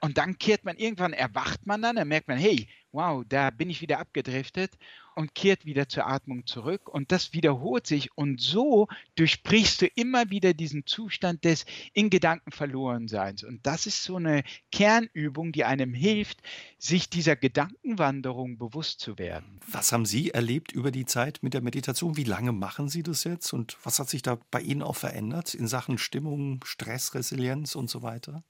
Und 0.01 0.19
dann 0.19 0.39
kehrt 0.39 0.65
man 0.65 0.77
irgendwann, 0.77 1.13
erwacht 1.13 1.67
man 1.67 1.83
dann, 1.83 1.97
dann 1.97 2.09
merkt 2.09 2.29
man, 2.29 2.39
hey, 2.39 2.69
wow, 2.93 3.25
da 3.29 3.51
bin 3.51 3.71
ich 3.71 3.81
wieder 3.81 3.99
abgedriftet 3.99 4.73
und 5.15 5.35
kehrt 5.35 5.65
wieder 5.65 5.89
zur 5.89 6.07
Atmung 6.07 6.47
zurück. 6.47 6.89
Und 6.89 7.13
das 7.13 7.33
wiederholt 7.33 7.87
sich. 7.87 8.17
Und 8.17 8.41
so 8.41 8.89
durchbrichst 9.17 9.83
du 9.83 9.87
immer 9.87 10.31
wieder 10.31 10.55
diesen 10.55 10.87
Zustand 10.87 11.45
des 11.45 11.65
in 11.93 12.11
Gedanken 12.11 12.53
verloren 12.53 13.09
Seins. 13.09 13.45
Und 13.45 13.67
das 13.67 13.87
ist 13.87 14.03
so 14.05 14.17
eine 14.17 14.43
Kernübung, 14.71 15.53
die 15.53 15.65
einem 15.65 15.95
hilft, 15.95 16.43
sich 16.79 17.11
dieser 17.11 17.37
Gedankenwanderung 17.37 18.59
bewusst 18.59 19.01
zu 19.01 19.19
werden. 19.19 19.61
Was 19.71 19.93
haben 19.93 20.07
Sie 20.07 20.31
erlebt 20.31 20.73
über 20.73 20.91
die 20.91 21.05
Zeit 21.05 21.41
mit 21.43 21.55
der 21.55 21.61
Meditation? 21.61 22.17
Wie 22.17 22.25
lange 22.25 22.53
machen 22.53 22.89
Sie 22.89 23.03
das 23.03 23.25
jetzt? 23.25 23.53
Und 23.53 23.77
was 23.85 23.99
hat 23.99 24.09
sich 24.09 24.23
da 24.23 24.39
bei 24.51 24.61
Ihnen 24.61 24.83
auch 24.83 24.97
verändert 24.97 25.55
in 25.55 25.67
Sachen 25.67 25.99
Stimmung, 25.99 26.65
Stressresilienz 26.65 27.75
und 27.75 27.89
so 27.89 28.03
weiter? 28.03 28.43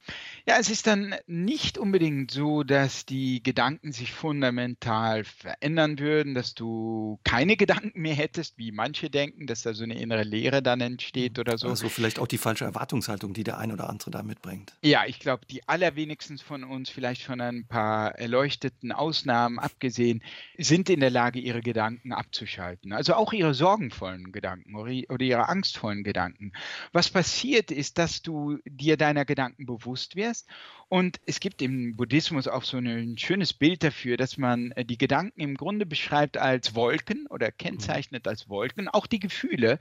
Ja, 0.46 0.56
es 0.58 0.70
ist 0.70 0.86
dann 0.86 1.14
nicht 1.26 1.76
unbedingt 1.76 2.30
so, 2.30 2.62
dass 2.62 3.04
die 3.04 3.42
Gedanken 3.42 3.92
sich 3.92 4.12
fundamental 4.32 5.24
verändern 5.24 5.98
würden, 5.98 6.34
dass 6.34 6.54
du 6.54 7.20
keine 7.22 7.58
Gedanken 7.58 8.00
mehr 8.00 8.14
hättest, 8.14 8.56
wie 8.56 8.72
manche 8.72 9.10
denken, 9.10 9.46
dass 9.46 9.60
da 9.60 9.74
so 9.74 9.84
eine 9.84 10.00
innere 10.00 10.22
Leere 10.22 10.62
dann 10.62 10.80
entsteht 10.80 11.38
oder 11.38 11.58
so. 11.58 11.68
Also 11.68 11.90
vielleicht 11.90 12.18
auch 12.18 12.26
die 12.26 12.38
falsche 12.38 12.64
Erwartungshaltung, 12.64 13.34
die 13.34 13.44
der 13.44 13.58
ein 13.58 13.72
oder 13.72 13.90
andere 13.90 14.10
da 14.10 14.22
mitbringt. 14.22 14.72
Ja, 14.80 15.04
ich 15.06 15.20
glaube, 15.20 15.44
die 15.44 15.68
allerwenigsten 15.68 16.38
von 16.38 16.64
uns, 16.64 16.88
vielleicht 16.88 17.24
von 17.24 17.42
ein 17.42 17.66
paar 17.66 18.14
erleuchteten 18.14 18.90
Ausnahmen 18.90 19.58
abgesehen, 19.58 20.22
sind 20.56 20.88
in 20.88 21.00
der 21.00 21.10
Lage, 21.10 21.38
ihre 21.38 21.60
Gedanken 21.60 22.14
abzuschalten. 22.14 22.94
Also 22.94 23.12
auch 23.12 23.34
ihre 23.34 23.52
sorgenvollen 23.52 24.32
Gedanken 24.32 24.74
oder 24.76 25.20
ihre 25.20 25.48
angstvollen 25.50 26.04
Gedanken. 26.04 26.52
Was 26.92 27.10
passiert 27.10 27.70
ist, 27.70 27.98
dass 27.98 28.22
du 28.22 28.56
dir 28.64 28.96
deiner 28.96 29.26
Gedanken 29.26 29.66
bewusst 29.66 30.16
wirst 30.16 30.48
und 30.92 31.22
es 31.24 31.40
gibt 31.40 31.62
im 31.62 31.96
Buddhismus 31.96 32.46
auch 32.48 32.64
so 32.64 32.76
ein 32.76 33.16
schönes 33.16 33.54
Bild 33.54 33.82
dafür, 33.82 34.18
dass 34.18 34.36
man 34.36 34.72
äh, 34.72 34.84
die 34.84 34.98
Gedanken 34.98 35.40
im 35.40 35.54
Grunde 35.54 35.86
beschreibt 35.86 36.36
als 36.36 36.74
Wolken 36.74 37.26
oder 37.28 37.50
kennzeichnet 37.50 38.28
als 38.28 38.50
Wolken, 38.50 38.88
auch 38.88 39.06
die 39.06 39.18
Gefühle. 39.18 39.78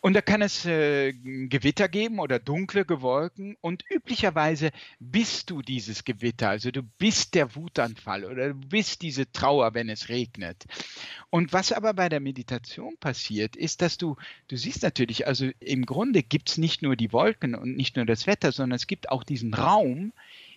Und 0.00 0.14
da 0.14 0.22
kann 0.22 0.40
es 0.40 0.64
äh, 0.64 1.12
Gewitter 1.12 1.88
geben 1.88 2.20
oder 2.20 2.38
dunkle 2.38 2.86
Gewolken. 2.86 3.58
Und 3.60 3.84
üblicherweise 3.90 4.70
bist 4.98 5.50
du 5.50 5.60
dieses 5.60 6.04
Gewitter. 6.04 6.48
Also 6.48 6.70
du 6.70 6.82
bist 6.82 7.34
der 7.34 7.54
Wutanfall 7.54 8.24
oder 8.24 8.48
du 8.48 8.54
bist 8.54 9.02
diese 9.02 9.30
Trauer, 9.30 9.74
wenn 9.74 9.90
es 9.90 10.08
regnet. 10.08 10.64
Und 11.28 11.52
was 11.52 11.70
aber 11.70 11.92
bei 11.92 12.08
der 12.08 12.20
Meditation 12.20 12.96
passiert, 12.98 13.56
ist, 13.56 13.82
dass 13.82 13.98
du, 13.98 14.16
du 14.48 14.56
siehst 14.56 14.82
natürlich, 14.82 15.26
also 15.26 15.50
im 15.60 15.84
Grunde 15.84 16.22
gibt 16.22 16.48
es 16.48 16.56
nicht 16.56 16.80
nur 16.80 16.96
die 16.96 17.12
Wolken 17.12 17.54
und 17.54 17.76
nicht 17.76 17.96
nur 17.96 18.06
das 18.06 18.26
Wetter, 18.26 18.52
sondern 18.52 18.76
es 18.76 18.86
gibt 18.86 19.10
auch 19.10 19.22
diesen 19.22 19.52
Raum, 19.52 20.14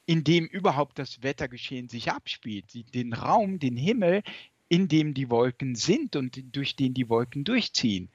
in 0.10 0.24
dem 0.24 0.48
überhaupt 0.48 0.98
das 0.98 1.22
Wettergeschehen 1.22 1.88
sich 1.88 2.12
abspielt, 2.12 2.66
den 2.96 3.14
Raum, 3.14 3.60
den 3.60 3.78
Himmel, 3.78 4.24
in 4.68 4.88
dem 4.88 5.14
die 5.14 5.30
Wolken 5.30 5.76
sind 5.76 6.16
und 6.16 6.42
durch 6.52 6.76
den 6.76 6.96
die 6.96 7.10
Wolken 7.10 7.44
durchziehen. 7.44 8.10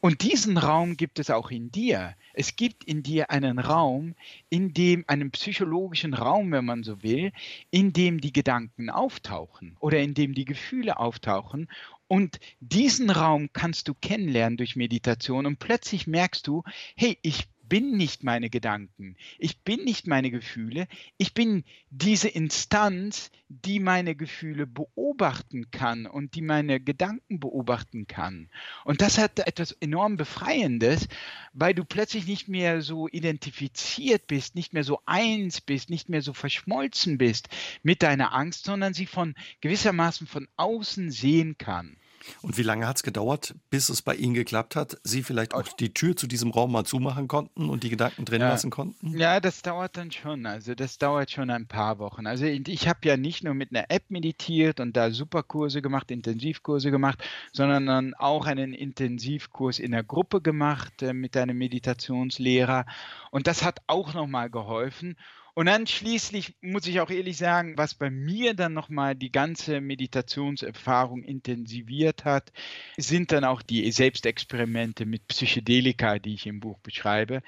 Und 0.00 0.22
diesen 0.22 0.58
Raum 0.58 0.96
gibt 0.96 1.20
es 1.20 1.30
auch 1.30 1.52
in 1.52 1.70
dir. 1.70 2.16
Es 2.34 2.56
gibt 2.56 2.82
in 2.82 3.04
dir 3.04 3.30
einen 3.30 3.60
Raum, 3.60 4.16
in 4.50 4.74
dem, 4.74 5.04
einen 5.06 5.30
psychologischen 5.30 6.14
Raum, 6.14 6.50
wenn 6.50 6.64
man 6.64 6.82
so 6.82 7.04
will, 7.04 7.30
in 7.70 7.92
dem 7.92 8.20
die 8.20 8.32
Gedanken 8.32 8.90
auftauchen 8.90 9.76
oder 9.78 10.00
in 10.00 10.14
dem 10.14 10.34
die 10.34 10.46
Gefühle 10.46 10.98
auftauchen. 10.98 11.68
Und 12.08 12.40
diesen 12.58 13.08
Raum 13.08 13.50
kannst 13.52 13.86
du 13.86 13.94
kennenlernen 13.94 14.56
durch 14.56 14.74
Meditation 14.74 15.46
und 15.46 15.60
plötzlich 15.60 16.08
merkst 16.08 16.44
du, 16.48 16.64
hey, 16.96 17.16
ich 17.22 17.46
bin 17.68 17.96
nicht 17.96 18.24
meine 18.24 18.50
Gedanken, 18.50 19.16
ich 19.38 19.62
bin 19.62 19.84
nicht 19.84 20.06
meine 20.06 20.30
Gefühle, 20.30 20.88
ich 21.18 21.34
bin 21.34 21.64
diese 21.90 22.28
Instanz, 22.28 23.30
die 23.48 23.78
meine 23.78 24.14
Gefühle 24.16 24.66
beobachten 24.66 25.70
kann 25.70 26.06
und 26.06 26.34
die 26.34 26.42
meine 26.42 26.80
Gedanken 26.80 27.38
beobachten 27.38 28.06
kann. 28.06 28.48
Und 28.84 29.00
das 29.02 29.18
hat 29.18 29.38
etwas 29.40 29.72
enorm 29.72 30.16
Befreiendes, 30.16 31.08
weil 31.52 31.74
du 31.74 31.84
plötzlich 31.84 32.26
nicht 32.26 32.48
mehr 32.48 32.82
so 32.82 33.08
identifiziert 33.08 34.26
bist, 34.26 34.54
nicht 34.54 34.72
mehr 34.72 34.84
so 34.84 35.00
eins 35.06 35.60
bist, 35.60 35.90
nicht 35.90 36.08
mehr 36.08 36.22
so 36.22 36.32
verschmolzen 36.32 37.18
bist 37.18 37.48
mit 37.82 38.02
deiner 38.02 38.32
Angst, 38.34 38.64
sondern 38.64 38.94
sie 38.94 39.06
von 39.06 39.34
gewissermaßen 39.60 40.26
von 40.26 40.48
außen 40.56 41.10
sehen 41.10 41.56
kann. 41.58 41.96
Und 42.42 42.58
wie 42.58 42.62
lange 42.62 42.86
hat 42.86 42.96
es 42.96 43.02
gedauert, 43.02 43.54
bis 43.70 43.88
es 43.88 44.02
bei 44.02 44.14
Ihnen 44.14 44.34
geklappt 44.34 44.76
hat, 44.76 44.98
Sie 45.02 45.22
vielleicht 45.22 45.54
auch 45.54 45.62
die 45.68 45.92
Tür 45.92 46.16
zu 46.16 46.26
diesem 46.26 46.50
Raum 46.50 46.72
mal 46.72 46.84
zumachen 46.84 47.28
konnten 47.28 47.68
und 47.68 47.82
die 47.82 47.90
Gedanken 47.90 48.24
drin 48.24 48.40
ja. 48.40 48.48
lassen 48.48 48.70
konnten? 48.70 49.18
Ja, 49.18 49.40
das 49.40 49.62
dauert 49.62 49.96
dann 49.96 50.10
schon. 50.10 50.46
Also 50.46 50.74
das 50.74 50.98
dauert 50.98 51.30
schon 51.30 51.50
ein 51.50 51.66
paar 51.66 51.98
Wochen. 51.98 52.26
Also 52.26 52.44
ich 52.44 52.88
habe 52.88 53.00
ja 53.04 53.16
nicht 53.16 53.44
nur 53.44 53.54
mit 53.54 53.70
einer 53.70 53.86
App 53.90 54.04
meditiert 54.10 54.80
und 54.80 54.96
da 54.96 55.10
Superkurse 55.10 55.82
gemacht, 55.82 56.10
Intensivkurse 56.10 56.90
gemacht, 56.90 57.22
sondern 57.52 57.86
dann 57.86 58.14
auch 58.14 58.46
einen 58.46 58.72
Intensivkurs 58.72 59.78
in 59.78 59.92
der 59.92 60.04
Gruppe 60.04 60.40
gemacht 60.40 61.02
äh, 61.02 61.12
mit 61.12 61.36
einem 61.36 61.58
Meditationslehrer. 61.58 62.86
Und 63.30 63.46
das 63.46 63.64
hat 63.64 63.80
auch 63.86 64.14
nochmal 64.14 64.50
geholfen. 64.50 65.16
Und 65.58 65.64
dann 65.64 65.86
schließlich 65.86 66.54
muss 66.60 66.86
ich 66.86 67.00
auch 67.00 67.08
ehrlich 67.08 67.38
sagen, 67.38 67.78
was 67.78 67.94
bei 67.94 68.10
mir 68.10 68.52
dann 68.52 68.74
nochmal 68.74 69.14
die 69.14 69.32
ganze 69.32 69.80
Meditationserfahrung 69.80 71.22
intensiviert 71.22 72.26
hat, 72.26 72.52
sind 72.98 73.32
dann 73.32 73.42
auch 73.44 73.62
die 73.62 73.90
Selbstexperimente 73.90 75.06
mit 75.06 75.26
Psychedelika, 75.28 76.18
die 76.18 76.34
ich 76.34 76.46
im 76.46 76.60
Buch 76.60 76.78
beschreibe, 76.80 77.40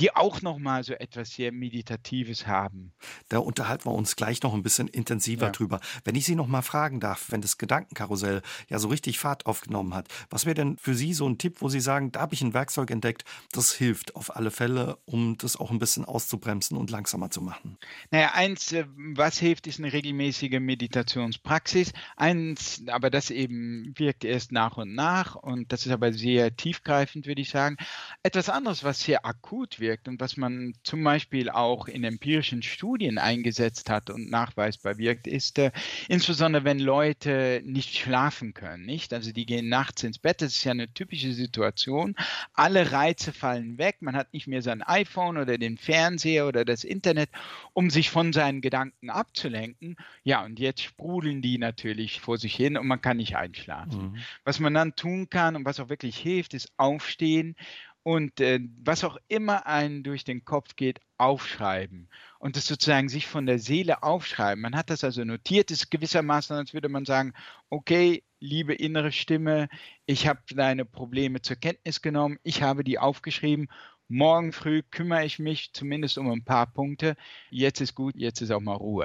die 0.00 0.16
auch 0.16 0.42
nochmal 0.42 0.82
so 0.82 0.94
etwas 0.94 1.30
sehr 1.30 1.52
Meditatives 1.52 2.48
haben. 2.48 2.92
Da 3.28 3.38
unterhalten 3.38 3.84
wir 3.84 3.94
uns 3.94 4.16
gleich 4.16 4.42
noch 4.42 4.52
ein 4.52 4.64
bisschen 4.64 4.88
intensiver 4.88 5.46
ja. 5.46 5.52
drüber. 5.52 5.80
Wenn 6.02 6.16
ich 6.16 6.24
Sie 6.24 6.34
noch 6.34 6.48
mal 6.48 6.62
fragen 6.62 6.98
darf, 6.98 7.30
wenn 7.30 7.40
das 7.40 7.56
Gedankenkarussell 7.56 8.42
ja 8.68 8.80
so 8.80 8.88
richtig 8.88 9.20
Fahrt 9.20 9.46
aufgenommen 9.46 9.94
hat, 9.94 10.08
was 10.28 10.44
wäre 10.44 10.54
denn 10.54 10.76
für 10.76 10.96
Sie 10.96 11.14
so 11.14 11.28
ein 11.28 11.38
Tipp, 11.38 11.58
wo 11.60 11.68
Sie 11.68 11.78
sagen, 11.78 12.10
da 12.10 12.22
habe 12.22 12.34
ich 12.34 12.42
ein 12.42 12.52
Werkzeug 12.52 12.90
entdeckt, 12.90 13.24
das 13.52 13.72
hilft 13.72 14.16
auf 14.16 14.34
alle 14.34 14.50
Fälle, 14.50 14.98
um 15.04 15.38
das 15.38 15.56
auch 15.56 15.70
ein 15.70 15.78
bisschen 15.78 16.04
auszubremsen 16.04 16.76
und 16.76 16.90
langsamer 16.90 17.30
zu 17.30 17.42
machen? 17.42 17.43
Naja, 18.10 18.32
eins, 18.34 18.72
äh, 18.72 18.84
was 18.96 19.38
hilft, 19.38 19.66
ist 19.66 19.78
eine 19.78 19.92
regelmäßige 19.92 20.60
Meditationspraxis. 20.60 21.92
Eins, 22.16 22.82
aber 22.88 23.10
das 23.10 23.30
eben 23.30 23.92
wirkt 23.96 24.24
erst 24.24 24.52
nach 24.52 24.76
und 24.76 24.94
nach 24.94 25.34
und 25.34 25.72
das 25.72 25.86
ist 25.86 25.92
aber 25.92 26.12
sehr 26.12 26.56
tiefgreifend, 26.56 27.26
würde 27.26 27.42
ich 27.42 27.50
sagen. 27.50 27.76
Etwas 28.22 28.48
anderes, 28.48 28.84
was 28.84 29.00
sehr 29.00 29.26
akut 29.26 29.80
wirkt 29.80 30.08
und 30.08 30.20
was 30.20 30.36
man 30.36 30.74
zum 30.82 31.02
Beispiel 31.02 31.50
auch 31.50 31.88
in 31.88 32.04
empirischen 32.04 32.62
Studien 32.62 33.18
eingesetzt 33.18 33.90
hat 33.90 34.10
und 34.10 34.30
nachweisbar 34.30 34.98
wirkt, 34.98 35.26
ist 35.26 35.58
äh, 35.58 35.70
insbesondere, 36.08 36.64
wenn 36.64 36.78
Leute 36.78 37.62
nicht 37.64 37.96
schlafen 37.96 38.54
können, 38.54 38.84
nicht? 38.84 39.12
Also 39.12 39.32
die 39.32 39.46
gehen 39.46 39.68
nachts 39.68 40.02
ins 40.02 40.18
Bett, 40.18 40.40
das 40.42 40.56
ist 40.56 40.64
ja 40.64 40.72
eine 40.72 40.92
typische 40.92 41.32
Situation. 41.32 42.14
Alle 42.54 42.92
Reize 42.92 43.32
fallen 43.32 43.78
weg, 43.78 43.96
man 44.00 44.16
hat 44.16 44.32
nicht 44.32 44.46
mehr 44.46 44.62
sein 44.62 44.82
iPhone 44.82 45.38
oder 45.38 45.58
den 45.58 45.78
Fernseher 45.78 46.46
oder 46.46 46.64
das 46.64 46.84
Internet, 46.84 47.30
um 47.72 47.90
sich 47.90 48.10
von 48.10 48.32
seinen 48.32 48.60
Gedanken 48.60 49.10
abzulenken. 49.10 49.96
Ja, 50.22 50.44
und 50.44 50.58
jetzt 50.58 50.82
sprudeln 50.82 51.42
die 51.42 51.58
natürlich 51.58 52.20
vor 52.20 52.38
sich 52.38 52.54
hin 52.54 52.76
und 52.76 52.86
man 52.86 53.00
kann 53.00 53.16
nicht 53.16 53.36
einschlafen. 53.36 54.12
Mhm. 54.12 54.16
Was 54.44 54.60
man 54.60 54.74
dann 54.74 54.96
tun 54.96 55.28
kann 55.30 55.56
und 55.56 55.64
was 55.64 55.80
auch 55.80 55.88
wirklich 55.88 56.16
hilft, 56.16 56.54
ist 56.54 56.72
aufstehen 56.76 57.56
und 58.04 58.38
äh, 58.40 58.60
was 58.82 59.02
auch 59.02 59.16
immer 59.28 59.66
einen 59.66 60.02
durch 60.02 60.24
den 60.24 60.44
Kopf 60.44 60.76
geht, 60.76 61.00
aufschreiben 61.16 62.08
und 62.38 62.56
das 62.56 62.66
sozusagen 62.66 63.08
sich 63.08 63.26
von 63.26 63.46
der 63.46 63.58
Seele 63.58 64.02
aufschreiben. 64.02 64.60
Man 64.60 64.76
hat 64.76 64.90
das 64.90 65.04
also 65.04 65.24
notiert, 65.24 65.70
ist 65.70 65.90
gewissermaßen, 65.90 66.54
als 66.54 66.74
würde 66.74 66.88
man 66.88 67.06
sagen, 67.06 67.32
okay, 67.70 68.22
liebe 68.40 68.74
innere 68.74 69.10
Stimme, 69.10 69.68
ich 70.04 70.26
habe 70.28 70.40
deine 70.54 70.84
Probleme 70.84 71.40
zur 71.40 71.56
Kenntnis 71.56 72.02
genommen, 72.02 72.38
ich 72.42 72.62
habe 72.62 72.84
die 72.84 72.98
aufgeschrieben. 72.98 73.68
Morgen 74.08 74.52
früh 74.52 74.82
kümmere 74.82 75.24
ich 75.24 75.38
mich 75.38 75.72
zumindest 75.72 76.18
um 76.18 76.30
ein 76.30 76.44
paar 76.44 76.66
Punkte. 76.66 77.16
Jetzt 77.50 77.80
ist 77.80 77.94
gut, 77.94 78.14
jetzt 78.16 78.42
ist 78.42 78.50
auch 78.50 78.60
mal 78.60 78.74
Ruhe 78.74 79.04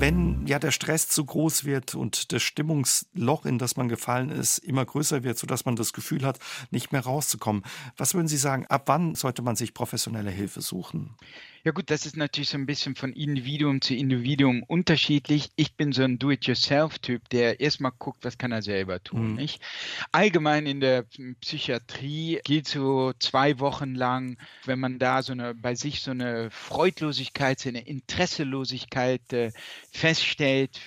wenn 0.00 0.46
ja 0.46 0.58
der 0.58 0.70
Stress 0.70 1.08
zu 1.08 1.24
groß 1.24 1.64
wird 1.64 1.94
und 1.94 2.32
das 2.32 2.42
Stimmungsloch, 2.42 3.44
in 3.44 3.58
das 3.58 3.76
man 3.76 3.88
gefallen 3.88 4.30
ist, 4.30 4.58
immer 4.58 4.84
größer 4.84 5.24
wird, 5.24 5.38
sodass 5.38 5.64
man 5.64 5.76
das 5.76 5.92
Gefühl 5.92 6.24
hat, 6.24 6.38
nicht 6.70 6.92
mehr 6.92 7.00
rauszukommen. 7.00 7.64
Was 7.96 8.14
würden 8.14 8.28
Sie 8.28 8.36
sagen, 8.36 8.66
ab 8.66 8.84
wann 8.86 9.14
sollte 9.14 9.42
man 9.42 9.56
sich 9.56 9.74
professionelle 9.74 10.30
Hilfe 10.30 10.60
suchen? 10.60 11.16
Ja 11.64 11.72
gut, 11.72 11.90
das 11.90 12.06
ist 12.06 12.16
natürlich 12.16 12.50
so 12.50 12.56
ein 12.56 12.66
bisschen 12.66 12.94
von 12.94 13.12
Individuum 13.12 13.80
zu 13.80 13.94
Individuum 13.94 14.62
unterschiedlich. 14.62 15.50
Ich 15.56 15.74
bin 15.74 15.92
so 15.92 16.02
ein 16.02 16.18
Do-it-yourself-Typ, 16.18 17.28
der 17.30 17.58
erstmal 17.58 17.92
guckt, 17.98 18.24
was 18.24 18.38
kann 18.38 18.52
er 18.52 18.62
selber 18.62 19.02
tun. 19.02 19.30
Mhm. 19.30 19.34
Nicht? 19.34 19.60
Allgemein 20.12 20.66
in 20.66 20.80
der 20.80 21.04
Psychiatrie 21.40 22.40
gilt 22.44 22.68
so 22.68 23.12
zwei 23.18 23.58
Wochen 23.58 23.94
lang, 23.96 24.38
wenn 24.66 24.78
man 24.78 24.98
da 25.00 25.22
so 25.22 25.32
eine 25.32 25.54
bei 25.54 25.74
sich 25.74 26.00
so 26.00 26.12
eine 26.12 26.50
Freudlosigkeit, 26.50 27.58
so 27.58 27.68
eine 27.68 27.86
Interesselosigkeit 27.86 29.32
äh, 29.32 29.50
feststellt 29.90 30.80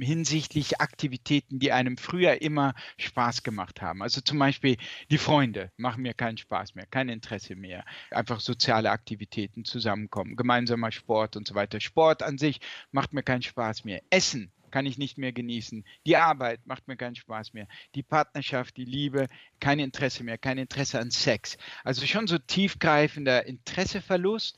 hinsichtlich 0.00 0.80
Aktivitäten, 0.80 1.58
die 1.58 1.72
einem 1.72 1.98
früher 1.98 2.40
immer 2.40 2.74
Spaß 2.96 3.42
gemacht 3.42 3.82
haben. 3.82 4.02
Also 4.02 4.22
zum 4.22 4.38
Beispiel 4.38 4.78
die 5.10 5.18
Freunde 5.18 5.70
machen 5.76 6.02
mir 6.02 6.14
keinen 6.14 6.38
Spaß 6.38 6.74
mehr, 6.74 6.86
kein 6.86 7.10
Interesse 7.10 7.56
mehr. 7.56 7.84
Einfach 8.10 8.40
soziale 8.40 8.90
Aktivitäten 8.90 9.64
zusammenkommen 9.64 10.13
kommen. 10.14 10.36
Gemeinsamer 10.36 10.92
Sport 10.92 11.36
und 11.36 11.48
so 11.48 11.56
weiter. 11.56 11.80
Sport 11.80 12.22
an 12.22 12.38
sich 12.38 12.60
macht 12.92 13.12
mir 13.12 13.24
keinen 13.24 13.42
Spaß 13.42 13.84
mehr. 13.84 14.00
Essen 14.10 14.52
kann 14.70 14.86
ich 14.86 14.96
nicht 14.96 15.18
mehr 15.18 15.32
genießen. 15.32 15.84
Die 16.06 16.16
Arbeit 16.16 16.60
macht 16.66 16.86
mir 16.86 16.96
keinen 16.96 17.16
Spaß 17.16 17.52
mehr. 17.52 17.66
Die 17.96 18.04
Partnerschaft, 18.04 18.76
die 18.76 18.84
Liebe, 18.84 19.26
kein 19.58 19.80
Interesse 19.80 20.22
mehr, 20.22 20.38
kein 20.38 20.58
Interesse 20.58 21.00
an 21.00 21.10
Sex. 21.10 21.58
Also 21.82 22.06
schon 22.06 22.28
so 22.28 22.38
tiefgreifender 22.38 23.44
Interesseverlust. 23.46 24.56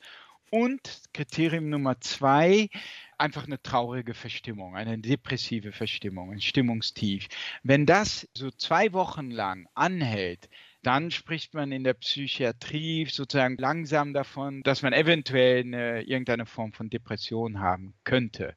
Und 0.51 1.01
Kriterium 1.15 1.71
Nummer 1.71 2.01
zwei, 2.01 2.69
einfach 3.17 3.47
eine 3.47 3.61
traurige 3.61 4.15
Verstimmung, 4.15 4.77
eine 4.77 4.99
depressive 4.99 5.73
Verstimmung, 5.73 6.33
ein 6.33 6.41
Stimmungstief. 6.41 7.29
Wenn 7.63 7.87
das 7.87 8.29
so 8.35 8.51
zwei 8.51 8.93
Wochen 8.93 9.31
lang 9.31 9.69
anhält, 9.75 10.49
dann 10.87 11.11
spricht 11.11 11.53
man 11.55 11.72
in 11.72 11.82
der 11.82 11.95
Psychiatrie 11.95 13.07
sozusagen 13.07 13.57
langsam 13.57 14.12
davon, 14.12 14.62
dass 14.62 14.82
man 14.82 14.93
eventuell 14.93 15.62
eine, 15.62 16.03
irgendeine 16.03 16.47
Form 16.47 16.72
von 16.72 16.91
Depression 16.91 17.59
haben 17.59 17.95
könnte. 18.05 18.55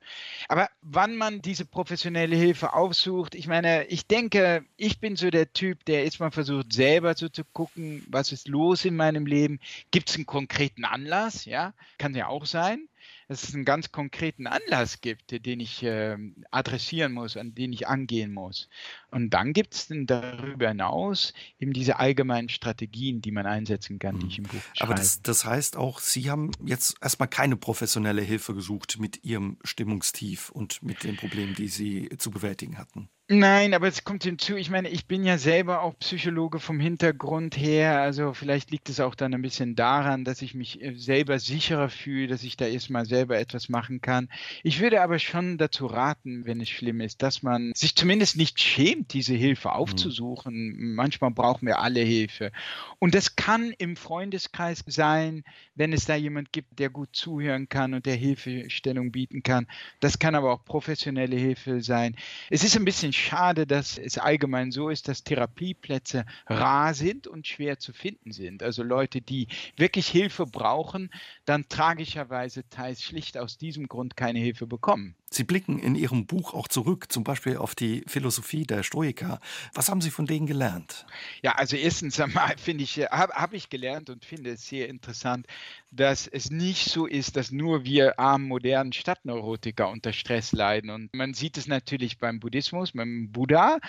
Aber 0.47 0.69
wann 0.81 1.15
man 1.15 1.41
diese 1.41 1.65
professionelle 1.65 2.35
Hilfe 2.35 2.73
aufsucht, 2.73 3.33
ich 3.33 3.47
meine, 3.47 3.85
ich 3.85 4.05
denke, 4.05 4.63
ich 4.77 4.99
bin 4.99 5.15
so 5.15 5.31
der 5.31 5.53
Typ, 5.53 5.85
der 5.85 6.03
jetzt 6.03 6.19
mal 6.19 6.29
versucht, 6.29 6.71
selber 6.71 7.15
so 7.15 7.29
zu 7.29 7.43
gucken, 7.43 8.05
was 8.09 8.31
ist 8.31 8.47
los 8.47 8.85
in 8.85 8.95
meinem 8.95 9.25
Leben? 9.25 9.59
Gibt 9.89 10.09
es 10.09 10.15
einen 10.15 10.27
konkreten 10.27 10.85
Anlass? 10.85 11.45
Ja, 11.45 11.73
kann 11.97 12.13
ja 12.13 12.27
auch 12.27 12.45
sein 12.45 12.88
dass 13.29 13.43
es 13.43 13.53
einen 13.53 13.63
ganz 13.63 13.91
konkreten 13.91 14.47
Anlass 14.47 15.01
gibt, 15.01 15.45
den 15.45 15.59
ich 15.59 15.83
äh, 15.83 16.17
adressieren 16.49 17.13
muss, 17.13 17.37
an 17.37 17.53
den 17.53 17.71
ich 17.71 17.87
angehen 17.87 18.33
muss. 18.33 18.67
Und 19.11 19.29
dann 19.29 19.53
gibt 19.53 19.75
es 19.75 19.87
darüber 19.89 20.69
hinaus 20.69 21.33
eben 21.59 21.71
diese 21.71 21.99
allgemeinen 21.99 22.49
Strategien, 22.49 23.21
die 23.21 23.31
man 23.31 23.45
einsetzen 23.45 23.99
kann, 23.99 24.19
die 24.19 24.27
ich 24.27 24.39
im 24.39 24.45
Buch 24.45 24.59
schreibe. 24.73 24.91
Aber 24.91 24.95
das, 24.95 25.21
das 25.21 25.45
heißt 25.45 25.77
auch, 25.77 25.99
Sie 25.99 26.31
haben 26.31 26.51
jetzt 26.65 26.97
erstmal 27.01 27.29
keine 27.29 27.55
professionelle 27.55 28.23
Hilfe 28.23 28.55
gesucht 28.55 28.97
mit 28.99 29.23
Ihrem 29.23 29.57
Stimmungstief 29.63 30.49
und 30.49 30.81
mit 30.81 31.03
den 31.03 31.15
Problemen, 31.15 31.53
die 31.53 31.67
Sie 31.67 32.09
zu 32.17 32.31
bewältigen 32.31 32.79
hatten. 32.79 33.09
Nein, 33.31 33.75
aber 33.75 33.87
es 33.87 34.03
kommt 34.03 34.23
hinzu, 34.23 34.55
ich 34.55 34.71
meine, 34.71 34.89
ich 34.89 35.05
bin 35.05 35.23
ja 35.23 35.37
selber 35.37 35.83
auch 35.83 35.93
Psychologe 35.99 36.59
vom 36.59 36.79
Hintergrund 36.79 37.55
her, 37.55 38.01
also 38.01 38.33
vielleicht 38.33 38.71
liegt 38.71 38.89
es 38.89 38.99
auch 38.99 39.13
dann 39.13 39.35
ein 39.35 39.43
bisschen 39.43 39.75
daran, 39.75 40.25
dass 40.25 40.41
ich 40.41 40.55
mich 40.55 40.81
äh, 40.81 40.95
selber 40.95 41.37
sicherer 41.37 41.89
fühle, 41.89 42.25
dass 42.25 42.41
ich 42.41 42.57
da 42.57 42.65
erstmal 42.65 43.05
selber 43.05 43.37
etwas 43.37 43.69
machen 43.69 44.01
kann. 44.01 44.29
Ich 44.63 44.79
würde 44.79 45.03
aber 45.03 45.19
schon 45.19 45.59
dazu 45.59 45.85
raten, 45.85 46.47
wenn 46.47 46.59
es 46.59 46.69
schlimm 46.69 47.01
ist, 47.01 47.21
dass 47.21 47.43
man 47.43 47.71
sich 47.75 47.95
zumindest 47.95 48.35
nicht 48.35 48.59
schämt, 48.59 49.13
diese 49.13 49.35
Hilfe 49.35 49.67
mhm. 49.67 49.73
aufzusuchen. 49.75 50.55
Mhm. 50.55 50.95
Manchmal 50.95 51.29
brauchen 51.29 51.67
wir 51.67 51.77
alle 51.77 52.01
Hilfe. 52.01 52.51
Und 52.97 53.13
das 53.13 53.35
kann 53.35 53.75
im 53.77 53.95
Freundeskreis 53.95 54.83
sein, 54.87 55.43
wenn 55.75 55.93
es 55.93 56.05
da 56.05 56.15
jemand 56.15 56.51
gibt, 56.51 56.79
der 56.79 56.89
gut 56.89 57.09
zuhören 57.11 57.69
kann 57.69 57.93
und 57.93 58.07
der 58.07 58.15
Hilfestellung 58.15 59.11
bieten 59.11 59.43
kann. 59.43 59.67
Das 59.99 60.17
kann 60.17 60.33
aber 60.33 60.51
auch 60.51 60.65
professionelle 60.65 61.35
Hilfe 61.35 61.83
sein. 61.83 62.15
Es 62.49 62.63
ist 62.63 62.75
ein 62.75 62.85
bisschen 62.85 63.13
schade, 63.19 63.67
dass 63.67 63.97
es 63.97 64.17
allgemein 64.17 64.71
so 64.71 64.89
ist, 64.89 65.07
dass 65.07 65.23
Therapieplätze 65.23 66.25
rar 66.47 66.93
sind 66.93 67.27
und 67.27 67.47
schwer 67.47 67.79
zu 67.79 67.93
finden 67.93 68.31
sind. 68.31 68.63
Also 68.63 68.83
Leute, 68.83 69.21
die 69.21 69.47
wirklich 69.77 70.07
Hilfe 70.07 70.45
brauchen, 70.45 71.11
dann 71.45 71.67
tragischerweise 71.69 72.67
teils 72.69 73.03
schlicht 73.03 73.37
aus 73.37 73.57
diesem 73.57 73.87
Grund 73.87 74.17
keine 74.17 74.39
Hilfe 74.39 74.67
bekommen. 74.67 75.15
Sie 75.31 75.43
blicken 75.43 75.79
in 75.79 75.95
Ihrem 75.95 76.25
Buch 76.25 76.53
auch 76.53 76.67
zurück, 76.67 77.11
zum 77.11 77.23
Beispiel 77.23 77.57
auf 77.57 77.75
die 77.75 78.03
Philosophie 78.07 78.63
der 78.63 78.83
Stoiker. 78.83 79.39
Was 79.73 79.89
haben 79.89 80.01
Sie 80.01 80.09
von 80.09 80.25
denen 80.25 80.47
gelernt? 80.47 81.05
Ja, 81.43 81.53
also 81.53 81.75
erstens 81.75 82.19
einmal 82.19 82.55
finde 82.57 82.83
ich, 82.83 82.97
habe 82.97 83.33
hab 83.33 83.53
ich 83.53 83.69
gelernt 83.69 84.09
und 84.09 84.25
finde 84.25 84.51
es 84.51 84.67
sehr 84.67 84.89
interessant, 84.89 85.45
dass 85.91 86.27
es 86.27 86.51
nicht 86.51 86.89
so 86.89 87.05
ist, 87.05 87.35
dass 87.35 87.51
nur 87.51 87.83
wir 87.83 88.19
armen 88.19 88.47
modernen 88.47 88.93
Stadtneurotiker 88.93 89.89
unter 89.89 90.13
Stress 90.13 90.51
leiden. 90.51 90.89
Und 90.89 91.13
man 91.13 91.33
sieht 91.33 91.57
es 91.57 91.67
natürlich 91.67 92.17
beim 92.17 92.39
Buddhismus, 92.39 92.91
beim 92.93 93.31
Buddha, 93.31 93.79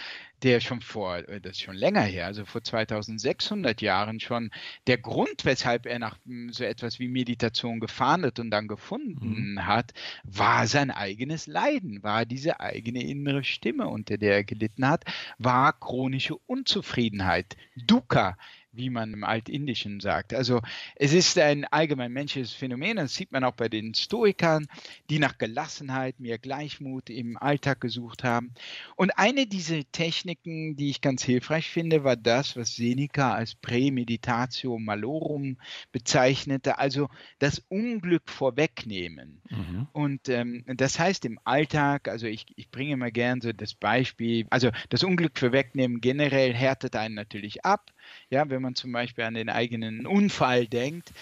der 0.43 0.61
schon 0.61 0.81
vor, 0.81 1.17
äh, 1.29 1.41
das 1.41 1.53
ist 1.53 1.63
schon 1.63 1.77
länger 1.77 2.03
her, 2.03 2.27
also 2.27 2.45
vor 2.45 2.63
2600 2.63 3.81
Jahren 3.83 4.21
schon, 4.21 4.51
der 4.87 4.99
Grund, 4.99 5.45
weshalb 5.45 5.87
er 5.87 5.99
nach 5.99 6.17
hm, 6.25 6.53
so 6.53 6.65
etwas 6.65 6.99
wie 6.99 7.09
Meditation 7.09 7.81
gefahndet 7.81 8.39
und 8.39 8.51
dann 8.51 8.69
gefunden 8.69 9.53
mhm. 9.53 9.67
hat, 9.67 9.93
war 10.25 10.67
sein 10.67 10.91
eigenes 10.91 11.30
Leiden, 11.47 12.03
war 12.03 12.27
diese 12.27 12.61
eigene 12.61 13.03
innere 13.03 13.45
Stimme, 13.45 13.89
unter 13.89 14.19
der 14.19 14.35
er 14.35 14.45
gelitten 14.45 14.89
hat, 14.89 15.05
war 15.39 15.73
chronische 15.79 16.37
Unzufriedenheit, 16.37 17.57
Dukkha 17.77 18.37
wie 18.73 18.91
man 18.91 19.13
im 19.13 19.25
Altindischen 19.25 20.01
sagt. 20.01 20.35
Also 20.35 20.61
es 20.97 21.13
ist 21.13 21.39
ein 21.39 21.65
allgemein 21.65 22.13
menschliches 22.13 22.53
Phänomen, 22.53 22.97
das 22.97 23.15
sieht 23.15 23.33
man 23.33 23.45
auch 23.45 23.55
bei 23.55 23.69
den 23.69 23.95
Stoikern, 23.95 24.67
die 25.09 25.19
nach 25.19 25.39
Gelassenheit, 25.39 26.21
mehr 26.21 26.39
Gleichmut 26.39 27.11
im 27.11 27.37
Alltag 27.37 27.81
gesucht 27.81 28.25
haben. 28.25 28.53
Und 28.97 29.11
eine 29.19 29.47
dieser 29.47 29.81
Techniken, 29.91 30.77
die 30.77 30.91
ich 30.91 31.01
ganz 31.01 31.23
hilfreich 31.23 31.69
finde, 31.69 32.05
war 32.05 32.17
das, 32.17 32.57
was 32.57 32.77
Seneca 32.77 33.35
als 33.35 33.55
Prämeditatio 33.55 34.79
malorum 34.79 35.57
bezeichnete, 35.93 36.79
also 36.79 37.09
das 37.39 37.59
Unglück 37.69 38.29
vorwegnehmen. 38.31 39.41
Mhm. 39.49 39.89
Und 39.93 40.29
ähm, 40.29 40.65
das 40.67 40.99
heißt 40.99 41.25
im 41.25 41.41
Alltag, 41.45 42.09
also 42.09 42.27
ich, 42.27 42.47
ich 42.57 42.71
bringe 42.71 42.93
immer 42.93 43.11
gern 43.11 43.41
so 43.41 43.53
das 43.53 43.75
Beispiel, 43.75 44.47
also 44.51 44.71
das 44.89 45.03
Unglück 45.03 45.39
vorwegnehmen 45.39 46.01
generell 46.01 46.55
härtet 46.55 46.97
einen 46.97 47.15
natürlich 47.15 47.65
ab 47.65 47.91
ja, 48.31 48.49
wenn 48.49 48.63
man 48.63 48.75
zum 48.75 48.93
Beispiel 48.93 49.25
an 49.25 49.35
den 49.35 49.49
eigenen 49.49 50.07
Unfall 50.07 50.67
denkt. 50.67 51.13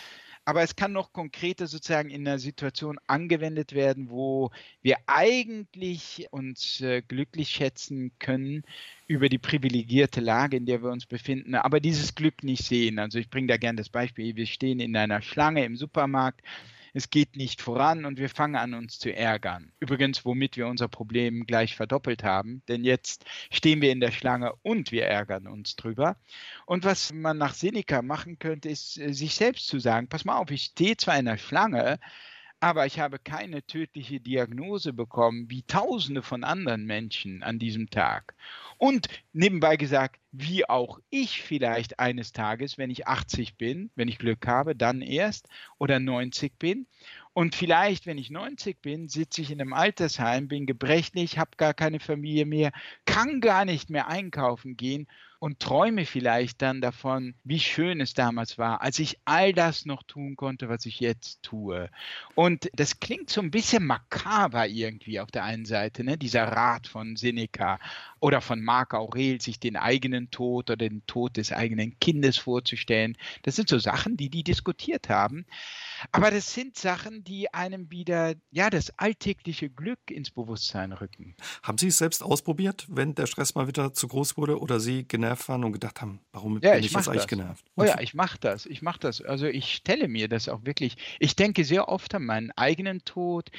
Aber 0.48 0.62
es 0.62 0.76
kann 0.76 0.92
noch 0.92 1.12
konkreter 1.12 1.66
sozusagen 1.66 2.08
in 2.08 2.26
einer 2.26 2.38
Situation 2.38 2.98
angewendet 3.06 3.74
werden, 3.74 4.08
wo 4.08 4.50
wir 4.80 4.96
eigentlich 5.06 6.26
uns 6.30 6.80
äh, 6.80 7.02
glücklich 7.02 7.50
schätzen 7.50 8.12
können 8.18 8.62
über 9.06 9.28
die 9.28 9.36
privilegierte 9.36 10.22
Lage, 10.22 10.56
in 10.56 10.64
der 10.64 10.82
wir 10.82 10.90
uns 10.90 11.04
befinden, 11.04 11.54
aber 11.54 11.80
dieses 11.80 12.14
Glück 12.14 12.44
nicht 12.44 12.64
sehen. 12.64 12.98
Also 12.98 13.18
ich 13.18 13.28
bringe 13.28 13.48
da 13.48 13.58
gerne 13.58 13.76
das 13.76 13.90
Beispiel, 13.90 14.36
wir 14.36 14.46
stehen 14.46 14.80
in 14.80 14.96
einer 14.96 15.20
Schlange 15.20 15.66
im 15.66 15.76
Supermarkt 15.76 16.40
es 16.98 17.10
geht 17.10 17.36
nicht 17.36 17.62
voran 17.62 18.04
und 18.04 18.18
wir 18.18 18.28
fangen 18.28 18.56
an, 18.56 18.74
uns 18.74 18.98
zu 18.98 19.14
ärgern. 19.14 19.70
Übrigens, 19.78 20.24
womit 20.24 20.56
wir 20.56 20.66
unser 20.66 20.88
Problem 20.88 21.46
gleich 21.46 21.76
verdoppelt 21.76 22.24
haben, 22.24 22.60
denn 22.66 22.82
jetzt 22.82 23.24
stehen 23.52 23.80
wir 23.80 23.92
in 23.92 24.00
der 24.00 24.10
Schlange 24.10 24.52
und 24.62 24.90
wir 24.90 25.06
ärgern 25.06 25.46
uns 25.46 25.76
drüber. 25.76 26.16
Und 26.66 26.84
was 26.84 27.12
man 27.12 27.38
nach 27.38 27.54
Seneca 27.54 28.02
machen 28.02 28.40
könnte, 28.40 28.68
ist 28.68 28.98
äh, 28.98 29.12
sich 29.14 29.36
selbst 29.36 29.68
zu 29.68 29.78
sagen, 29.78 30.08
pass 30.08 30.24
mal 30.24 30.38
auf, 30.38 30.50
ich 30.50 30.64
stehe 30.64 30.96
zwar 30.96 31.16
in 31.16 31.26
der 31.26 31.38
Schlange, 31.38 32.00
aber 32.60 32.86
ich 32.86 32.98
habe 32.98 33.18
keine 33.18 33.64
tödliche 33.64 34.20
Diagnose 34.20 34.92
bekommen, 34.92 35.48
wie 35.48 35.62
Tausende 35.62 36.22
von 36.22 36.42
anderen 36.42 36.84
Menschen 36.84 37.42
an 37.42 37.58
diesem 37.58 37.90
Tag. 37.90 38.34
Und 38.78 39.08
nebenbei 39.32 39.76
gesagt, 39.76 40.20
wie 40.32 40.68
auch 40.68 40.98
ich 41.10 41.42
vielleicht 41.42 41.98
eines 42.00 42.32
Tages, 42.32 42.78
wenn 42.78 42.90
ich 42.90 43.06
80 43.06 43.56
bin, 43.56 43.90
wenn 43.94 44.08
ich 44.08 44.18
Glück 44.18 44.46
habe, 44.46 44.74
dann 44.74 45.02
erst 45.02 45.48
oder 45.78 46.00
90 46.00 46.58
bin. 46.58 46.86
Und 47.32 47.54
vielleicht, 47.54 48.06
wenn 48.06 48.18
ich 48.18 48.30
90 48.30 48.80
bin, 48.82 49.08
sitze 49.08 49.42
ich 49.42 49.50
in 49.50 49.60
einem 49.60 49.72
Altersheim, 49.72 50.48
bin 50.48 50.66
gebrechlich, 50.66 51.38
habe 51.38 51.52
gar 51.56 51.74
keine 51.74 52.00
Familie 52.00 52.46
mehr, 52.46 52.72
kann 53.04 53.40
gar 53.40 53.64
nicht 53.64 53.90
mehr 53.90 54.08
einkaufen 54.08 54.76
gehen 54.76 55.06
und 55.40 55.60
träume 55.60 56.04
vielleicht 56.04 56.62
dann 56.62 56.80
davon, 56.80 57.34
wie 57.44 57.60
schön 57.60 58.00
es 58.00 58.14
damals 58.14 58.58
war, 58.58 58.82
als 58.82 58.98
ich 58.98 59.18
all 59.24 59.52
das 59.52 59.86
noch 59.86 60.02
tun 60.02 60.36
konnte, 60.36 60.68
was 60.68 60.84
ich 60.86 60.98
jetzt 61.00 61.42
tue. 61.42 61.90
Und 62.34 62.68
das 62.74 62.98
klingt 62.98 63.30
so 63.30 63.40
ein 63.40 63.50
bisschen 63.50 63.86
makaber 63.86 64.66
irgendwie 64.66 65.20
auf 65.20 65.30
der 65.30 65.44
einen 65.44 65.64
Seite, 65.64 66.02
ne? 66.02 66.18
dieser 66.18 66.44
Rat 66.44 66.88
von 66.88 67.16
Seneca 67.16 67.78
oder 68.20 68.40
von 68.40 68.62
Marc 68.62 68.94
Aurel, 68.94 69.40
sich 69.40 69.60
den 69.60 69.76
eigenen 69.76 70.30
Tod 70.30 70.70
oder 70.70 70.76
den 70.76 71.06
Tod 71.06 71.36
des 71.36 71.52
eigenen 71.52 71.98
Kindes 72.00 72.36
vorzustellen. 72.36 73.16
Das 73.42 73.54
sind 73.54 73.68
so 73.68 73.78
Sachen, 73.78 74.16
die 74.16 74.30
die 74.30 74.42
diskutiert 74.42 75.08
haben. 75.08 75.46
Aber 76.12 76.30
das 76.30 76.52
sind 76.52 76.76
Sachen, 76.76 77.24
die 77.24 77.52
einem 77.52 77.90
wieder, 77.90 78.34
ja, 78.50 78.70
das 78.70 78.96
alltägliche 78.98 79.68
Glück 79.70 80.10
ins 80.10 80.30
Bewusstsein 80.30 80.92
rücken. 80.92 81.34
Haben 81.62 81.78
Sie 81.78 81.88
es 81.88 81.98
selbst 81.98 82.22
ausprobiert, 82.22 82.86
wenn 82.88 83.14
der 83.14 83.26
Stress 83.26 83.54
mal 83.54 83.66
wieder 83.66 83.92
zu 83.92 84.08
groß 84.08 84.36
wurde 84.36 84.60
oder 84.60 84.80
Sie 84.80 85.04
genervt 85.28 85.48
waren 85.48 85.64
und 85.64 85.72
gedacht 85.72 86.00
haben, 86.00 86.20
warum 86.32 86.60
ja, 86.62 86.72
bin 86.72 86.80
ich, 86.80 86.86
ich 86.86 86.92
jetzt 86.92 87.08
eigentlich 87.08 87.22
das. 87.22 87.26
genervt? 87.26 87.64
Oh 87.76 87.84
ja, 87.84 88.00
ich 88.00 88.14
mache 88.14 88.38
das, 88.40 88.66
ich 88.66 88.82
mache 88.82 89.00
das. 89.00 89.20
Also 89.20 89.46
ich 89.46 89.74
stelle 89.74 90.08
mir 90.08 90.28
das 90.28 90.48
auch 90.48 90.64
wirklich, 90.64 90.96
ich 91.18 91.36
denke 91.36 91.64
sehr 91.64 91.88
oft 91.88 92.14
an 92.14 92.24
meinen 92.24 92.50
eigenen 92.52 93.04
Tod. 93.04 93.50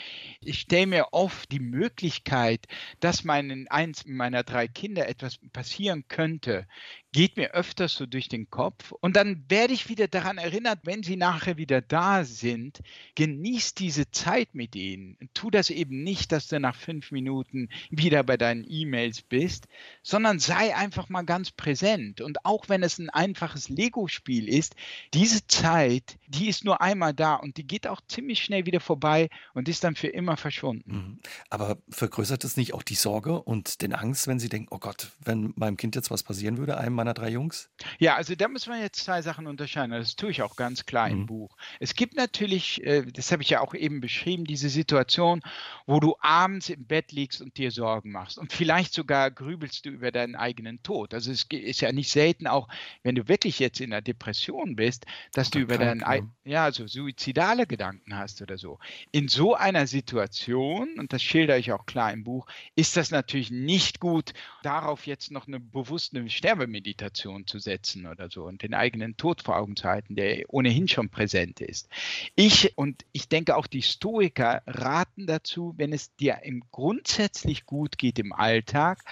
Ich 0.42 0.62
stelle 0.62 0.88
mir 0.88 1.08
oft 1.12 1.52
die 1.52 1.60
Möglichkeit, 1.60 2.66
dass 3.00 3.24
meinen 3.24 3.68
eins 3.68 4.06
meiner 4.06 4.44
drei 4.44 4.68
Kinder 4.68 5.08
etwas 5.08 5.40
passieren 5.54 6.06
könnte, 6.08 6.68
geht 7.12 7.38
mir 7.38 7.52
öfters 7.54 7.94
so 7.94 8.06
durch 8.06 8.30
den 8.30 8.50
Kopf. 8.50 8.92
Und 8.92 9.16
dann 9.16 9.44
werde 9.50 9.74
ich 9.74 9.90
wieder 9.90 10.08
daran 10.08 10.38
erinnert, 10.38 10.80
wenn 10.84 11.02
sie 11.02 11.16
nachher 11.16 11.58
wieder 11.58 11.82
da 11.82 12.24
sind, 12.24 12.82
genieß 13.16 13.74
diese 13.74 14.12
Zeit 14.12 14.54
mit 14.54 14.76
ihnen. 14.76 15.18
Tu 15.34 15.50
das 15.50 15.72
eben 15.72 16.04
nicht, 16.04 16.32
dass 16.32 16.48
du 16.48 16.60
nach 16.60 16.76
fünf 16.76 17.12
Minuten 17.12 17.70
wieder 17.90 18.24
bei 18.24 18.38
deinen 18.38 18.64
E-Mails 18.68 19.24
bist, 19.24 19.68
sondern 20.04 20.40
sei 20.40 20.76
einfach 20.76 21.10
mal 21.10 21.24
ganz 21.24 21.52
präsent. 21.52 22.22
Und 22.22 22.46
auch 22.46 22.70
wenn 22.70 22.84
es 22.84 23.00
ein 23.00 23.10
einfaches 23.10 23.70
Lego-Spiel 23.70 24.48
ist, 24.48 24.76
diese 25.14 25.48
Zeit, 25.48 26.20
die 26.28 26.48
ist 26.48 26.64
nur 26.64 26.82
einmal 26.82 27.14
da 27.14 27.36
und 27.36 27.58
die 27.58 27.66
geht 27.66 27.88
auch 27.88 28.02
ziemlich 28.08 28.44
schnell 28.44 28.68
wieder 28.68 28.80
vorbei 28.80 29.30
und 29.56 29.68
ist 29.68 29.84
dann 29.84 29.96
für 29.96 30.08
immer 30.08 30.38
verschwunden. 30.38 30.92
Mhm. 30.92 31.20
Aber 31.50 31.78
vergrößert 31.90 32.44
es 32.44 32.56
nicht 32.56 32.74
auch 32.74 32.84
die 32.84 32.96
Sorge 32.96 33.42
und 33.42 33.82
den 33.82 33.94
Angst, 33.94 34.28
wenn 34.28 34.40
Sie 34.40 34.50
denken, 34.50 34.68
oh 34.70 34.80
Gott, 34.80 35.12
wenn 35.24 35.54
meinem 35.56 35.78
Kind 35.78 35.96
jetzt 35.96 36.12
was 36.12 36.22
passieren 36.22 36.58
würde, 36.58 36.78
einem 36.78 36.99
meiner 37.00 37.14
drei 37.14 37.30
Jungs? 37.30 37.70
Ja, 37.98 38.16
also 38.16 38.36
da 38.36 38.48
müssen 38.48 38.74
wir 38.74 38.80
jetzt 38.80 39.04
zwei 39.04 39.22
Sachen 39.22 39.48
unterscheiden. 39.48 39.92
Das 39.92 40.16
tue 40.16 40.32
ich 40.32 40.42
auch 40.42 40.56
ganz 40.56 40.86
klar 40.86 41.08
mhm. 41.08 41.14
im 41.14 41.26
Buch. 41.26 41.56
Es 41.80 41.96
gibt 41.96 42.16
natürlich, 42.16 42.84
äh, 42.84 43.04
das 43.04 43.32
habe 43.32 43.42
ich 43.42 43.50
ja 43.50 43.62
auch 43.62 43.74
eben 43.74 44.02
beschrieben, 44.02 44.44
diese 44.44 44.70
Situation, 44.70 45.42
wo 45.86 46.00
du 46.00 46.16
abends 46.20 46.70
im 46.70 46.86
Bett 46.86 47.12
liegst 47.12 47.42
und 47.42 47.58
dir 47.58 47.72
Sorgen 47.72 48.12
machst. 48.12 48.38
Und 48.38 48.52
vielleicht 48.52 48.94
sogar 48.94 49.32
grübelst 49.32 49.86
du 49.86 49.90
über 49.90 50.12
deinen 50.12 50.36
eigenen 50.36 50.84
Tod. 50.84 51.14
Also 51.14 51.32
es 51.32 51.46
ist 51.50 51.82
ja 51.82 51.92
nicht 51.92 52.12
selten 52.12 52.48
auch, 52.48 52.68
wenn 53.04 53.16
du 53.16 53.28
wirklich 53.28 53.60
jetzt 53.60 53.80
in 53.80 53.94
einer 53.94 54.02
Depression 54.02 54.76
bist, 54.76 55.06
dass 55.34 55.50
du 55.50 55.60
über 55.60 55.78
deinen, 55.78 56.02
ja. 56.02 56.20
ja, 56.44 56.64
also 56.66 56.86
suizidale 56.86 57.66
Gedanken 57.66 58.16
hast 58.16 58.42
oder 58.42 58.58
so. 58.58 58.80
In 59.12 59.30
so 59.30 59.56
einer 59.56 59.88
Situation, 59.88 61.00
und 61.00 61.14
das 61.14 61.24
schildere 61.24 61.60
ich 61.60 61.72
auch 61.72 61.86
klar 61.86 62.12
im 62.12 62.24
Buch, 62.24 62.48
ist 62.76 62.98
das 62.98 63.12
natürlich 63.12 63.52
nicht 63.52 64.00
gut, 64.00 64.34
darauf 64.64 65.08
jetzt 65.08 65.32
noch 65.32 65.48
eine 65.48 65.60
bewusste 65.60 66.30
Sterbemedizin 66.30 66.89
Meditation 66.90 67.46
zu 67.46 67.60
setzen 67.60 68.08
oder 68.08 68.30
so 68.30 68.46
und 68.46 68.64
den 68.64 68.74
eigenen 68.74 69.16
Tod 69.16 69.44
vor 69.44 69.58
Augen 69.58 69.76
zu 69.76 69.88
halten, 69.88 70.16
der 70.16 70.44
ohnehin 70.48 70.88
schon 70.88 71.10
präsent 71.10 71.62
ist. 71.62 71.88
Ich 72.36 72.78
und 72.78 73.06
ich 73.12 73.30
denke 73.30 73.56
auch 73.56 73.68
die 73.68 73.84
Stoiker 73.84 74.62
raten 74.66 75.28
dazu, 75.28 75.76
wenn 75.78 75.94
es 75.94 76.16
dir 76.16 76.40
im 76.44 76.64
grundsätzlich 76.72 77.66
gut 77.66 77.98
geht 77.98 78.18
im 78.18 78.34
Alltag, 78.34 79.04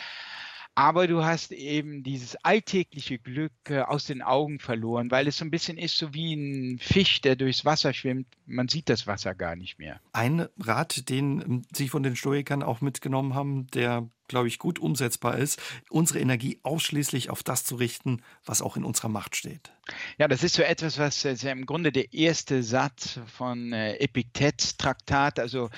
aber 0.74 1.08
du 1.08 1.24
hast 1.24 1.52
eben 1.52 2.04
dieses 2.04 2.36
alltägliche 2.44 3.18
Glück 3.18 3.52
äh, 3.68 3.80
aus 3.80 4.06
den 4.06 4.22
Augen 4.22 4.60
verloren, 4.60 5.10
weil 5.10 5.28
es 5.28 5.38
so 5.38 5.46
ein 5.46 5.50
bisschen 5.50 5.78
ist 5.78 5.98
so 5.98 6.14
wie 6.14 6.36
ein 6.36 6.78
Fisch, 6.78 7.22
der 7.22 7.36
durchs 7.36 7.66
Wasser 7.66 7.94
schwimmt. 7.94 8.28
Man 8.46 8.68
sieht 8.68 8.88
das 8.88 9.08
Wasser 9.08 9.34
gar 9.34 9.56
nicht 9.56 9.80
mehr. 9.80 10.00
Ein 10.14 10.48
Rat, 10.60 11.10
den 11.10 11.66
Sie 11.74 11.90
von 11.90 12.04
den 12.04 12.16
Stoikern 12.16 12.62
auch 12.62 12.82
mitgenommen 12.82 13.34
haben, 13.34 13.66
der, 13.74 14.08
glaube 14.28 14.48
ich, 14.48 14.60
gut 14.60 14.80
umsetzbar 14.80 15.38
ist, 15.38 15.62
unsere 15.90 16.20
Energie 16.20 16.60
ausschließlich 16.64 17.30
auf 17.30 17.44
das 17.44 17.64
zu 17.64 17.76
richten, 17.76 18.22
was 18.46 18.62
auch 18.62 18.78
in 18.78 18.84
unserer 18.84 19.10
Macht 19.10 19.36
steht. 19.36 19.72
Ja, 20.18 20.28
das 20.28 20.44
ist 20.44 20.56
so 20.56 20.64
etwas, 20.64 20.98
was 20.98 21.24
äh, 21.26 21.36
im 21.50 21.66
Grunde 21.66 21.92
der 21.92 22.14
erste 22.14 22.64
Satz 22.64 23.20
von 23.38 23.74
äh, 23.74 23.96
Epiktets 23.98 24.78
Traktat, 24.78 25.40
also 25.40 25.70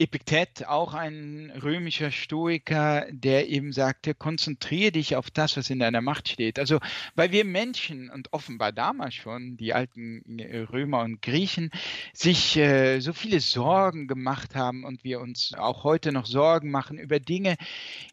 Epiktet, 0.00 0.66
auch 0.66 0.94
ein 0.94 1.52
römischer 1.62 2.10
Stoiker, 2.10 3.04
der 3.10 3.50
eben 3.50 3.70
sagte, 3.70 4.14
konzentriere 4.14 4.92
dich 4.92 5.14
auf 5.14 5.30
das, 5.30 5.58
was 5.58 5.68
in 5.68 5.78
deiner 5.78 6.00
Macht 6.00 6.30
steht. 6.30 6.58
Also, 6.58 6.80
weil 7.16 7.32
wir 7.32 7.44
Menschen 7.44 8.08
und 8.08 8.32
offenbar 8.32 8.72
damals 8.72 9.12
schon, 9.12 9.58
die 9.58 9.74
alten 9.74 10.38
äh, 10.38 10.60
Römer 10.60 11.00
und 11.00 11.20
Griechen, 11.20 11.70
sich 12.14 12.56
äh, 12.56 13.00
so 13.00 13.12
viele 13.12 13.40
Sorgen 13.40 14.06
gemacht 14.06 14.54
haben 14.54 14.84
und 14.84 15.04
wir 15.04 15.20
uns 15.20 15.52
auch 15.52 15.84
heute 15.84 16.12
noch 16.12 16.24
Sorgen 16.24 16.70
machen 16.70 16.96
über 16.96 17.20
Dinge, 17.20 17.56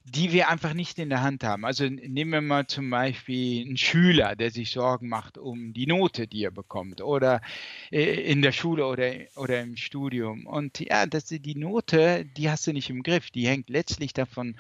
die 0.04 0.34
wir 0.34 0.50
einfach 0.50 0.74
nicht 0.74 1.00
in 1.00 1.08
der 1.08 1.22
Hand 1.22 1.46
haben. 1.46 1.64
Also 1.64 1.86
nehmen 1.86 2.32
wir 2.32 2.42
mal 2.42 2.68
zum 2.68 2.90
Beispiel 2.90 3.66
einen 3.66 3.78
Schüler, 3.78 4.36
der 4.36 4.52
sich 4.52 4.72
Sorgen 4.72 5.08
macht 5.08 5.38
um 5.38 5.72
die 5.72 5.88
Note, 5.88 6.28
die 6.28 6.44
er 6.44 6.52
bekommt, 6.52 7.00
oder 7.00 7.40
äh, 7.92 8.04
in 8.30 8.42
der 8.42 8.52
Schule 8.52 8.86
oder, 8.88 9.14
oder 9.38 9.62
im 9.62 9.78
Studium. 9.78 10.46
Und 10.48 10.82
ja, 10.82 11.06
dass 11.06 11.28
die 11.28 11.56
Note 11.56 11.77
Note, 11.78 12.26
die 12.26 12.50
hast 12.50 12.66
du 12.66 12.74
nicht 12.74 12.90
im 12.90 13.04
Griff. 13.04 13.30
Die 13.30 13.48
hängt 13.48 13.70
letztlich 13.70 14.12
davon, 14.12 14.56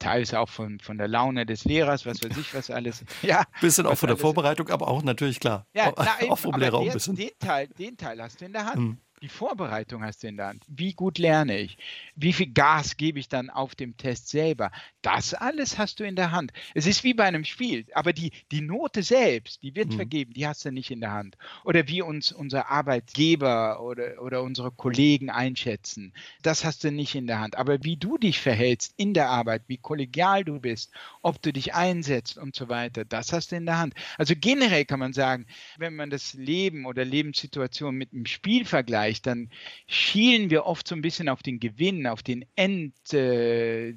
teils 0.00 0.34
auch 0.34 0.48
von, 0.48 0.80
von 0.80 0.98
der 0.98 1.06
Laune 1.06 1.46
des 1.46 1.64
Lehrers, 1.64 2.04
was 2.04 2.20
weiß 2.20 2.36
ich, 2.36 2.52
was 2.52 2.68
alles. 2.70 3.04
Ja, 3.22 3.44
bisschen 3.60 3.86
auch 3.86 3.96
von 3.96 4.08
der 4.08 4.16
Vorbereitung, 4.16 4.68
aber 4.70 4.88
auch 4.88 5.02
natürlich 5.02 5.38
klar. 5.38 5.66
Ja, 5.72 5.92
na, 5.96 6.16
auch 6.30 6.38
vom 6.38 6.58
Lehrer 6.58 6.78
auch 6.78 6.86
ein 6.86 6.92
bisschen. 6.92 7.14
Den 7.14 7.30
Teil, 7.38 7.68
den 7.68 7.96
Teil 7.96 8.20
hast 8.20 8.40
du 8.40 8.46
in 8.46 8.52
der 8.52 8.64
Hand. 8.64 8.76
Hm. 8.76 8.98
Die 9.22 9.28
Vorbereitung 9.28 10.04
hast 10.04 10.22
du 10.22 10.28
in 10.28 10.36
der 10.36 10.46
Hand. 10.46 10.64
Wie 10.68 10.92
gut 10.92 11.18
lerne 11.18 11.58
ich? 11.58 11.76
Wie 12.14 12.32
viel 12.32 12.52
Gas 12.52 12.96
gebe 12.96 13.18
ich 13.18 13.28
dann 13.28 13.50
auf 13.50 13.74
dem 13.74 13.96
Test 13.96 14.28
selber? 14.28 14.70
Das 15.02 15.34
alles 15.34 15.76
hast 15.76 15.98
du 15.98 16.04
in 16.04 16.14
der 16.14 16.30
Hand. 16.30 16.52
Es 16.74 16.86
ist 16.86 17.02
wie 17.02 17.14
bei 17.14 17.24
einem 17.24 17.44
Spiel, 17.44 17.86
aber 17.94 18.12
die, 18.12 18.30
die 18.52 18.60
Note 18.60 19.02
selbst, 19.02 19.62
die 19.62 19.74
wird 19.74 19.88
mhm. 19.90 19.96
vergeben, 19.96 20.32
die 20.34 20.46
hast 20.46 20.64
du 20.64 20.70
nicht 20.70 20.90
in 20.90 21.00
der 21.00 21.12
Hand. 21.12 21.36
Oder 21.64 21.88
wie 21.88 22.00
uns 22.00 22.30
unser 22.30 22.70
Arbeitgeber 22.70 23.82
oder, 23.82 24.22
oder 24.22 24.42
unsere 24.42 24.70
Kollegen 24.70 25.30
einschätzen, 25.30 26.12
das 26.42 26.64
hast 26.64 26.84
du 26.84 26.92
nicht 26.92 27.14
in 27.16 27.26
der 27.26 27.40
Hand. 27.40 27.56
Aber 27.56 27.82
wie 27.82 27.96
du 27.96 28.18
dich 28.18 28.38
verhältst 28.38 28.94
in 28.96 29.14
der 29.14 29.30
Arbeit, 29.30 29.62
wie 29.66 29.78
kollegial 29.78 30.44
du 30.44 30.60
bist, 30.60 30.92
ob 31.22 31.42
du 31.42 31.52
dich 31.52 31.74
einsetzt 31.74 32.38
und 32.38 32.54
so 32.54 32.68
weiter, 32.68 33.04
das 33.04 33.32
hast 33.32 33.50
du 33.50 33.56
in 33.56 33.66
der 33.66 33.78
Hand. 33.78 33.94
Also 34.16 34.34
generell 34.38 34.84
kann 34.84 35.00
man 35.00 35.12
sagen, 35.12 35.46
wenn 35.76 35.96
man 35.96 36.10
das 36.10 36.34
Leben 36.34 36.86
oder 36.86 37.04
Lebenssituation 37.04 37.96
mit 37.96 38.12
einem 38.12 38.26
Spiel 38.26 38.64
vergleicht, 38.64 39.07
dann 39.22 39.50
schielen 39.86 40.50
wir 40.50 40.66
oft 40.66 40.86
so 40.86 40.94
ein 40.94 41.02
bisschen 41.02 41.28
auf 41.28 41.42
den 41.42 41.60
Gewinn, 41.60 42.06
auf 42.06 42.22
den 42.22 42.44
Endzustand, 42.56 43.94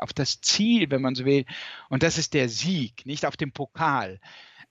auf 0.00 0.12
das 0.12 0.40
Ziel, 0.40 0.90
wenn 0.90 1.02
man 1.02 1.14
so 1.14 1.24
will. 1.24 1.44
Und 1.88 2.02
das 2.02 2.18
ist 2.18 2.34
der 2.34 2.48
Sieg, 2.48 3.06
nicht 3.06 3.26
auf 3.26 3.36
dem 3.36 3.52
Pokal. 3.52 4.20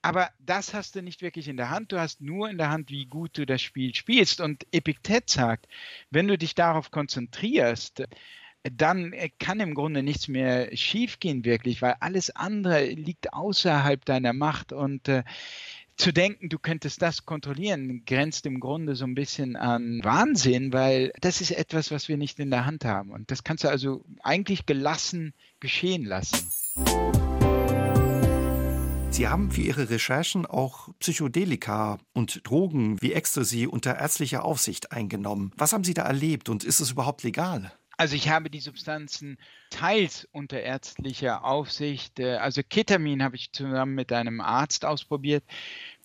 Aber 0.03 0.29
das 0.39 0.73
hast 0.73 0.95
du 0.95 1.01
nicht 1.01 1.21
wirklich 1.21 1.47
in 1.47 1.55
der 1.55 1.69
Hand. 1.69 1.93
Du 1.93 1.99
hast 1.99 2.19
nur 2.19 2.49
in 2.49 2.57
der 2.57 2.69
Hand, 2.69 2.89
wie 2.89 3.05
gut 3.05 3.37
du 3.37 3.45
das 3.45 3.61
Spiel 3.61 3.95
spielst. 3.95 4.41
Und 4.41 4.67
Epiktet 4.73 5.29
sagt, 5.29 5.67
wenn 6.11 6.27
du 6.27 6.37
dich 6.37 6.55
darauf 6.55 6.91
konzentrierst, 6.91 8.03
dann 8.63 9.13
kann 9.39 9.59
im 9.61 9.75
Grunde 9.75 10.03
nichts 10.03 10.27
mehr 10.27 10.75
schiefgehen, 10.75 11.43
wirklich, 11.43 11.81
weil 11.81 11.95
alles 11.99 12.29
andere 12.35 12.85
liegt 12.85 13.33
außerhalb 13.33 14.03
deiner 14.03 14.33
Macht. 14.33 14.73
Und 14.73 15.07
äh, 15.07 15.23
zu 15.97 16.11
denken, 16.11 16.49
du 16.49 16.57
könntest 16.59 17.01
das 17.01 17.25
kontrollieren, 17.25 18.03
grenzt 18.05 18.45
im 18.45 18.59
Grunde 18.59 18.95
so 18.95 19.05
ein 19.05 19.15
bisschen 19.15 19.55
an 19.55 19.99
Wahnsinn, 20.03 20.73
weil 20.73 21.11
das 21.21 21.41
ist 21.41 21.51
etwas, 21.51 21.91
was 21.91 22.07
wir 22.07 22.17
nicht 22.17 22.39
in 22.39 22.49
der 22.49 22.65
Hand 22.65 22.85
haben. 22.85 23.11
Und 23.11 23.31
das 23.31 23.43
kannst 23.43 23.63
du 23.63 23.69
also 23.69 24.03
eigentlich 24.21 24.65
gelassen 24.65 25.33
geschehen 25.59 26.05
lassen. 26.05 26.49
Sie 29.11 29.27
haben 29.27 29.51
für 29.51 29.61
Ihre 29.61 29.91
Recherchen 29.91 30.47
auch 30.47 30.89
Psychedelika 30.99 31.99
und 32.13 32.41
Drogen 32.49 32.99
wie 32.99 33.13
Ecstasy 33.13 33.67
unter 33.67 33.99
ärztlicher 33.99 34.43
Aufsicht 34.43 34.91
eingenommen. 34.91 35.51
Was 35.55 35.71
haben 35.71 35.83
Sie 35.83 35.93
da 35.93 36.01
erlebt 36.01 36.49
und 36.49 36.63
ist 36.63 36.79
es 36.79 36.91
überhaupt 36.91 37.21
legal? 37.21 37.71
Also 37.95 38.15
ich 38.15 38.29
habe 38.29 38.49
die 38.49 38.59
Substanzen 38.59 39.37
teils 39.73 40.27
unter 40.31 40.61
ärztlicher 40.61 41.43
Aufsicht, 41.43 42.19
äh, 42.19 42.35
also 42.35 42.61
Ketamin 42.63 43.23
habe 43.23 43.35
ich 43.35 43.51
zusammen 43.51 43.95
mit 43.95 44.13
einem 44.13 44.39
Arzt 44.39 44.85
ausprobiert. 44.85 45.43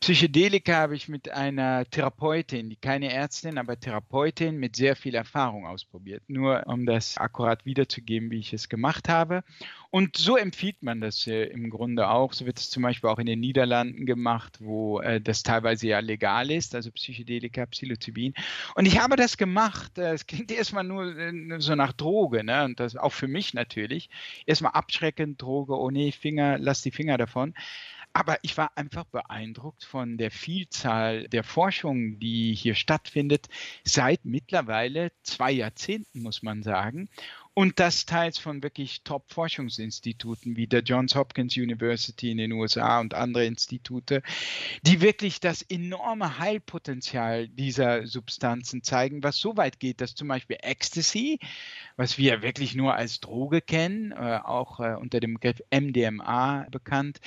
Psychedelika 0.00 0.74
habe 0.76 0.94
ich 0.94 1.08
mit 1.08 1.28
einer 1.28 1.84
Therapeutin, 1.84 2.70
die 2.70 2.76
keine 2.76 3.12
Ärztin, 3.12 3.58
aber 3.58 3.78
Therapeutin 3.78 4.56
mit 4.56 4.76
sehr 4.76 4.94
viel 4.94 5.14
Erfahrung 5.16 5.66
ausprobiert. 5.66 6.22
Nur 6.28 6.66
um 6.66 6.86
das 6.86 7.18
akkurat 7.18 7.66
wiederzugeben, 7.66 8.30
wie 8.30 8.38
ich 8.38 8.52
es 8.52 8.68
gemacht 8.68 9.08
habe. 9.08 9.42
Und 9.90 10.16
so 10.16 10.36
empfiehlt 10.36 10.82
man 10.82 11.00
das 11.00 11.26
äh, 11.26 11.44
im 11.44 11.68
Grunde 11.70 12.08
auch. 12.10 12.32
So 12.32 12.46
wird 12.46 12.58
es 12.58 12.70
zum 12.70 12.82
Beispiel 12.84 13.10
auch 13.10 13.18
in 13.18 13.26
den 13.26 13.40
Niederlanden 13.40 14.06
gemacht, 14.06 14.58
wo 14.60 15.00
äh, 15.00 15.20
das 15.20 15.42
teilweise 15.42 15.88
ja 15.88 15.98
legal 15.98 16.50
ist, 16.50 16.74
also 16.74 16.92
Psychedelika, 16.92 17.66
Psilocybin. 17.66 18.34
Und 18.74 18.86
ich 18.86 19.00
habe 19.00 19.16
das 19.16 19.36
gemacht. 19.36 19.98
Es 19.98 20.26
klingt 20.26 20.52
erstmal 20.52 20.84
nur 20.84 21.14
so 21.60 21.74
nach 21.74 21.92
Droge, 21.92 22.44
ne? 22.44 22.64
Und 22.64 22.78
das 22.78 22.96
auch 22.96 23.12
für 23.12 23.28
mich 23.28 23.52
natürlich. 23.58 24.08
Erstmal 24.46 24.72
abschreckend, 24.72 25.42
Droge, 25.42 25.76
oh 25.76 25.90
nee, 25.90 26.12
Finger, 26.12 26.58
lass 26.58 26.80
die 26.82 26.92
Finger 26.92 27.18
davon. 27.18 27.54
Aber 28.14 28.38
ich 28.42 28.56
war 28.56 28.76
einfach 28.76 29.04
beeindruckt 29.04 29.84
von 29.84 30.16
der 30.16 30.30
Vielzahl 30.30 31.28
der 31.28 31.44
Forschung, 31.44 32.18
die 32.18 32.54
hier 32.54 32.74
stattfindet, 32.74 33.48
seit 33.84 34.24
mittlerweile 34.24 35.12
zwei 35.22 35.52
Jahrzehnten, 35.52 36.22
muss 36.22 36.42
man 36.42 36.62
sagen 36.62 37.10
und 37.58 37.80
das 37.80 38.06
teils 38.06 38.38
von 38.38 38.62
wirklich 38.62 39.02
Top-Forschungsinstituten 39.02 40.54
wie 40.54 40.68
der 40.68 40.82
Johns 40.82 41.16
Hopkins 41.16 41.56
University 41.56 42.30
in 42.30 42.38
den 42.38 42.52
USA 42.52 43.00
und 43.00 43.14
andere 43.14 43.46
Institute, 43.46 44.22
die 44.82 45.00
wirklich 45.00 45.40
das 45.40 45.62
enorme 45.62 46.38
Heilpotenzial 46.38 47.48
dieser 47.48 48.06
Substanzen 48.06 48.84
zeigen, 48.84 49.24
was 49.24 49.38
so 49.38 49.56
weit 49.56 49.80
geht, 49.80 50.00
dass 50.00 50.14
zum 50.14 50.28
Beispiel 50.28 50.58
Ecstasy, 50.62 51.40
was 51.96 52.16
wir 52.16 52.42
wirklich 52.42 52.76
nur 52.76 52.94
als 52.94 53.18
Droge 53.18 53.60
kennen, 53.60 54.12
äh, 54.12 54.38
auch 54.44 54.78
äh, 54.78 54.94
unter 54.94 55.18
dem 55.18 55.34
Begriff 55.34 55.60
MDMA 55.72 56.68
bekannt, 56.70 57.18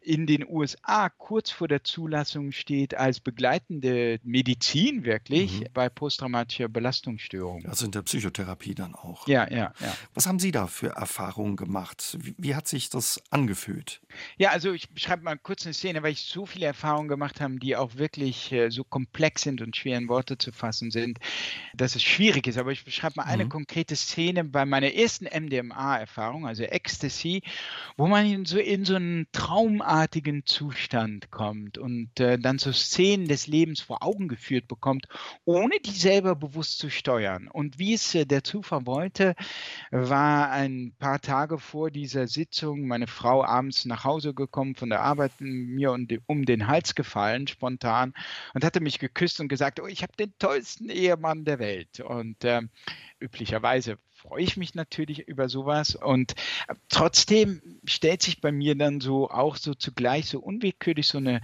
in 0.00 0.26
den 0.26 0.48
USA 0.48 1.10
kurz 1.10 1.50
vor 1.50 1.68
der 1.68 1.84
Zulassung 1.84 2.52
steht 2.52 2.94
als 2.94 3.20
begleitende 3.20 4.18
Medizin 4.22 5.04
wirklich 5.04 5.60
mhm. 5.60 5.66
bei 5.74 5.90
posttraumatischer 5.90 6.70
Belastungsstörung. 6.70 7.66
Also 7.66 7.84
in 7.84 7.92
der 7.92 8.00
Psychotherapie 8.00 8.74
dann 8.74 8.94
auch. 8.94 9.28
Ja, 9.28 9.46
ja. 9.50 9.73
Was 10.14 10.26
haben 10.26 10.38
Sie 10.38 10.52
da 10.52 10.66
für 10.66 10.88
Erfahrungen 10.88 11.56
gemacht? 11.56 12.16
Wie, 12.20 12.34
wie, 12.38 12.54
hat 12.54 12.68
sich 12.68 12.90
das 12.90 13.20
angefühlt? 13.30 14.00
Ja, 14.38 14.50
also 14.50 14.72
ich 14.72 14.90
beschreibe 14.90 15.24
mal 15.24 15.36
kurz 15.36 15.64
eine 15.64 15.74
Szene, 15.74 16.02
weil 16.02 16.12
ich 16.12 16.22
so 16.22 16.46
viele 16.46 16.66
Erfahrungen 16.66 17.08
gemacht 17.08 17.40
habe, 17.40 17.58
die 17.58 17.76
auch 17.76 17.96
wirklich 17.96 18.52
äh, 18.52 18.70
so 18.70 18.84
komplex 18.84 19.42
sind 19.42 19.60
und 19.60 19.76
schwer 19.76 19.98
in 19.98 20.08
Worte 20.08 20.38
zu 20.38 20.52
fassen 20.52 20.90
sind, 20.90 21.18
dass 21.74 21.96
es 21.96 22.02
schwierig 22.02 22.46
ist. 22.46 22.58
Aber 22.58 22.72
ich 22.72 22.84
beschreibe 22.84 23.14
mal 23.16 23.24
mhm. 23.24 23.30
eine 23.30 23.48
konkrete 23.48 23.96
Szene 23.96 24.44
bei 24.44 24.64
meiner 24.64 24.92
ersten 24.92 25.24
MDMA-Erfahrung, 25.24 26.46
also 26.46 26.62
Ecstasy, 26.62 27.42
wo 27.96 28.06
man 28.06 28.26
in 28.26 28.44
so, 28.44 28.58
in 28.58 28.84
so 28.84 28.94
einen 28.94 29.26
traumartigen 29.32 30.46
Zustand 30.46 31.30
kommt 31.30 31.78
und 31.78 32.20
äh, 32.20 32.38
dann 32.38 32.58
so 32.58 32.72
Szenen 32.72 33.26
des 33.26 33.46
Lebens 33.46 33.80
vor 33.80 34.02
Augen 34.02 34.28
geführt 34.28 34.68
bekommt, 34.68 35.08
ohne 35.44 35.80
die 35.84 35.90
selber 35.90 36.36
bewusst 36.36 36.78
zu 36.78 36.90
steuern. 36.90 37.48
Und 37.48 37.78
wie 37.78 37.94
es 37.94 38.14
äh, 38.14 38.24
der 38.24 38.44
Zufall 38.44 38.86
wollte, 38.86 39.34
war 39.90 40.50
ein 40.50 40.94
paar 40.98 41.20
Tage 41.20 41.58
vor 41.58 41.90
dieser 41.90 42.26
Sitzung 42.26 42.86
meine 42.86 43.06
Frau 43.06 43.44
abends 43.44 43.84
nach 43.84 44.04
Hause 44.04 44.34
gekommen 44.34 44.74
von 44.74 44.90
der 44.90 45.00
Arbeit, 45.00 45.32
mir 45.40 45.96
um 46.26 46.44
den 46.44 46.66
Hals 46.66 46.94
gefallen, 46.94 47.46
spontan, 47.46 48.14
und 48.54 48.64
hatte 48.64 48.80
mich 48.80 48.98
geküsst 48.98 49.40
und 49.40 49.48
gesagt, 49.48 49.80
oh, 49.80 49.86
ich 49.86 50.02
habe 50.02 50.12
den 50.18 50.32
tollsten 50.38 50.88
Ehemann 50.88 51.44
der 51.44 51.58
Welt. 51.58 52.00
Und 52.00 52.44
äh, 52.44 52.62
üblicherweise 53.20 53.98
freue 54.12 54.42
ich 54.42 54.56
mich 54.56 54.74
natürlich 54.74 55.28
über 55.28 55.48
sowas 55.48 55.94
und 55.94 56.32
äh, 56.68 56.74
trotzdem 56.88 57.60
stellt 57.84 58.22
sich 58.22 58.40
bei 58.40 58.52
mir 58.52 58.74
dann 58.74 59.00
so 59.00 59.30
auch 59.30 59.56
so 59.56 59.74
zugleich 59.74 60.26
so 60.26 60.40
unwillkürlich 60.40 61.06
so 61.06 61.18
eine 61.18 61.42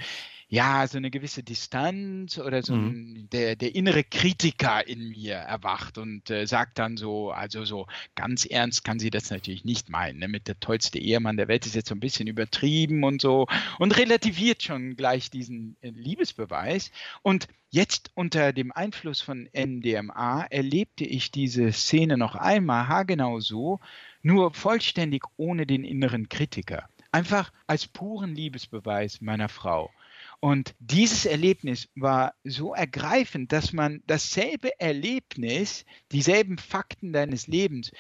ja, 0.53 0.85
so 0.89 0.99
eine 0.99 1.13
gewisse 1.13 1.45
Distanz 1.45 2.37
oder 2.37 2.63
so 2.65 2.75
mhm. 2.75 2.89
ein, 2.89 3.29
der, 3.31 3.55
der 3.55 3.73
innere 3.77 4.03
Kritiker 4.03 4.87
in 4.87 5.11
mir 5.11 5.37
erwacht 5.37 5.97
und 5.97 6.29
äh, 6.29 6.45
sagt 6.45 6.81
dann 6.81 6.97
so, 6.97 7.31
also 7.31 7.65
so 7.65 7.87
ganz 8.17 8.47
ernst 8.47 8.85
kann 8.85 8.99
sie 8.99 9.11
das 9.11 9.31
natürlich 9.31 9.65
nicht 9.65 9.89
meinen. 9.91 10.19
Ne? 10.19 10.27
Mit 10.27 10.49
der 10.49 10.59
tollste 10.59 10.99
Ehemann 10.99 11.37
der 11.37 11.47
Welt 11.47 11.67
ist 11.67 11.77
jetzt 11.77 11.89
so 11.89 11.95
ein 11.95 12.01
bisschen 12.01 12.27
übertrieben 12.27 13.05
und 13.05 13.23
so 13.23 13.47
und 13.79 13.97
relativiert 13.97 14.65
schon 14.65 14.97
gleich 14.97 15.31
diesen 15.31 15.77
äh, 15.81 15.91
Liebesbeweis. 15.91 16.91
Und 17.23 17.47
Jetzt 17.73 18.11
unter 18.17 18.53
dem 18.53 18.73
Einfluss 18.73 19.21
von 19.21 19.49
NDMA 19.53 20.43
erlebte 20.51 21.05
ich 21.05 21.31
diese 21.31 21.71
Szene 21.71 22.17
noch 22.19 22.35
einmal 22.35 22.89
haargenau 22.89 23.39
so, 23.39 23.79
nur 24.23 24.53
vollständig 24.53 25.23
ohne 25.37 25.67
den 25.67 25.85
inneren 25.85 26.29
Kritiker. 26.29 26.89
Einfach 27.13 27.53
als 27.69 27.87
puren 27.87 28.35
Liebesbeweis 28.35 29.21
meiner 29.21 29.49
Frau. 29.49 29.93
Und 30.41 30.75
dieses 30.79 31.27
Erlebnis 31.27 31.89
war 31.95 32.35
so 32.45 32.75
ergreifend, 32.75 33.53
dass 33.53 33.75
man 33.75 34.03
dasselbe 34.07 34.79
Erlebnis, 34.81 35.85
dieselben 36.13 36.57
Fakten 36.57 37.13
deines 37.13 37.47
Lebens 37.47 37.93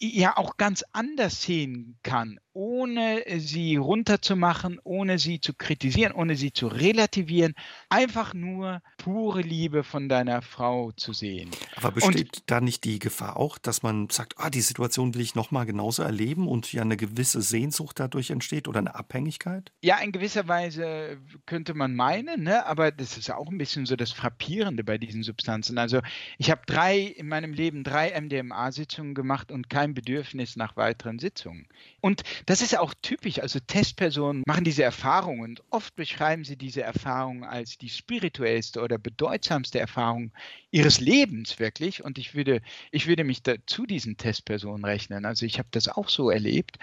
ja 0.00 0.36
auch 0.36 0.58
ganz 0.58 0.84
anders 0.92 1.42
sehen 1.42 1.98
kann, 2.02 2.38
ohne 2.58 3.22
sie 3.38 3.76
runterzumachen, 3.76 4.80
ohne 4.82 5.20
sie 5.20 5.40
zu 5.40 5.54
kritisieren, 5.54 6.12
ohne 6.12 6.34
sie 6.34 6.52
zu 6.52 6.66
relativieren, 6.66 7.54
einfach 7.88 8.34
nur 8.34 8.82
pure 8.96 9.42
Liebe 9.42 9.84
von 9.84 10.08
deiner 10.08 10.42
Frau 10.42 10.90
zu 10.90 11.12
sehen. 11.12 11.52
Aber 11.76 11.92
besteht 11.92 12.38
und, 12.38 12.42
da 12.50 12.60
nicht 12.60 12.82
die 12.82 12.98
Gefahr 12.98 13.36
auch, 13.36 13.58
dass 13.58 13.84
man 13.84 14.10
sagt, 14.10 14.34
ah, 14.38 14.50
die 14.50 14.60
Situation 14.60 15.14
will 15.14 15.20
ich 15.20 15.36
nochmal 15.36 15.66
genauso 15.66 16.02
erleben 16.02 16.48
und 16.48 16.72
ja 16.72 16.82
eine 16.82 16.96
gewisse 16.96 17.42
Sehnsucht 17.42 18.00
dadurch 18.00 18.30
entsteht 18.30 18.66
oder 18.66 18.80
eine 18.80 18.96
Abhängigkeit? 18.96 19.70
Ja, 19.80 19.98
in 19.98 20.10
gewisser 20.10 20.48
Weise 20.48 21.18
könnte 21.46 21.74
man 21.74 21.94
meinen, 21.94 22.42
ne? 22.42 22.66
aber 22.66 22.90
das 22.90 23.16
ist 23.16 23.30
auch 23.30 23.46
ein 23.46 23.58
bisschen 23.58 23.86
so 23.86 23.94
das 23.94 24.10
Frappierende 24.10 24.82
bei 24.82 24.98
diesen 24.98 25.22
Substanzen. 25.22 25.78
Also 25.78 26.00
ich 26.38 26.50
habe 26.50 26.62
drei 26.66 27.02
in 27.02 27.28
meinem 27.28 27.52
Leben 27.52 27.84
drei 27.84 28.20
MDMA-Sitzungen 28.20 29.14
gemacht 29.14 29.52
und 29.52 29.70
kein 29.70 29.94
Bedürfnis 29.94 30.56
nach 30.56 30.76
weiteren 30.76 31.20
Sitzungen. 31.20 31.68
Und 32.00 32.24
das 32.48 32.62
ist 32.62 32.78
auch 32.78 32.94
typisch. 33.02 33.40
Also 33.40 33.58
Testpersonen 33.60 34.42
machen 34.46 34.64
diese 34.64 34.82
Erfahrungen 34.82 35.42
und 35.42 35.62
oft 35.68 35.94
beschreiben 35.96 36.44
sie 36.44 36.56
diese 36.56 36.80
Erfahrung 36.80 37.44
als 37.44 37.76
die 37.76 37.90
spirituellste 37.90 38.80
oder 38.80 38.96
bedeutsamste 38.96 39.78
Erfahrung 39.78 40.32
ihres 40.70 40.98
Lebens 40.98 41.58
wirklich. 41.58 42.02
Und 42.02 42.16
ich 42.16 42.34
würde, 42.34 42.62
ich 42.90 43.06
würde 43.06 43.22
mich 43.22 43.42
da 43.42 43.56
zu 43.66 43.84
diesen 43.84 44.16
Testpersonen 44.16 44.86
rechnen. 44.86 45.26
Also 45.26 45.44
ich 45.44 45.58
habe 45.58 45.68
das 45.72 45.88
auch 45.88 46.08
so 46.08 46.30
erlebt. 46.30 46.78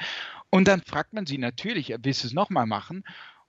Und 0.51 0.67
dann 0.67 0.83
fragt 0.83 1.13
man 1.13 1.25
sie 1.25 1.39
natürlich, 1.39 1.91
willst 1.97 2.23
du 2.23 2.27
es 2.27 2.33
nochmal 2.33 2.67
machen? 2.67 3.03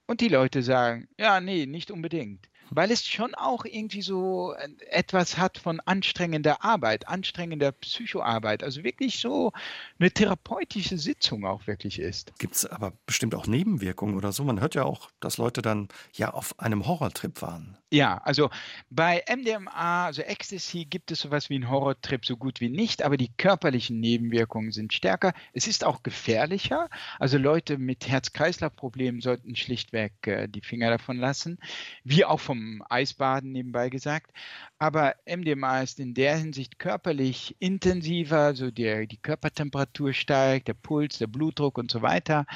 Und 0.06 0.22
die 0.22 0.28
Leute 0.28 0.62
sagen, 0.62 1.08
ja, 1.18 1.42
nee, 1.42 1.66
nicht 1.66 1.90
unbedingt. 1.90 2.48
Weil 2.70 2.90
es 2.90 3.06
schon 3.06 3.34
auch 3.34 3.64
irgendwie 3.64 4.02
so 4.02 4.54
äh, 4.54 4.68
etwas 4.90 5.38
hat 5.38 5.58
von 5.58 5.80
anstrengender 5.80 6.64
Arbeit, 6.64 7.08
anstrengender 7.08 7.72
Psychoarbeit, 7.72 8.62
also 8.62 8.84
wirklich 8.84 9.18
so 9.18 9.52
eine 9.98 10.10
therapeutische 10.10 10.98
Sitzung 10.98 11.44
auch 11.44 11.66
wirklich 11.66 11.98
ist. 11.98 12.32
Gibt 12.38 12.54
es 12.54 12.66
aber 12.66 12.92
bestimmt 13.06 13.34
auch 13.34 13.46
Nebenwirkungen 13.46 14.16
oder 14.16 14.32
so? 14.32 14.44
Man 14.44 14.60
hört 14.60 14.74
ja 14.74 14.84
auch, 14.84 15.10
dass 15.20 15.38
Leute 15.38 15.62
dann 15.62 15.88
ja 16.14 16.30
auf 16.30 16.58
einem 16.58 16.86
Horrortrip 16.86 17.42
waren. 17.42 17.76
Ja, 17.92 18.18
also 18.24 18.50
bei 18.90 19.22
MDMA, 19.28 20.06
also 20.06 20.22
Ecstasy, 20.22 20.86
gibt 20.86 21.12
es 21.12 21.20
sowas 21.20 21.48
wie 21.50 21.54
einen 21.54 21.70
Horrortrip 21.70 22.26
so 22.26 22.36
gut 22.36 22.60
wie 22.60 22.68
nicht, 22.68 23.02
aber 23.02 23.16
die 23.16 23.30
körperlichen 23.36 24.00
Nebenwirkungen 24.00 24.72
sind 24.72 24.92
stärker. 24.92 25.32
Es 25.52 25.68
ist 25.68 25.84
auch 25.84 26.02
gefährlicher. 26.02 26.88
Also 27.20 27.38
Leute 27.38 27.78
mit 27.78 28.08
Herz-Kreislauf-Problemen 28.08 29.20
sollten 29.20 29.54
schlichtweg 29.54 30.12
äh, 30.26 30.48
die 30.48 30.62
Finger 30.62 30.90
davon 30.90 31.16
lassen, 31.16 31.58
wie 32.02 32.24
auch 32.24 32.40
vom 32.40 32.55
Eisbaden 32.88 33.52
nebenbei 33.52 33.88
gesagt. 33.88 34.32
Aber 34.78 35.14
MDMA 35.26 35.82
ist 35.82 36.00
in 36.00 36.14
der 36.14 36.36
Hinsicht 36.36 36.78
körperlich 36.78 37.56
intensiver, 37.58 38.38
also 38.38 38.70
die 38.70 39.18
Körpertemperatur 39.22 40.12
steigt, 40.12 40.68
der 40.68 40.74
Puls, 40.74 41.18
der 41.18 41.26
Blutdruck 41.26 41.78
und 41.78 41.90
so 41.90 42.02
weiter. 42.02 42.46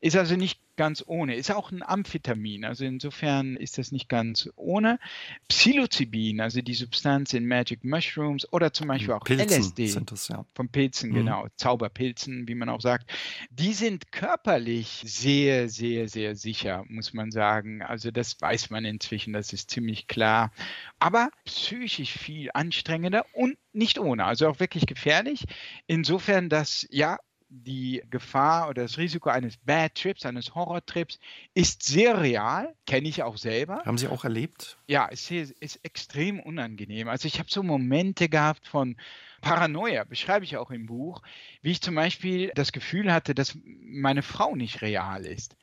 Ist 0.00 0.16
also 0.16 0.36
nicht 0.36 0.60
ganz 0.76 1.02
ohne. 1.06 1.34
Ist 1.34 1.50
auch 1.50 1.72
ein 1.72 1.82
Amphetamin, 1.82 2.64
also 2.64 2.84
insofern 2.84 3.56
ist 3.56 3.78
das 3.78 3.90
nicht 3.90 4.08
ganz 4.08 4.48
ohne. 4.54 5.00
Psilocybin, 5.48 6.40
also 6.40 6.62
die 6.62 6.74
Substanz 6.74 7.34
in 7.34 7.46
Magic 7.48 7.82
Mushrooms 7.82 8.50
oder 8.52 8.72
zum 8.72 8.86
Beispiel 8.86 9.12
auch 9.12 9.24
Pilzen 9.24 9.48
LSD. 9.62 9.86
Sind 9.88 10.12
das, 10.12 10.28
ja. 10.28 10.44
Von 10.54 10.68
Pilzen, 10.68 11.10
Mhm. 11.10 11.14
genau. 11.14 11.46
Zauberpilzen, 11.56 12.46
wie 12.46 12.54
man 12.54 12.68
auch 12.68 12.80
sagt. 12.80 13.10
Die 13.50 13.72
sind 13.72 14.12
körperlich 14.12 15.02
sehr, 15.04 15.68
sehr, 15.68 16.08
sehr 16.08 16.36
sicher, 16.36 16.84
muss 16.88 17.12
man 17.12 17.32
sagen. 17.32 17.82
Also 17.82 18.12
das 18.12 18.40
weiß 18.40 18.70
man 18.70 18.84
inzwischen, 18.84 19.32
das 19.32 19.52
ist 19.52 19.70
ziemlich 19.70 20.06
klar. 20.06 20.52
Aber 21.00 21.30
psychisch 21.44 22.12
viel 22.12 22.50
anstrengender 22.54 23.26
und 23.32 23.58
nicht 23.72 23.98
ohne, 23.98 24.24
also 24.24 24.46
auch 24.48 24.60
wirklich 24.60 24.86
gefährlich. 24.86 25.44
Insofern, 25.88 26.48
dass 26.48 26.86
ja 26.90 27.18
die 27.50 28.02
Gefahr 28.10 28.68
oder 28.68 28.82
das 28.82 28.98
Risiko 28.98 29.30
eines 29.30 29.56
Bad 29.56 29.94
Trips, 29.94 30.26
eines 30.26 30.54
Horrortrips 30.54 31.18
ist 31.54 31.82
sehr 31.82 32.20
real, 32.20 32.74
kenne 32.86 33.08
ich 33.08 33.22
auch 33.22 33.36
selber. 33.36 33.82
Haben 33.84 33.98
Sie 33.98 34.08
auch 34.08 34.24
erlebt? 34.24 34.78
Ja, 34.86 35.08
es 35.10 35.30
ist, 35.30 35.52
ist 35.52 35.84
extrem 35.84 36.40
unangenehm. 36.40 37.08
Also 37.08 37.26
ich 37.26 37.38
habe 37.38 37.50
so 37.50 37.62
Momente 37.62 38.28
gehabt 38.28 38.66
von 38.66 38.96
Paranoia, 39.40 40.04
beschreibe 40.04 40.44
ich 40.44 40.56
auch 40.56 40.70
im 40.70 40.86
Buch, 40.86 41.22
wie 41.62 41.70
ich 41.70 41.80
zum 41.80 41.94
Beispiel 41.94 42.52
das 42.54 42.72
Gefühl 42.72 43.12
hatte, 43.12 43.34
dass 43.34 43.56
meine 43.64 44.22
Frau 44.22 44.54
nicht 44.54 44.82
real 44.82 45.24
ist. 45.24 45.56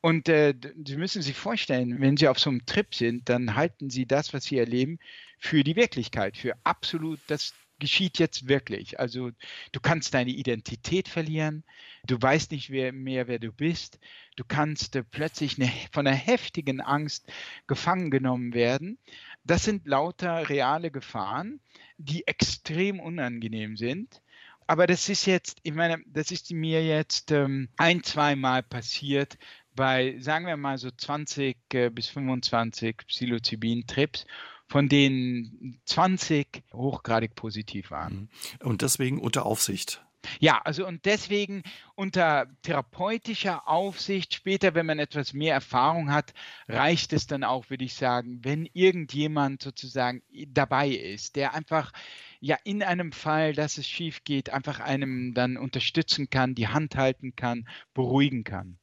Und 0.00 0.28
äh, 0.28 0.54
Sie 0.84 0.96
müssen 0.96 1.22
sich 1.22 1.36
vorstellen, 1.36 2.00
wenn 2.00 2.16
Sie 2.16 2.26
auf 2.26 2.40
so 2.40 2.50
einem 2.50 2.66
Trip 2.66 2.92
sind, 2.92 3.28
dann 3.28 3.54
halten 3.54 3.88
Sie 3.88 4.04
das, 4.04 4.34
was 4.34 4.44
Sie 4.44 4.58
erleben, 4.58 4.98
für 5.38 5.62
die 5.62 5.76
Wirklichkeit, 5.76 6.36
für 6.36 6.54
absolut, 6.64 7.20
das 7.28 7.54
geschieht 7.82 8.20
jetzt 8.20 8.48
wirklich. 8.48 9.00
Also 9.00 9.32
du 9.72 9.80
kannst 9.80 10.14
deine 10.14 10.30
Identität 10.30 11.08
verlieren, 11.08 11.64
du 12.06 12.16
weißt 12.20 12.52
nicht 12.52 12.70
mehr, 12.70 13.26
wer 13.26 13.40
du 13.40 13.50
bist, 13.50 13.98
du 14.36 14.44
kannst 14.44 14.94
äh, 14.94 15.02
plötzlich 15.02 15.58
eine, 15.58 15.68
von 15.90 16.06
einer 16.06 16.16
heftigen 16.16 16.80
Angst 16.80 17.30
gefangen 17.66 18.12
genommen 18.12 18.54
werden. 18.54 18.98
Das 19.42 19.64
sind 19.64 19.88
lauter 19.88 20.48
reale 20.48 20.92
Gefahren, 20.92 21.58
die 21.98 22.24
extrem 22.28 23.00
unangenehm 23.00 23.76
sind. 23.76 24.22
Aber 24.68 24.86
das 24.86 25.08
ist 25.08 25.26
jetzt, 25.26 25.58
ich 25.64 25.74
meine, 25.74 26.00
das 26.06 26.30
ist 26.30 26.52
mir 26.52 26.86
jetzt 26.86 27.32
ähm, 27.32 27.68
ein, 27.76 28.04
zweimal 28.04 28.62
passiert 28.62 29.36
bei, 29.74 30.16
sagen 30.20 30.46
wir 30.46 30.56
mal, 30.56 30.78
so 30.78 30.88
20 30.88 31.56
äh, 31.72 31.90
bis 31.90 32.06
25 32.06 32.96
Psilocybin-Trips, 33.08 34.24
von 34.72 34.88
denen 34.88 35.78
20 35.84 36.62
hochgradig 36.72 37.34
positiv 37.34 37.90
waren. 37.90 38.30
Und 38.60 38.80
deswegen 38.80 39.20
unter 39.20 39.44
Aufsicht. 39.44 40.02
Ja, 40.40 40.60
also 40.64 40.86
und 40.86 41.04
deswegen 41.04 41.62
unter 41.94 42.46
therapeutischer 42.62 43.68
Aufsicht, 43.68 44.34
später, 44.34 44.74
wenn 44.74 44.86
man 44.86 44.98
etwas 44.98 45.32
mehr 45.32 45.54
Erfahrung 45.54 46.12
hat, 46.12 46.32
reicht 46.68 47.12
es 47.12 47.26
dann 47.26 47.44
auch, 47.44 47.70
würde 47.70 47.84
ich 47.84 47.94
sagen, 47.94 48.40
wenn 48.42 48.66
irgendjemand 48.72 49.62
sozusagen 49.62 50.22
dabei 50.48 50.88
ist, 50.88 51.36
der 51.36 51.54
einfach 51.54 51.92
ja 52.40 52.56
in 52.64 52.82
einem 52.82 53.12
Fall, 53.12 53.52
dass 53.52 53.78
es 53.78 53.86
schief 53.86 54.24
geht, 54.24 54.50
einfach 54.50 54.80
einem 54.80 55.32
dann 55.34 55.56
unterstützen 55.56 56.28
kann, 56.28 56.54
die 56.54 56.68
Hand 56.68 56.96
halten 56.96 57.36
kann, 57.36 57.68
beruhigen 57.94 58.44
kann. 58.44 58.78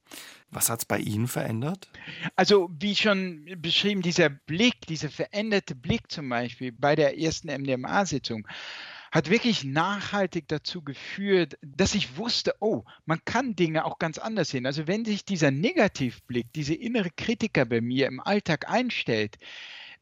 Was 0.50 0.68
hat 0.68 0.80
es 0.80 0.84
bei 0.84 0.98
Ihnen 0.98 1.28
verändert? 1.28 1.88
Also 2.36 2.70
wie 2.72 2.96
schon 2.96 3.46
beschrieben, 3.58 4.02
dieser 4.02 4.30
Blick, 4.30 4.80
dieser 4.88 5.10
veränderte 5.10 5.74
Blick 5.74 6.10
zum 6.10 6.28
Beispiel 6.28 6.72
bei 6.72 6.96
der 6.96 7.18
ersten 7.18 7.48
MDMA-Sitzung 7.48 8.48
hat 9.10 9.28
wirklich 9.28 9.64
nachhaltig 9.64 10.46
dazu 10.48 10.82
geführt, 10.82 11.58
dass 11.62 11.94
ich 11.94 12.16
wusste, 12.16 12.54
oh, 12.60 12.84
man 13.06 13.20
kann 13.24 13.56
Dinge 13.56 13.84
auch 13.84 13.98
ganz 13.98 14.18
anders 14.18 14.50
sehen. 14.50 14.66
Also 14.66 14.86
wenn 14.86 15.04
sich 15.04 15.24
dieser 15.24 15.50
Negativblick, 15.50 16.52
diese 16.52 16.74
innere 16.74 17.10
Kritiker 17.10 17.64
bei 17.64 17.80
mir 17.80 18.06
im 18.06 18.20
Alltag 18.20 18.70
einstellt, 18.70 19.38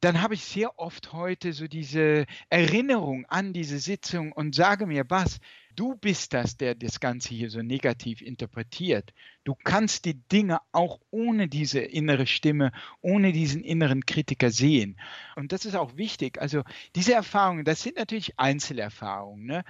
dann 0.00 0.22
habe 0.22 0.34
ich 0.34 0.44
sehr 0.44 0.78
oft 0.78 1.12
heute 1.12 1.52
so 1.52 1.66
diese 1.66 2.26
Erinnerung 2.50 3.24
an 3.26 3.52
diese 3.52 3.78
Sitzung 3.78 4.32
und 4.32 4.54
sage 4.54 4.86
mir, 4.86 5.04
was, 5.08 5.40
du 5.78 5.94
bist 5.94 6.34
das, 6.34 6.56
der 6.56 6.74
das 6.74 6.98
Ganze 6.98 7.28
hier 7.34 7.50
so 7.50 7.62
negativ 7.62 8.20
interpretiert. 8.20 9.14
Du 9.44 9.54
kannst 9.54 10.04
die 10.06 10.14
Dinge 10.14 10.58
auch 10.72 10.98
ohne 11.10 11.48
diese 11.48 11.78
innere 11.78 12.26
Stimme, 12.26 12.72
ohne 13.00 13.32
diesen 13.32 13.62
inneren 13.62 14.04
Kritiker 14.04 14.50
sehen. 14.50 14.98
Und 15.36 15.52
das 15.52 15.64
ist 15.64 15.76
auch 15.76 15.96
wichtig. 15.96 16.40
Also 16.40 16.64
diese 16.96 17.14
Erfahrungen, 17.14 17.64
das 17.64 17.82
sind 17.82 17.96
natürlich 17.96 18.38
Einzelerfahrungen. 18.38 19.46
Ne? 19.46 19.64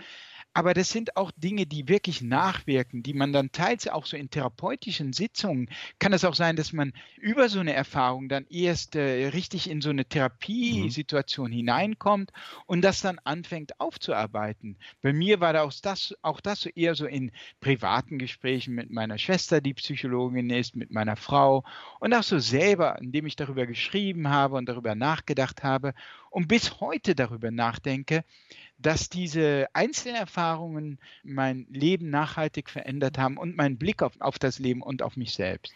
Aber 0.59 0.75
das 0.75 0.91
sind 0.91 1.17
auch 1.17 1.31
Dinge, 1.37 1.67
die 1.67 1.87
wirklich 1.87 2.21
nachwirken, 2.21 3.05
die 3.05 3.15
man 3.15 3.33
dann 3.33 3.53
teils 3.53 3.87
auch 3.87 4.07
so 4.07 4.17
in 4.17 4.29
therapeutischen 4.29 5.13
Sitzungen, 5.13 5.71
kann 6.01 6.13
es 6.13 6.25
auch 6.25 6.35
sein, 6.35 6.57
dass 6.57 6.73
man 6.73 6.95
über 7.17 7.49
so 7.49 7.61
eine 7.61 7.75
Erfahrung 7.75 8.29
dann 8.29 8.45
erst 8.51 8.97
äh, 8.97 9.29
richtig 9.29 9.71
in 9.71 9.81
so 9.81 9.91
eine 9.91 10.05
Therapiesituation 10.05 11.51
mhm. 11.51 11.55
hineinkommt 11.55 12.33
und 12.67 12.83
das 12.83 13.03
dann 13.03 13.21
anfängt 13.23 13.79
aufzuarbeiten. 13.79 14.79
Bei 15.01 15.13
mir 15.13 15.39
war 15.39 15.53
das, 15.53 15.81
das 15.81 16.17
auch 16.23 16.41
das 16.41 16.63
so 16.63 16.71
eher 16.71 16.97
so 16.97 17.07
in 17.07 17.31
privaten 17.61 18.19
Gesprächen 18.19 18.75
mit 18.75 18.91
meiner 18.91 19.19
Schwester, 19.19 19.61
die 19.61 19.75
Psychologin 19.75 20.51
ist, 20.51 20.75
mit 20.75 20.91
meiner 20.91 21.15
Frau 21.15 21.63
und 22.01 22.13
auch 22.13 22.25
so 22.25 22.41
selber, 22.41 22.99
indem 23.01 23.27
ich 23.27 23.37
darüber 23.37 23.65
geschrieben 23.65 24.29
habe 24.29 24.57
und 24.57 24.69
darüber 24.69 24.97
nachgedacht 24.97 25.63
habe 25.63 25.95
und 26.39 26.47
bis 26.47 26.79
heute 26.79 27.17
darüber 27.17 27.51
nachdenke, 27.51 28.23
dass 28.79 29.09
diese 29.09 29.67
Einzelerfahrungen 29.73 31.01
mein 31.25 31.67
Leben 31.69 32.11
nachhaltig 32.11 32.71
verändert 32.71 33.19
haben 33.19 33.39
und 33.39 33.57
meinen 33.57 33.77
Blick 33.77 34.05
auf, 34.05 34.13
auf 34.21 34.39
das 34.39 34.61
Leben 34.61 34.81
und 34.81 35.03
auf 35.03 35.17
mich 35.17 35.35
selbst. 35.35 35.75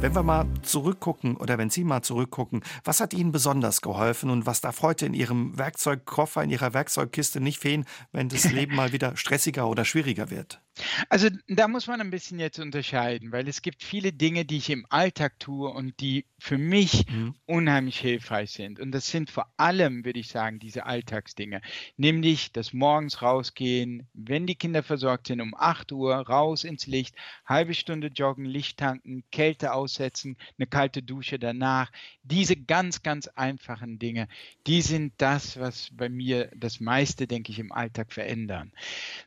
Wenn 0.00 0.14
wir 0.14 0.22
mal 0.22 0.46
zurückgucken 0.62 1.36
oder 1.36 1.58
wenn 1.58 1.70
Sie 1.70 1.82
mal 1.82 2.02
zurückgucken, 2.02 2.62
was 2.84 3.00
hat 3.00 3.14
Ihnen 3.14 3.32
besonders 3.32 3.80
geholfen 3.80 4.30
und 4.30 4.46
was 4.46 4.60
darf 4.60 4.82
heute 4.82 5.06
in 5.06 5.14
Ihrem 5.14 5.58
Werkzeugkoffer, 5.58 6.44
in 6.44 6.50
Ihrer 6.50 6.74
Werkzeugkiste 6.74 7.40
nicht 7.40 7.58
fehlen, 7.58 7.84
wenn 8.12 8.28
das 8.28 8.44
Leben 8.52 8.76
mal 8.76 8.92
wieder 8.92 9.16
stressiger 9.16 9.66
oder 9.66 9.84
schwieriger 9.84 10.30
wird? 10.30 10.60
Also 11.08 11.28
da 11.48 11.68
muss 11.68 11.86
man 11.86 12.00
ein 12.00 12.10
bisschen 12.10 12.38
jetzt 12.38 12.58
unterscheiden, 12.58 13.30
weil 13.30 13.46
es 13.46 13.62
gibt 13.62 13.82
viele 13.82 14.12
Dinge, 14.12 14.44
die 14.44 14.56
ich 14.56 14.70
im 14.70 14.86
Alltag 14.88 15.38
tue 15.38 15.68
und 15.68 16.00
die 16.00 16.24
für 16.38 16.58
mich 16.58 17.06
mhm. 17.08 17.34
unheimlich 17.46 18.00
hilfreich 18.00 18.52
sind. 18.52 18.80
Und 18.80 18.92
das 18.92 19.08
sind 19.08 19.30
vor 19.30 19.52
allem, 19.56 20.04
würde 20.04 20.18
ich 20.18 20.28
sagen, 20.28 20.58
diese 20.58 20.86
Alltagsdinge. 20.86 21.60
Nämlich 21.96 22.52
das 22.52 22.72
morgens 22.72 23.22
rausgehen, 23.22 24.08
wenn 24.14 24.46
die 24.46 24.54
Kinder 24.54 24.82
versorgt 24.82 25.26
sind, 25.26 25.40
um 25.40 25.54
8 25.54 25.92
Uhr 25.92 26.14
raus 26.16 26.64
ins 26.64 26.86
Licht, 26.86 27.14
halbe 27.44 27.74
Stunde 27.74 28.08
joggen, 28.08 28.44
Licht 28.44 28.78
tanken, 28.78 29.24
Kälte 29.30 29.74
aussetzen, 29.74 30.36
eine 30.58 30.66
kalte 30.66 31.02
Dusche 31.02 31.38
danach. 31.38 31.92
Diese 32.22 32.56
ganz, 32.56 33.02
ganz 33.02 33.28
einfachen 33.28 33.98
Dinge, 33.98 34.26
die 34.66 34.82
sind 34.82 35.12
das, 35.18 35.60
was 35.60 35.90
bei 35.92 36.08
mir 36.08 36.50
das 36.56 36.80
meiste, 36.80 37.26
denke 37.26 37.52
ich, 37.52 37.58
im 37.58 37.72
Alltag 37.72 38.12
verändern. 38.12 38.72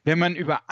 Wenn 0.03 0.19
man 0.19 0.35
über 0.35 0.69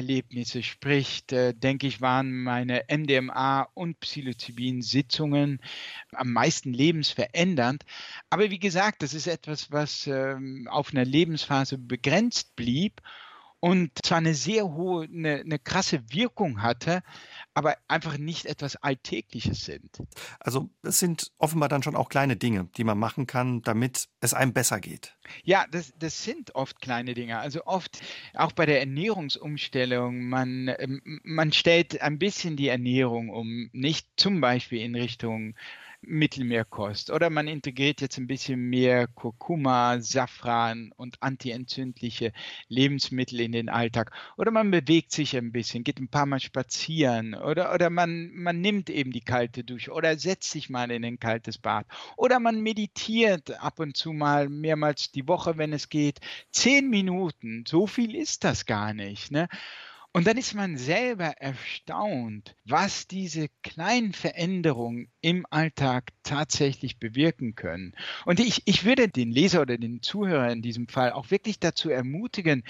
Einzelerlebnisse 0.00 0.62
spricht, 0.62 1.32
äh, 1.32 1.54
denke 1.54 1.86
ich, 1.86 2.00
waren 2.00 2.42
meine 2.42 2.84
MDMA 2.88 3.68
und 3.74 4.00
Psilocybin-Sitzungen 4.00 5.60
am 6.12 6.32
meisten 6.32 6.72
lebensverändernd. 6.72 7.84
Aber 8.30 8.50
wie 8.50 8.58
gesagt, 8.58 9.02
das 9.02 9.14
ist 9.14 9.26
etwas, 9.26 9.70
was 9.70 10.06
ähm, 10.06 10.66
auf 10.70 10.92
einer 10.92 11.04
Lebensphase 11.04 11.78
begrenzt 11.78 12.56
blieb. 12.56 13.02
Und 13.60 13.90
zwar 14.02 14.18
eine 14.18 14.34
sehr 14.34 14.64
hohe, 14.72 15.04
eine, 15.04 15.40
eine 15.40 15.58
krasse 15.58 16.02
Wirkung 16.10 16.62
hatte, 16.62 17.02
aber 17.52 17.76
einfach 17.88 18.16
nicht 18.16 18.46
etwas 18.46 18.76
Alltägliches 18.76 19.64
sind. 19.64 20.02
Also 20.40 20.70
es 20.82 20.98
sind 20.98 21.30
offenbar 21.38 21.68
dann 21.68 21.82
schon 21.82 21.94
auch 21.94 22.08
kleine 22.08 22.36
Dinge, 22.36 22.68
die 22.76 22.84
man 22.84 22.98
machen 22.98 23.26
kann, 23.26 23.60
damit 23.62 24.08
es 24.20 24.32
einem 24.32 24.54
besser 24.54 24.80
geht. 24.80 25.16
Ja, 25.44 25.66
das, 25.70 25.92
das 25.98 26.24
sind 26.24 26.54
oft 26.54 26.80
kleine 26.80 27.14
Dinge. 27.14 27.38
Also 27.38 27.64
oft 27.66 28.00
auch 28.34 28.52
bei 28.52 28.64
der 28.64 28.80
Ernährungsumstellung, 28.80 30.28
man, 30.28 30.74
ähm, 30.78 31.20
man 31.22 31.52
stellt 31.52 32.00
ein 32.00 32.18
bisschen 32.18 32.56
die 32.56 32.68
Ernährung 32.68 33.28
um, 33.28 33.68
nicht 33.72 34.08
zum 34.16 34.40
Beispiel 34.40 34.80
in 34.80 34.94
Richtung 34.94 35.54
Mittelmeerkost. 36.02 37.10
Oder 37.10 37.30
man 37.30 37.48
integriert 37.48 38.00
jetzt 38.00 38.18
ein 38.18 38.26
bisschen 38.26 38.60
mehr 38.60 39.06
Kurkuma, 39.06 40.00
Safran 40.00 40.92
und 40.96 41.22
antientzündliche 41.22 42.32
Lebensmittel 42.68 43.40
in 43.40 43.52
den 43.52 43.68
Alltag. 43.68 44.12
Oder 44.36 44.50
man 44.50 44.70
bewegt 44.70 45.12
sich 45.12 45.36
ein 45.36 45.52
bisschen, 45.52 45.84
geht 45.84 46.00
ein 46.00 46.08
paar 46.08 46.26
Mal 46.26 46.40
spazieren. 46.40 47.34
Oder, 47.34 47.74
oder 47.74 47.90
man, 47.90 48.30
man 48.32 48.60
nimmt 48.60 48.90
eben 48.90 49.12
die 49.12 49.20
kalte 49.20 49.64
Dusche 49.64 49.92
oder 49.92 50.16
setzt 50.18 50.50
sich 50.50 50.70
mal 50.70 50.90
in 50.90 51.04
ein 51.04 51.18
kaltes 51.18 51.58
Bad. 51.58 51.86
Oder 52.16 52.40
man 52.40 52.60
meditiert 52.60 53.60
ab 53.60 53.78
und 53.78 53.96
zu 53.96 54.12
mal 54.12 54.48
mehrmals 54.48 55.12
die 55.12 55.28
Woche, 55.28 55.58
wenn 55.58 55.72
es 55.72 55.88
geht. 55.88 56.20
Zehn 56.50 56.88
Minuten, 56.90 57.64
so 57.66 57.86
viel 57.86 58.14
ist 58.14 58.44
das 58.44 58.66
gar 58.66 58.94
nicht. 58.94 59.30
Ne? 59.30 59.48
Und 60.12 60.26
dann 60.26 60.36
ist 60.36 60.54
man 60.54 60.76
selber 60.76 61.34
erstaunt, 61.38 62.56
was 62.64 63.06
diese 63.06 63.48
kleinen 63.62 64.12
Veränderungen 64.12 65.08
im 65.20 65.46
Alltag 65.50 66.10
tatsächlich 66.24 66.98
bewirken 66.98 67.54
können. 67.54 67.94
Und 68.24 68.40
ich, 68.40 68.62
ich 68.64 68.84
würde 68.84 69.08
den 69.08 69.30
Leser 69.30 69.62
oder 69.62 69.78
den 69.78 70.02
Zuhörer 70.02 70.50
in 70.50 70.62
diesem 70.62 70.88
Fall 70.88 71.12
auch 71.12 71.30
wirklich 71.30 71.60
dazu 71.60 71.90
ermutigen, 71.90 72.64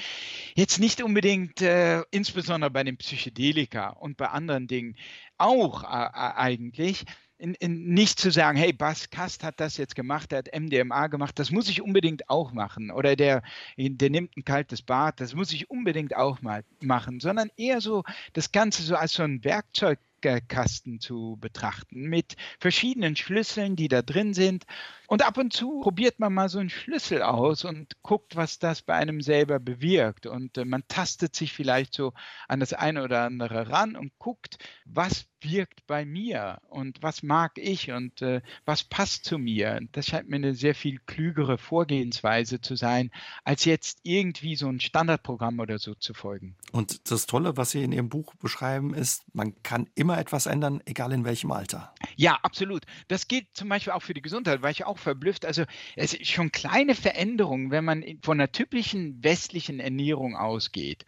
jetzt 0.54 0.80
nicht 0.80 1.02
unbedingt, 1.02 1.62
äh, 1.62 2.02
insbesondere 2.10 2.70
bei 2.70 2.84
den 2.84 2.98
Psychedelika 2.98 3.88
und 3.88 4.18
bei 4.18 4.28
anderen 4.28 4.66
Dingen, 4.66 4.96
auch 5.38 5.82
äh, 5.82 5.86
eigentlich, 5.86 7.06
in, 7.40 7.54
in 7.54 7.88
nicht 7.94 8.20
zu 8.20 8.30
sagen, 8.30 8.58
hey, 8.58 8.72
Bas 8.72 9.10
Kast 9.10 9.42
hat 9.42 9.60
das 9.60 9.76
jetzt 9.78 9.96
gemacht, 9.96 10.30
der 10.30 10.38
hat 10.40 10.48
MDMA 10.54 11.06
gemacht, 11.06 11.38
das 11.38 11.50
muss 11.50 11.68
ich 11.68 11.82
unbedingt 11.82 12.28
auch 12.28 12.52
machen. 12.52 12.90
Oder 12.90 13.16
der, 13.16 13.42
der 13.76 14.10
nimmt 14.10 14.36
ein 14.36 14.44
kaltes 14.44 14.82
Bad, 14.82 15.20
das 15.20 15.34
muss 15.34 15.52
ich 15.52 15.70
unbedingt 15.70 16.16
auch 16.16 16.42
mal 16.42 16.64
machen, 16.80 17.18
sondern 17.20 17.50
eher 17.56 17.80
so 17.80 18.04
das 18.34 18.52
Ganze 18.52 18.82
so 18.82 18.94
als 18.94 19.14
so 19.14 19.22
ein 19.22 19.42
Werkzeugkasten 19.42 21.00
zu 21.00 21.38
betrachten 21.40 22.02
mit 22.02 22.36
verschiedenen 22.58 23.16
Schlüsseln, 23.16 23.74
die 23.74 23.88
da 23.88 24.02
drin 24.02 24.34
sind. 24.34 24.64
Und 25.08 25.26
ab 25.26 25.38
und 25.38 25.54
zu 25.54 25.80
probiert 25.80 26.20
man 26.20 26.34
mal 26.34 26.50
so 26.50 26.58
einen 26.58 26.70
Schlüssel 26.70 27.22
aus 27.22 27.64
und 27.64 27.94
guckt, 28.02 28.36
was 28.36 28.58
das 28.58 28.82
bei 28.82 28.94
einem 28.94 29.22
selber 29.22 29.58
bewirkt. 29.58 30.26
Und 30.26 30.58
äh, 30.58 30.66
man 30.66 30.84
tastet 30.88 31.34
sich 31.34 31.54
vielleicht 31.54 31.94
so 31.94 32.12
an 32.48 32.60
das 32.60 32.74
eine 32.74 33.02
oder 33.02 33.22
andere 33.22 33.70
ran 33.70 33.96
und 33.96 34.12
guckt, 34.18 34.58
was 34.84 35.29
wirkt 35.42 35.86
bei 35.86 36.04
mir 36.04 36.60
und 36.68 37.02
was 37.02 37.22
mag 37.22 37.52
ich 37.56 37.90
und 37.90 38.22
äh, 38.22 38.40
was 38.64 38.84
passt 38.84 39.24
zu 39.24 39.38
mir. 39.38 39.80
Das 39.92 40.06
scheint 40.06 40.28
mir 40.28 40.36
eine 40.36 40.54
sehr 40.54 40.74
viel 40.74 40.98
klügere 41.06 41.58
Vorgehensweise 41.58 42.60
zu 42.60 42.76
sein, 42.76 43.10
als 43.44 43.64
jetzt 43.64 44.00
irgendwie 44.02 44.56
so 44.56 44.68
ein 44.68 44.80
Standardprogramm 44.80 45.58
oder 45.58 45.78
so 45.78 45.94
zu 45.94 46.14
folgen. 46.14 46.56
Und 46.72 47.10
das 47.10 47.26
Tolle, 47.26 47.56
was 47.56 47.70
Sie 47.70 47.82
in 47.82 47.92
Ihrem 47.92 48.08
Buch 48.08 48.34
beschreiben, 48.36 48.94
ist, 48.94 49.24
man 49.34 49.60
kann 49.62 49.88
immer 49.94 50.18
etwas 50.18 50.46
ändern, 50.46 50.80
egal 50.84 51.12
in 51.12 51.24
welchem 51.24 51.52
Alter. 51.52 51.94
Ja, 52.16 52.38
absolut. 52.42 52.84
Das 53.08 53.28
gilt 53.28 53.46
zum 53.54 53.68
Beispiel 53.68 53.92
auch 53.92 54.02
für 54.02 54.14
die 54.14 54.22
Gesundheit, 54.22 54.62
weil 54.62 54.72
ich 54.72 54.84
auch 54.84 54.98
verblüfft. 54.98 55.44
Also 55.44 55.64
es 55.96 56.14
ist 56.14 56.30
schon 56.30 56.52
kleine 56.52 56.94
Veränderungen, 56.94 57.70
wenn 57.70 57.84
man 57.84 58.04
von 58.22 58.40
einer 58.40 58.52
typischen 58.52 59.22
westlichen 59.22 59.80
Ernährung 59.80 60.36
ausgeht 60.36 61.04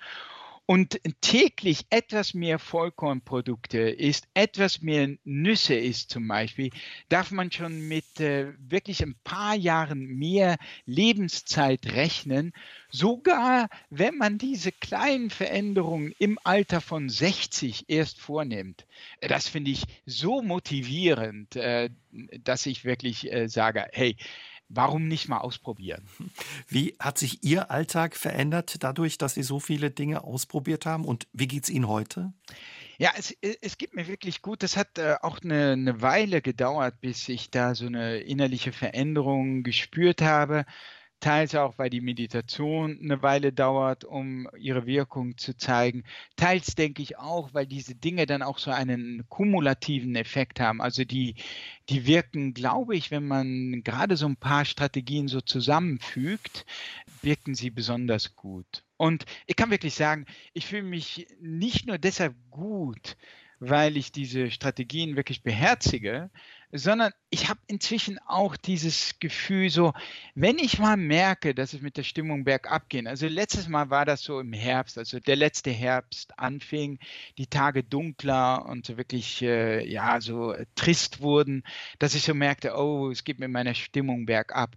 und 0.67 1.01
täglich 1.21 1.87
etwas 1.91 2.35
mehr 2.35 2.59
Vollkornprodukte 2.59 3.79
isst, 3.79 4.29
etwas 4.35 4.81
mehr 4.81 5.17
Nüsse 5.25 5.75
isst 5.75 6.11
zum 6.11 6.29
Beispiel, 6.29 6.71
darf 7.09 7.31
man 7.31 7.51
schon 7.51 7.89
mit 7.89 8.21
äh, 8.21 8.53
wirklich 8.59 9.03
ein 9.03 9.17
paar 9.25 9.55
Jahren 9.55 10.07
mehr 10.07 10.57
Lebenszeit 10.87 11.87
rechnen, 11.93 12.53
sogar 12.91 13.69
wenn 13.91 14.17
man 14.17 14.39
diese 14.39 14.71
kleinen 14.71 15.31
Veränderungen 15.31 16.15
im 16.19 16.39
Alter 16.45 16.81
von 16.81 17.09
60 17.09 17.87
erst 17.89 18.21
vornimmt. 18.21 18.87
Das 19.21 19.49
finde 19.49 19.73
ich 19.73 19.85
so 20.07 20.43
motivierend, 20.43 21.57
äh, 21.57 21.91
dass 22.13 22.67
ich 22.67 22.85
wirklich 22.85 23.33
äh, 23.33 23.49
sage, 23.49 23.89
hey, 23.93 24.17
warum 24.75 25.09
nicht 25.09 25.29
mal 25.29 25.39
ausprobieren? 25.39 26.03
Wie 26.69 26.97
hat 26.99 27.19
sich 27.19 27.43
Ihr 27.45 27.71
Alltag 27.71 28.17
verändert 28.17 28.83
dadurch, 28.83 29.19
dass 29.19 29.35
Sie 29.35 29.43
so 29.43 29.61
viele 29.61 29.91
Dinge 29.91 30.25
ausprobiert 30.25 30.87
haben? 30.87 31.05
Und 31.05 31.27
wie 31.33 31.49
geht 31.49 31.65
es 31.65 31.71
Ihnen 31.71 31.89
heute? 31.89 32.33
Ja, 32.99 33.11
es, 33.17 33.37
es 33.41 33.79
geht 33.79 33.95
mir 33.95 34.07
wirklich 34.07 34.43
gut. 34.43 34.63
Das 34.63 34.77
hat 34.77 34.99
äh, 34.99 35.17
auch 35.23 35.41
eine, 35.43 35.73
eine 35.73 36.03
Weile 36.03 36.41
gedauert, 36.43 37.01
bis 37.01 37.29
ich 37.29 37.51
da 37.51 37.75
so 37.75 37.87
eine 37.87 38.19
innerliche 38.19 38.73
Veränderung 38.73 39.63
gespürt 39.63 40.23
habe 40.23 40.65
teils 41.23 41.55
auch, 41.55 41.79
weil 41.79 41.89
die 41.89 42.01
Meditation 42.01 42.99
eine 43.03 43.23
Weile 43.23 43.53
dauert, 43.53 44.05
um 44.05 44.49
ihre 44.59 44.87
Wirkung 44.87 45.39
zu 45.39 45.57
zeigen. 45.57 46.05
Teils 46.37 46.75
denke 46.75 47.01
ich 47.01 47.17
auch, 47.17 47.55
weil 47.55 47.67
diese 47.67 47.95
Dinge 47.95 48.27
dann 48.27 48.43
auch 48.43 48.59
so 48.59 48.71
einen 48.71 49.25
kumulativen 49.29 50.17
Effekt 50.17 50.61
haben. 50.61 50.83
Also 50.83 51.05
die, 51.05 51.37
die 51.89 52.07
wirken, 52.07 52.53
glaube 52.55 52.97
ich, 52.97 53.11
wenn 53.11 53.27
man 53.27 53.83
gerade 53.85 54.17
so 54.17 54.27
ein 54.27 54.37
paar 54.37 54.65
Strategien 54.65 55.29
so 55.29 55.41
zusammenfügt, 55.41 56.67
wirken 57.23 57.55
sie 57.55 57.71
besonders 57.71 58.35
gut. 58.35 58.85
Und 58.97 59.25
ich 59.47 59.57
kann 59.57 59.71
wirklich 59.71 59.95
sagen, 59.95 60.27
ich 60.53 60.67
fühle 60.67 60.83
mich 60.83 61.27
nicht 61.41 61.87
nur 61.87 61.99
deshalb 61.99 62.35
gut, 62.51 63.17
weil 63.61 63.97
ich 63.97 64.11
diese 64.11 64.51
Strategien 64.51 65.15
wirklich 65.15 65.45
beherzige, 65.45 66.31
sondern 66.73 67.13
ich 67.29 67.51
habe 67.51 67.61
inzwischen 67.67 68.19
auch 68.27 68.57
dieses 68.57 69.19
Gefühl, 69.21 69.69
so, 69.69 69.93
wenn 70.35 70.59
ich 70.59 70.79
mal 70.79 70.97
merke, 70.97 71.55
dass 71.55 71.75
es 71.75 71.83
mit 71.83 71.99
der 71.99 72.03
Stimmung 72.03 72.45
bergab 72.45 72.89
geht, 72.89 73.07
also 73.07 73.29
letztes 73.29 73.69
Mal 73.69 73.91
war 73.91 74.07
das 74.07 74.23
so 74.23 74.41
im 74.41 74.55
Herbst, 74.55 74.97
also 74.97 75.21
der 75.21 75.37
letzte 75.37 75.71
Herbst 75.71 76.39
anfing, 76.39 76.99
die 77.37 77.47
Tage 77.47 77.85
dunkler 77.85 78.65
und 78.67 78.87
so 78.87 78.97
wirklich, 78.97 79.43
äh, 79.43 79.87
ja, 79.87 80.21
so 80.23 80.55
trist 80.75 81.21
wurden, 81.21 81.63
dass 81.99 82.15
ich 82.15 82.23
so 82.23 82.33
merkte, 82.33 82.75
oh, 82.75 83.11
es 83.11 83.25
geht 83.25 83.39
mit 83.39 83.51
meiner 83.51 83.75
Stimmung 83.75 84.25
bergab. 84.25 84.77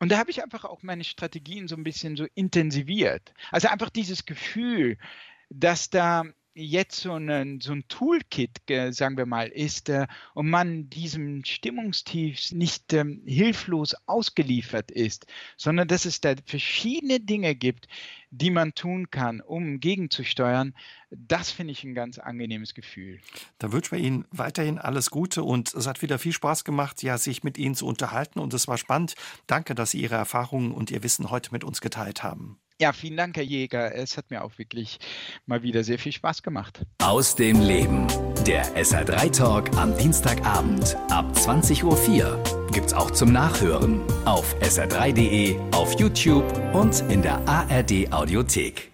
Und 0.00 0.10
da 0.10 0.18
habe 0.18 0.30
ich 0.30 0.42
einfach 0.42 0.64
auch 0.64 0.82
meine 0.82 1.04
Strategien 1.04 1.68
so 1.68 1.76
ein 1.76 1.84
bisschen 1.84 2.16
so 2.16 2.26
intensiviert. 2.34 3.34
Also 3.50 3.68
einfach 3.68 3.90
dieses 3.90 4.24
Gefühl, 4.24 4.96
dass 5.50 5.90
da 5.90 6.24
jetzt 6.54 7.00
so 7.00 7.14
ein, 7.14 7.60
so 7.60 7.72
ein 7.72 7.86
Toolkit, 7.88 8.50
sagen 8.90 9.16
wir 9.16 9.26
mal, 9.26 9.48
ist 9.48 9.88
äh, 9.88 10.06
und 10.34 10.48
man 10.48 10.88
diesem 10.88 11.44
Stimmungstief 11.44 12.52
nicht 12.52 12.92
ähm, 12.92 13.22
hilflos 13.26 13.94
ausgeliefert 14.06 14.90
ist, 14.90 15.26
sondern 15.56 15.88
dass 15.88 16.04
es 16.04 16.20
da 16.20 16.34
verschiedene 16.46 17.20
Dinge 17.20 17.54
gibt, 17.54 17.88
die 18.30 18.50
man 18.50 18.74
tun 18.74 19.10
kann, 19.10 19.40
um 19.40 19.80
gegenzusteuern, 19.80 20.74
das 21.10 21.50
finde 21.50 21.72
ich 21.72 21.84
ein 21.84 21.94
ganz 21.94 22.18
angenehmes 22.18 22.74
Gefühl. 22.74 23.20
Da 23.58 23.72
wünschen 23.72 23.92
wir 23.92 24.04
Ihnen 24.04 24.24
weiterhin 24.30 24.78
alles 24.78 25.10
Gute 25.10 25.44
und 25.44 25.72
es 25.74 25.86
hat 25.86 26.02
wieder 26.02 26.18
viel 26.18 26.32
Spaß 26.32 26.64
gemacht, 26.64 27.02
ja, 27.02 27.18
sich 27.18 27.44
mit 27.44 27.58
Ihnen 27.58 27.74
zu 27.74 27.86
unterhalten 27.86 28.38
und 28.38 28.54
es 28.54 28.66
war 28.68 28.78
spannend. 28.78 29.14
Danke, 29.46 29.74
dass 29.74 29.92
Sie 29.92 30.00
Ihre 30.00 30.16
Erfahrungen 30.16 30.72
und 30.72 30.90
Ihr 30.90 31.02
Wissen 31.02 31.30
heute 31.30 31.52
mit 31.52 31.64
uns 31.64 31.80
geteilt 31.80 32.22
haben. 32.22 32.58
Ja, 32.80 32.92
vielen 32.92 33.16
Dank, 33.16 33.36
Herr 33.36 33.44
Jäger. 33.44 33.94
Es 33.94 34.16
hat 34.16 34.30
mir 34.30 34.42
auch 34.42 34.58
wirklich 34.58 34.98
mal 35.46 35.62
wieder 35.62 35.84
sehr 35.84 35.98
viel 35.98 36.10
Spaß 36.10 36.42
gemacht. 36.42 36.82
Aus 37.00 37.36
dem 37.36 37.60
Leben. 37.60 38.06
Der 38.46 38.64
SR3 38.76 39.30
Talk 39.30 39.76
am 39.76 39.96
Dienstagabend 39.96 40.96
ab 41.08 41.24
20.04 41.34 41.84
Uhr 41.84 42.42
gibt's 42.72 42.92
auch 42.92 43.12
zum 43.12 43.32
Nachhören 43.32 44.00
auf 44.24 44.56
sr3.de, 44.60 45.56
auf 45.70 45.98
YouTube 46.00 46.44
und 46.74 47.00
in 47.10 47.22
der 47.22 47.38
ARD 47.46 48.12
Audiothek. 48.12 48.93